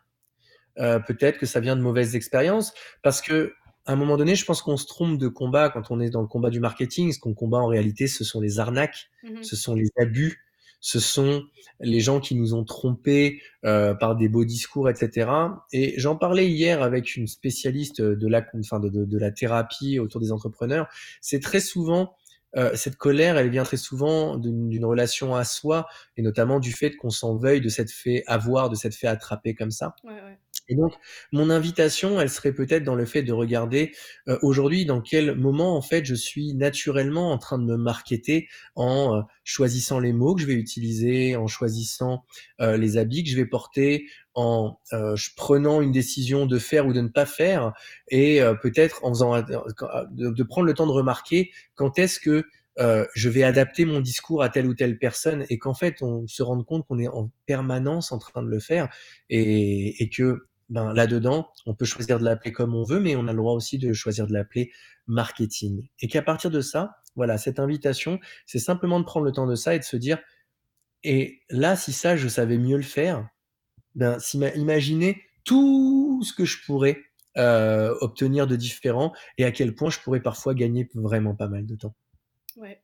peut-être 0.77 1.38
que 1.38 1.45
ça 1.45 1.59
vient 1.59 1.75
de 1.75 1.81
mauvaises 1.81 2.15
expériences, 2.15 2.73
parce 3.03 3.21
que 3.21 3.53
à 3.86 3.93
un 3.93 3.95
moment 3.95 4.17
donné, 4.17 4.36
je 4.36 4.45
pense 4.45 4.62
qu'on 4.62 4.78
se 4.78 4.86
trompe 4.86 5.17
de 5.17 5.28
combat 5.28 5.69
quand 5.69 5.91
on 5.91 6.00
est 6.00 6.10
dans 6.10 6.21
le 6.21 6.28
combat 6.28 6.50
du 6.50 6.60
marketing. 6.60 7.12
Ce 7.12 7.19
qu'on 7.19 7.34
combat 7.34 7.60
en 7.60 7.67
réalité, 7.67 8.08
ce 8.08 8.24
sont 8.24 8.41
les 8.41 8.60
arnaques, 8.60 9.10
mmh 9.24 9.43
ce 9.43 9.56
sont 9.56 9.76
les 9.76 9.89
abus, 9.98 10.43
ce 10.80 11.00
sont 11.00 11.43
les 11.80 12.00
gens 12.00 12.19
qui 12.19 12.36
nous 12.36 12.54
ont 12.54 12.63
trompés 12.63 13.41
euh, 13.63 13.93
par 13.93 14.15
des 14.15 14.30
beaux 14.30 14.45
discours, 14.45 14.89
etc. 14.89 15.30
Et 15.71 15.93
j'en 15.98 16.15
parlais 16.15 16.48
hier 16.48 16.82
avec 16.82 17.15
une 17.15 17.28
spécialiste 17.28 18.02
de 18.02 18.28
la, 18.28 18.45
enfin 18.60 18.80
de, 18.80 18.89
de, 18.89 19.06
de 19.06 19.17
la 19.17 19.32
thérapie 19.32 20.00
autour 20.00 20.21
des 20.21 20.32
entrepreneurs. 20.32 20.88
C'est 21.21 21.41
très 21.41 21.60
souvent 21.60 22.15
euh, 22.58 22.71
cette 22.76 22.95
colère, 22.95 23.38
elle 23.38 23.50
vient 23.50 23.63
très 23.63 23.78
souvent 23.78 24.38
d'une 24.38 24.86
relation 24.86 25.36
à 25.36 25.43
soi, 25.43 25.88
et 26.15 26.21
notamment 26.21 26.60
du 26.60 26.71
fait 26.71 26.95
qu'on 26.95 27.10
s'en 27.10 27.36
veuille 27.36 27.60
de 27.60 27.67
cette 27.69 27.91
fait 27.91 28.24
avoir, 28.28 28.69
de 28.69 28.76
cette 28.76 28.95
fait 28.95 29.08
attraper 29.08 29.56
comme 29.56 29.71
ça. 29.71 29.95
Ouais, 30.04 30.13
ouais. 30.13 30.39
Et 30.67 30.75
donc, 30.75 30.93
mon 31.32 31.49
invitation, 31.49 32.19
elle 32.19 32.30
serait 32.30 32.54
peut-être 32.54 32.84
dans 32.84 32.95
le 32.95 33.06
fait 33.06 33.21
de 33.21 33.32
regarder 33.32 33.91
euh, 34.28 34.38
aujourd'hui 34.41 34.86
dans 34.86 34.99
quel 35.01 35.36
moment, 35.36 35.78
en 35.78 35.82
fait, 35.82 36.06
je 36.06 36.15
suis 36.15 36.54
naturellement 36.56 37.32
en 37.32 37.38
train 37.38 37.60
de 37.60 37.65
me 37.65 37.78
marketer 37.78 38.47
en 38.75 39.15
euh, 39.15 39.21
choisissant 39.43 39.99
les 39.99 40.12
mots 40.12 40.34
que 40.34 40.41
je 40.41 40.47
vais 40.47 40.56
utiliser, 40.56 41.36
en 41.36 41.45
choisissant 41.45 42.25
euh, 42.62 42.78
les 42.78 42.97
habits 42.97 43.23
que 43.23 43.30
je 43.30 43.36
vais 43.36 43.45
porter, 43.45 44.08
en 44.34 44.80
prenant 45.38 45.82
une 45.82 45.93
décision 45.93 46.45
de 46.45 46.60
faire 46.60 46.88
ou 46.88 46.93
de 46.93 46.99
ne 46.99 47.08
pas 47.08 47.25
faire, 47.25 47.71
et 48.10 48.41
peut-être 48.62 49.06
en 49.06 49.13
faisant 49.13 49.41
de, 49.41 50.30
de, 50.30 50.43
prendre 50.43 50.67
le 50.67 50.73
temps 50.73 50.86
de 50.86 50.91
remarquer 50.91 51.51
quand 51.75 51.97
est-ce 51.99 52.19
que 52.19 52.43
je 52.78 53.30
vais 53.30 53.43
adapter 53.43 53.86
mon 53.86 54.01
discours 54.01 54.43
à 54.43 54.49
telle 54.49 54.67
ou 54.67 54.73
telle 54.73 54.97
personne, 54.97 55.45
et 55.49 55.58
qu'en 55.58 55.73
fait, 55.73 56.01
on 56.01 56.28
se 56.28 56.43
rende 56.43 56.65
compte 56.65 56.86
qu'on 56.86 56.99
est 56.99 57.08
en 57.08 57.32
permanence 57.45 58.12
en 58.12 58.17
train 58.17 58.43
de 58.43 58.49
le 58.49 58.60
faire, 58.60 58.89
et, 59.30 60.04
et 60.04 60.10
que 60.10 60.41
ben, 60.69 60.93
là-dedans, 60.93 61.51
on 61.65 61.75
peut 61.75 61.86
choisir 61.86 62.19
de 62.19 62.23
l'appeler 62.23 62.51
comme 62.51 62.75
on 62.75 62.84
veut, 62.84 62.99
mais 62.99 63.15
on 63.15 63.28
a 63.28 63.32
le 63.32 63.38
droit 63.38 63.54
aussi 63.54 63.78
de 63.78 63.93
choisir 63.93 64.28
de 64.28 64.34
l'appeler 64.34 64.71
marketing. 65.08 65.88
Et 65.99 66.08
qu'à 66.08 66.21
partir 66.21 66.49
de 66.49 66.62
ça, 66.62 66.97
voilà, 67.15 67.38
cette 67.38 67.60
invitation, 67.60 68.19
c'est 68.45 68.60
simplement 68.60 68.99
de 68.99 69.06
prendre 69.06 69.25
le 69.25 69.32
temps 69.32 69.47
de 69.47 69.56
ça 69.56 69.75
et 69.75 69.80
de 69.80 69.84
se 69.84 69.95
dire, 69.95 70.19
et 71.04 71.41
là, 71.49 71.75
si 71.75 71.93
ça, 71.93 72.17
je 72.17 72.28
savais 72.28 72.58
mieux 72.58 72.78
le 72.78 72.84
faire, 72.84 73.30
ben, 73.93 74.17
imaginez 74.56 75.21
tout 75.43 76.21
ce 76.23 76.34
que 76.34 76.45
je 76.45 76.65
pourrais 76.65 76.97
euh, 77.38 77.95
obtenir 78.01 78.47
de 78.47 78.56
différent 78.56 79.13
et 79.38 79.45
à 79.45 79.51
quel 79.51 79.75
point 79.75 79.89
je 79.89 79.99
pourrais 79.99 80.21
parfois 80.21 80.56
gagner 80.56 80.89
vraiment 80.95 81.36
pas 81.36 81.47
mal 81.47 81.65
de 81.65 81.75
temps. 81.75 81.95
Ouais. 82.56 82.82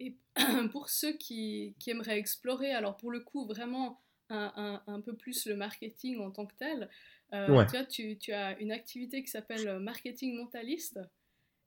Et 0.00 0.16
pour 0.72 0.88
ceux 0.88 1.12
qui, 1.18 1.76
qui 1.78 1.90
aimeraient 1.90 2.18
explorer, 2.18 2.72
alors 2.72 2.96
pour 2.96 3.10
le 3.10 3.20
coup, 3.20 3.46
vraiment 3.46 4.00
un, 4.30 4.82
un, 4.86 5.00
peu 5.00 5.14
plus 5.14 5.46
le 5.46 5.56
marketing 5.56 6.20
en 6.20 6.30
tant 6.30 6.46
que 6.46 6.54
tel. 6.58 6.88
Euh, 7.32 7.46
tu, 7.46 7.52
vois, 7.52 7.84
tu, 7.84 8.18
tu, 8.18 8.32
as 8.32 8.58
une 8.60 8.72
activité 8.72 9.22
qui 9.22 9.28
s'appelle 9.28 9.66
euh, 9.66 9.78
marketing 9.78 10.36
mentaliste. 10.36 11.00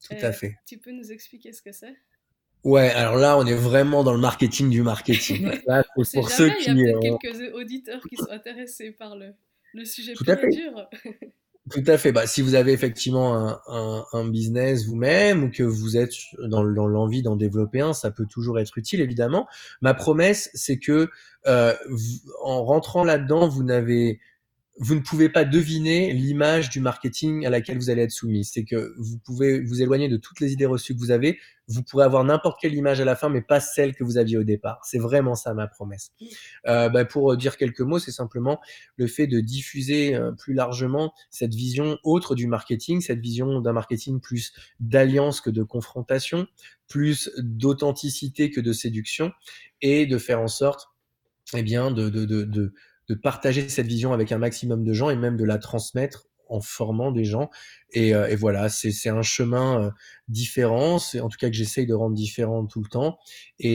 Tout 0.07 0.15
à 0.21 0.31
fait. 0.31 0.55
Tu 0.65 0.77
peux 0.77 0.91
nous 0.91 1.11
expliquer 1.11 1.51
ce 1.51 1.61
que 1.61 1.71
c'est? 1.71 1.95
Ouais, 2.63 2.89
alors 2.91 3.15
là, 3.15 3.37
on 3.37 3.45
est 3.45 3.55
vraiment 3.55 4.03
dans 4.03 4.13
le 4.13 4.19
marketing 4.19 4.69
du 4.69 4.81
marketing. 4.81 5.49
Là, 5.67 5.83
pour 5.95 6.05
ceux 6.05 6.49
qui. 6.55 6.71
Il 6.71 6.77
y 6.77 6.89
a 6.89 6.93
peut-être 6.93 7.19
quelques 7.19 7.53
auditeurs 7.53 8.01
qui 8.09 8.17
sont 8.17 8.31
intéressés 8.31 8.91
par 8.91 9.15
le, 9.15 9.33
le 9.73 9.85
sujet 9.85 10.13
Tout 10.13 10.25
à 10.27 10.35
fait. 10.35 10.49
dur. 10.49 10.89
Tout 11.71 11.83
à 11.87 11.97
fait. 11.97 12.11
Bah, 12.11 12.25
si 12.25 12.41
vous 12.41 12.55
avez 12.55 12.71
effectivement 12.73 13.59
un, 13.67 14.25
business 14.29 14.85
vous-même 14.85 15.43
ou 15.43 15.51
que 15.51 15.63
vous 15.63 15.97
êtes 15.97 16.13
dans, 16.39 16.63
l'envie 16.63 17.21
d'en 17.21 17.35
développer 17.35 17.81
un, 17.81 17.93
ça 17.93 18.11
peut 18.11 18.25
toujours 18.25 18.59
être 18.59 18.77
utile, 18.77 19.01
évidemment. 19.01 19.47
Ma 19.81 19.93
promesse, 19.93 20.49
c'est 20.53 20.77
que 20.77 21.09
euh, 21.47 21.73
en 22.43 22.63
rentrant 22.63 23.03
là-dedans, 23.03 23.47
vous 23.47 23.63
n'avez 23.63 24.19
vous 24.81 24.95
ne 24.95 25.01
pouvez 25.01 25.27
pas 25.27 25.43
deviner 25.43 26.13
l'image 26.13 26.69
du 26.69 26.79
marketing 26.79 27.45
à 27.45 27.49
laquelle 27.49 27.77
vous 27.77 27.89
allez 27.89 28.03
être 28.03 28.11
soumis. 28.11 28.45
C'est 28.45 28.63
que 28.63 28.95
vous 28.97 29.17
pouvez 29.17 29.59
vous 29.59 29.81
éloigner 29.81 30.07
de 30.07 30.15
toutes 30.15 30.39
les 30.39 30.53
idées 30.53 30.65
reçues 30.65 30.95
que 30.95 30.99
vous 30.99 31.11
avez. 31.11 31.37
Vous 31.67 31.83
pourrez 31.83 32.05
avoir 32.05 32.23
n'importe 32.23 32.61
quelle 32.61 32.73
image 32.73 33.01
à 33.01 33.05
la 33.05 33.17
fin, 33.17 33.27
mais 33.27 33.41
pas 33.41 33.59
celle 33.59 33.93
que 33.93 34.05
vous 34.05 34.17
aviez 34.17 34.37
au 34.37 34.43
départ. 34.43 34.79
C'est 34.85 34.97
vraiment 34.97 35.35
ça 35.35 35.53
ma 35.53 35.67
promesse. 35.67 36.11
Euh, 36.65 36.87
bah, 36.87 37.03
pour 37.03 37.35
dire 37.35 37.57
quelques 37.57 37.81
mots, 37.81 37.99
c'est 37.99 38.13
simplement 38.13 38.61
le 38.95 39.07
fait 39.07 39.27
de 39.27 39.41
diffuser 39.41 40.15
euh, 40.15 40.31
plus 40.31 40.53
largement 40.53 41.13
cette 41.29 41.53
vision 41.53 41.97
autre 42.03 42.33
du 42.33 42.47
marketing, 42.47 43.01
cette 43.01 43.19
vision 43.19 43.59
d'un 43.59 43.73
marketing 43.73 44.21
plus 44.21 44.53
d'alliance 44.79 45.41
que 45.41 45.49
de 45.49 45.61
confrontation, 45.61 46.47
plus 46.87 47.29
d'authenticité 47.37 48.49
que 48.49 48.61
de 48.61 48.71
séduction, 48.71 49.33
et 49.81 50.05
de 50.05 50.17
faire 50.17 50.39
en 50.39 50.47
sorte 50.47 50.87
eh 51.55 51.63
bien, 51.63 51.91
de, 51.91 52.09
de, 52.09 52.25
de, 52.25 52.73
de 53.09 53.15
partager 53.15 53.67
cette 53.67 53.87
vision 53.87 54.13
avec 54.13 54.31
un 54.31 54.37
maximum 54.37 54.83
de 54.83 54.93
gens 54.93 55.09
et 55.09 55.15
même 55.15 55.35
de 55.35 55.43
la 55.43 55.57
transmettre 55.57 56.27
en 56.47 56.61
formant 56.61 57.11
des 57.11 57.25
gens. 57.25 57.49
Et, 57.91 58.15
euh, 58.15 58.27
et 58.27 58.35
voilà, 58.35 58.69
c'est 58.69 59.09
un 59.09 59.21
chemin 59.21 59.83
euh, 59.83 59.91
différent, 60.27 60.99
c'est 60.99 61.19
en 61.19 61.29
tout 61.29 61.37
cas 61.37 61.49
que 61.49 61.55
j'essaye 61.55 61.85
de 61.85 61.93
rendre 61.93 62.15
différent 62.15 62.65
tout 62.65 62.81
le 62.81 62.89
temps. 62.89 63.19
Et, 63.59 63.69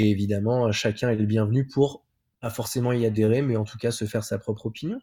et, 0.00 0.10
évidemment, 0.10 0.70
chacun 0.72 1.10
est 1.10 1.16
le 1.16 1.26
bienvenu 1.26 1.66
pour 1.66 2.04
pas 2.40 2.50
forcément 2.50 2.92
y 2.92 3.04
adhérer, 3.04 3.42
mais 3.42 3.56
en 3.56 3.64
tout 3.64 3.78
cas 3.78 3.90
se 3.90 4.04
faire 4.04 4.24
sa 4.24 4.38
propre 4.38 4.66
opinion. 4.66 4.98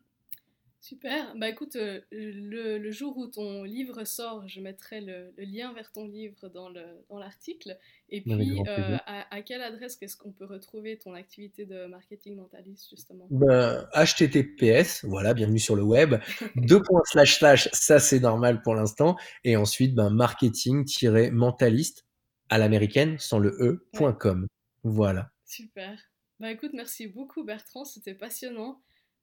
Super. 0.79 1.35
Bah 1.35 1.49
écoute, 1.49 1.75
euh, 1.75 1.99
le, 2.11 2.77
le, 2.77 2.91
jour 2.91 3.17
où 3.17 3.27
ton 3.27 3.63
livre 3.63 4.03
sort, 4.03 4.47
je 4.47 4.61
mettrai 4.61 5.01
le, 5.01 5.33
le 5.35 5.43
lien 5.43 5.73
vers 5.73 5.91
ton 5.91 6.05
livre 6.05 6.49
dans 6.49 6.69
l'article. 7.17 7.69
Dans 7.69 7.75
Et 8.09 8.21
puis, 8.21 8.61
euh, 8.67 8.97
à, 9.05 9.35
à, 9.35 9.41
quelle 9.41 9.61
adresse 9.61 9.97
est-ce 10.01 10.15
qu'on 10.15 10.31
peut 10.31 10.45
retrouver 10.45 10.97
ton 10.97 11.13
activité 11.13 11.65
de 11.65 11.87
marketing 11.87 12.35
mentaliste, 12.35 12.89
justement? 12.89 13.27
Bah, 13.31 13.89
HTTPS, 13.95 15.03
voilà, 15.03 15.33
bienvenue 15.33 15.59
sur 15.59 15.75
le 15.75 15.83
web. 15.83 16.15
Deux 16.55 16.81
points 16.81 17.01
slash 17.05 17.39
slash, 17.39 17.69
ça 17.73 17.99
c'est 17.99 18.19
normal 18.19 18.61
pour 18.61 18.75
l'instant. 18.75 19.17
Et 19.43 19.57
ensuite, 19.57 19.95
ben, 19.95 20.11
marketing-mentaliste 20.11 22.05
à 22.49 22.57
l'américaine, 22.59 23.17
sans 23.17 23.39
le 23.39 23.49
e.com. 23.59 24.41
Ouais. 24.41 24.47
Voilà. 24.83 25.31
Super. 25.43 25.99
Bah 26.39 26.51
écoute, 26.51 26.71
merci 26.73 27.07
beaucoup 27.07 27.43
Bertrand, 27.43 27.83
c'était 27.83 28.13
passionnant. 28.13 28.79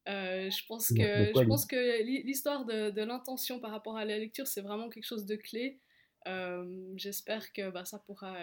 Euh, 0.09 0.51
je 0.51 0.67
pense 0.67 0.89
que, 0.89 1.33
je 1.35 1.45
pense 1.47 1.67
que 1.67 2.03
l'histoire 2.03 2.65
de, 2.65 2.91
de 2.91 3.03
l'intention 3.03 3.59
par 3.59 3.71
rapport 3.71 3.97
à 3.97 4.05
la 4.05 4.19
lecture, 4.19 4.47
c'est 4.47 4.61
vraiment 4.61 4.89
quelque 4.91 5.07
chose 5.07 5.25
de 5.25 5.37
clé. 5.37 5.79
Euh, 6.27 6.93
J'espère 6.97 7.53
que 7.53 7.71
bah, 7.71 7.85
ça 7.85 7.99
pourra 7.99 8.37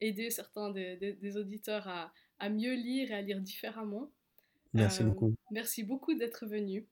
aider 0.00 0.30
certains 0.30 0.70
des, 0.70 0.96
des, 0.96 1.12
des 1.12 1.36
auditeurs 1.36 1.86
à, 1.88 2.12
à, 2.38 2.48
mieux 2.48 2.74
lire 2.74 3.10
et 3.10 3.14
à 3.14 3.22
lire 3.22 3.40
différemment. 3.40 4.10
Merci 4.72 5.02
euh, 5.02 5.06
beaucoup. 5.06 5.34
Merci 5.50 5.84
beaucoup 5.84 6.14
d'être 6.14 6.46
venu. 6.46 6.86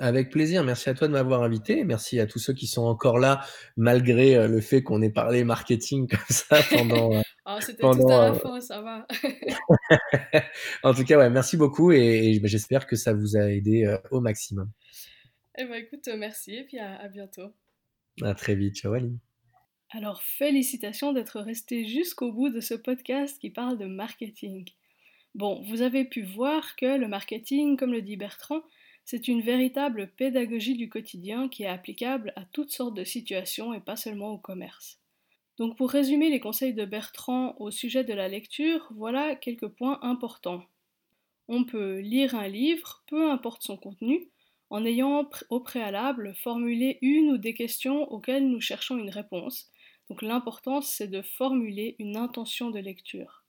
Avec 0.00 0.30
plaisir, 0.30 0.62
merci 0.62 0.88
à 0.88 0.94
toi 0.94 1.08
de 1.08 1.12
m'avoir 1.12 1.42
invité, 1.42 1.82
merci 1.82 2.20
à 2.20 2.26
tous 2.26 2.38
ceux 2.38 2.52
qui 2.52 2.68
sont 2.68 2.84
encore 2.84 3.18
là 3.18 3.40
malgré 3.76 4.36
euh, 4.36 4.46
le 4.46 4.60
fait 4.60 4.84
qu'on 4.84 5.02
ait 5.02 5.10
parlé 5.10 5.42
marketing 5.42 6.06
comme 6.10 6.20
ça 6.28 6.60
pendant... 6.70 7.10
oh, 7.46 7.56
C'était 7.60 7.80
pendant, 7.80 8.04
tout 8.04 8.12
à 8.12 8.28
la 8.28 8.34
fin, 8.34 8.60
ça 8.60 8.80
va. 8.80 9.06
en 10.84 10.94
tout 10.94 11.04
cas, 11.04 11.18
ouais, 11.18 11.30
merci 11.30 11.56
beaucoup 11.56 11.90
et, 11.90 12.36
et 12.36 12.40
j'espère 12.44 12.86
que 12.86 12.94
ça 12.94 13.12
vous 13.12 13.36
a 13.36 13.50
aidé 13.50 13.86
euh, 13.86 13.98
au 14.12 14.20
maximum. 14.20 14.70
Eh 15.58 15.64
ben, 15.64 15.74
écoute, 15.74 16.08
merci 16.16 16.54
et 16.54 16.64
puis 16.64 16.78
à, 16.78 16.94
à 17.00 17.08
bientôt. 17.08 17.52
À 18.22 18.34
très 18.34 18.54
vite, 18.54 18.76
ciao 18.76 18.92
Ali. 18.92 19.18
Alors 19.90 20.22
félicitations 20.22 21.12
d'être 21.12 21.40
resté 21.40 21.88
jusqu'au 21.88 22.30
bout 22.30 22.50
de 22.50 22.60
ce 22.60 22.74
podcast 22.74 23.38
qui 23.40 23.50
parle 23.50 23.78
de 23.78 23.86
marketing. 23.86 24.64
Bon, 25.34 25.62
vous 25.62 25.82
avez 25.82 26.04
pu 26.04 26.22
voir 26.22 26.76
que 26.76 26.98
le 26.98 27.08
marketing, 27.08 27.76
comme 27.76 27.92
le 27.92 28.02
dit 28.02 28.16
Bertrand, 28.16 28.62
c'est 29.10 29.26
une 29.26 29.40
véritable 29.40 30.12
pédagogie 30.18 30.76
du 30.76 30.90
quotidien 30.90 31.48
qui 31.48 31.62
est 31.62 31.66
applicable 31.66 32.34
à 32.36 32.44
toutes 32.44 32.72
sortes 32.72 32.92
de 32.92 33.04
situations 33.04 33.72
et 33.72 33.80
pas 33.80 33.96
seulement 33.96 34.32
au 34.32 34.36
commerce. 34.36 35.00
Donc 35.56 35.78
pour 35.78 35.88
résumer 35.88 36.28
les 36.28 36.40
conseils 36.40 36.74
de 36.74 36.84
Bertrand 36.84 37.56
au 37.58 37.70
sujet 37.70 38.04
de 38.04 38.12
la 38.12 38.28
lecture, 38.28 38.86
voilà 38.94 39.34
quelques 39.34 39.68
points 39.68 39.98
importants. 40.02 40.62
On 41.48 41.64
peut 41.64 42.00
lire 42.00 42.34
un 42.34 42.48
livre, 42.48 43.02
peu 43.06 43.30
importe 43.30 43.62
son 43.62 43.78
contenu, 43.78 44.28
en 44.68 44.84
ayant 44.84 45.26
au 45.48 45.60
préalable 45.60 46.34
formulé 46.34 46.98
une 47.00 47.30
ou 47.30 47.38
des 47.38 47.54
questions 47.54 48.12
auxquelles 48.12 48.46
nous 48.46 48.60
cherchons 48.60 48.98
une 48.98 49.08
réponse. 49.08 49.70
Donc 50.10 50.20
l'important 50.20 50.82
c'est 50.82 51.08
de 51.08 51.22
formuler 51.22 51.96
une 51.98 52.18
intention 52.18 52.68
de 52.68 52.78
lecture. 52.78 53.42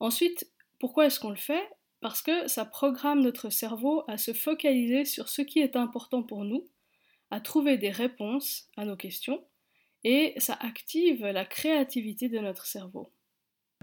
Ensuite, 0.00 0.50
pourquoi 0.78 1.04
est-ce 1.04 1.20
qu'on 1.20 1.28
le 1.28 1.36
fait? 1.36 1.68
Parce 2.00 2.22
que 2.22 2.48
ça 2.48 2.64
programme 2.64 3.22
notre 3.22 3.50
cerveau 3.50 4.04
à 4.08 4.18
se 4.18 4.32
focaliser 4.32 5.04
sur 5.04 5.28
ce 5.28 5.42
qui 5.42 5.60
est 5.60 5.76
important 5.76 6.22
pour 6.22 6.44
nous, 6.44 6.68
à 7.30 7.40
trouver 7.40 7.76
des 7.76 7.90
réponses 7.90 8.68
à 8.76 8.84
nos 8.84 8.96
questions, 8.96 9.44
et 10.04 10.34
ça 10.36 10.56
active 10.60 11.26
la 11.26 11.44
créativité 11.44 12.28
de 12.28 12.38
notre 12.38 12.66
cerveau. 12.66 13.12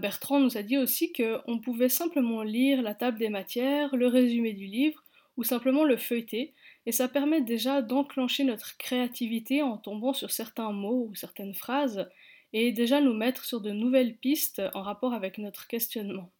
Bertrand 0.00 0.40
nous 0.40 0.56
a 0.58 0.62
dit 0.62 0.76
aussi 0.76 1.12
qu'on 1.12 1.58
pouvait 1.58 1.88
simplement 1.88 2.42
lire 2.42 2.82
la 2.82 2.94
table 2.94 3.18
des 3.18 3.28
matières, 3.28 3.96
le 3.96 4.06
résumé 4.06 4.52
du 4.52 4.66
livre, 4.66 5.02
ou 5.36 5.44
simplement 5.44 5.84
le 5.84 5.96
feuilleter, 5.96 6.54
et 6.86 6.92
ça 6.92 7.08
permet 7.08 7.42
déjà 7.42 7.82
d'enclencher 7.82 8.44
notre 8.44 8.76
créativité 8.78 9.62
en 9.62 9.76
tombant 9.76 10.12
sur 10.12 10.30
certains 10.30 10.72
mots 10.72 11.08
ou 11.10 11.14
certaines 11.14 11.54
phrases, 11.54 12.08
et 12.52 12.72
déjà 12.72 13.00
nous 13.00 13.14
mettre 13.14 13.44
sur 13.44 13.60
de 13.60 13.70
nouvelles 13.70 14.16
pistes 14.16 14.62
en 14.74 14.82
rapport 14.82 15.12
avec 15.12 15.38
notre 15.38 15.66
questionnement. 15.66 16.30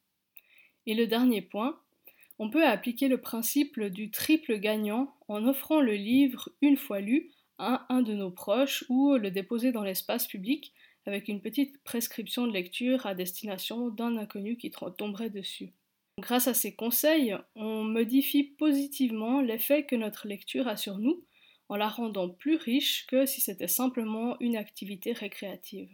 Et 0.87 0.95
le 0.95 1.07
dernier 1.07 1.43
point, 1.43 1.81
on 2.39 2.51
peut 2.51 2.67
appliquer 2.67 3.09
le 3.09 3.21
principe 3.21 3.81
du 3.81 4.11
triple 4.11 4.59
gagnant 4.59 5.15
en 5.29 5.47
offrant 5.47 5.81
le 5.81 5.95
livre 5.95 6.51
une 6.63 6.77
fois 6.77 7.01
lu 7.01 7.31
à 7.59 7.87
un 7.93 8.03
de 8.03 8.15
nos 8.15 8.31
proches 8.31 8.85
ou 8.89 9.15
le 9.17 9.31
déposer 9.31 9.73
dans 9.73 9.83
l'espace 9.83 10.27
public 10.27 10.73
avec 11.07 11.29
une 11.29 11.41
petite 11.41 11.83
prescription 11.85 12.47
de 12.47 12.53
lecture 12.53 13.07
à 13.07 13.15
destination 13.15 13.89
d'un 13.89 14.17
inconnu 14.17 14.57
qui 14.57 14.71
tomberait 14.99 15.31
dessus. 15.31 15.73
Grâce 16.19 16.49
à 16.49 16.55
ces 16.55 16.75
conseils, 16.75 17.37
on 17.55 17.85
modifie 17.85 18.43
positivement 18.43 19.41
l'effet 19.41 19.85
que 19.85 19.97
notre 19.97 20.27
lecture 20.27 20.67
a 20.67 20.77
sur 20.77 20.99
nous 20.99 21.25
en 21.69 21.77
la 21.77 21.89
rendant 21.89 22.29
plus 22.29 22.57
riche 22.57 23.07
que 23.07 23.27
si 23.27 23.41
c'était 23.41 23.69
simplement 23.69 24.37
une 24.41 24.57
activité 24.57 25.13
récréative. 25.13 25.91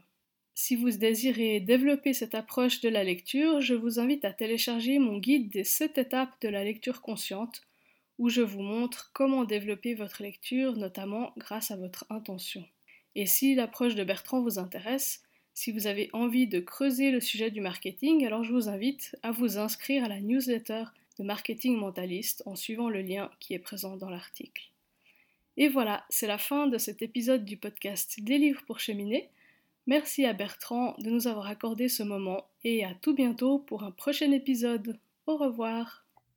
Si 0.55 0.77
vous 0.77 0.91
désirez 0.91 1.61
développer 1.61 2.13
cette 2.13 2.35
approche 2.35 2.81
de 2.81 2.89
la 2.89 3.05
lecture, 3.05 3.61
je 3.61 3.75
vous 3.75 3.99
invite 3.99 4.25
à 4.25 4.33
télécharger 4.33 4.99
mon 4.99 5.19
guide 5.19 5.51
des 5.51 5.65
7 5.65 5.97
étapes 5.99 6.41
de 6.43 6.49
la 6.49 6.63
lecture 6.63 7.01
consciente, 7.01 7.63
où 8.19 8.29
je 8.29 8.43
vous 8.43 8.63
montre 8.63 9.11
comment 9.15 9.45
développer 9.45 9.95
votre 9.95 10.23
lecture, 10.23 10.77
notamment 10.77 11.33
grâce 11.39 11.71
à 11.71 11.77
votre 11.77 12.05
intention. 12.11 12.65
Et 13.15 13.27
si 13.27 13.55
l'approche 13.55 13.95
de 13.95 14.05
Bertrand 14.05 14.43
vous 14.43 14.59
intéresse, 14.59 15.23
si 15.55 15.73
vous 15.73 15.87
avez 15.87 16.09
envie 16.13 16.47
de 16.47 16.61
creuser 16.61 17.11
le 17.11 17.21
sujet 17.21 17.51
du 17.51 17.61
marketing, 17.61 18.25
alors 18.27 18.45
je 18.45 18.53
vous 18.53 18.69
invite 18.69 19.17
à 19.23 19.33
vous 19.33 19.59
inscrire 19.59 20.05
à 20.05 20.09
la 20.09 20.21
newsletter 20.21 20.85
de 21.19 21.25
Marketing 21.25 21.77
Mentaliste 21.77 22.43
en 22.47 22.57
suivant 22.57 22.89
le 22.89 23.03
lien 23.03 23.31
qui 23.39 23.55
est 23.55 23.59
présent 23.59 23.97
dans 23.97 24.09
l'article. 24.09 24.71
Et 25.59 25.69
voilà, 25.69 26.05
c'est 26.09 26.27
la 26.27 26.39
fin 26.39 26.67
de 26.67 26.79
cet 26.79 27.03
épisode 27.03 27.45
du 27.45 27.59
podcast 27.59 28.19
Des 28.23 28.39
livres 28.39 28.63
pour 28.67 28.81
cheminer. 28.81 29.29
Merci 29.87 30.25
à 30.27 30.33
Bertrand 30.33 30.95
de 30.99 31.11
nous 31.11 31.27
avoir 31.27 31.47
accordé 31.47 31.89
ce 31.89 32.03
moment 32.03 32.47
et 32.63 32.85
à 32.85 32.95
tout 32.95 33.15
bientôt 33.15 33.59
pour 33.59 33.83
un 33.83 33.91
prochain 33.91 34.31
épisode. 34.31 35.01
Au 35.27 35.37
revoir. 35.37 36.02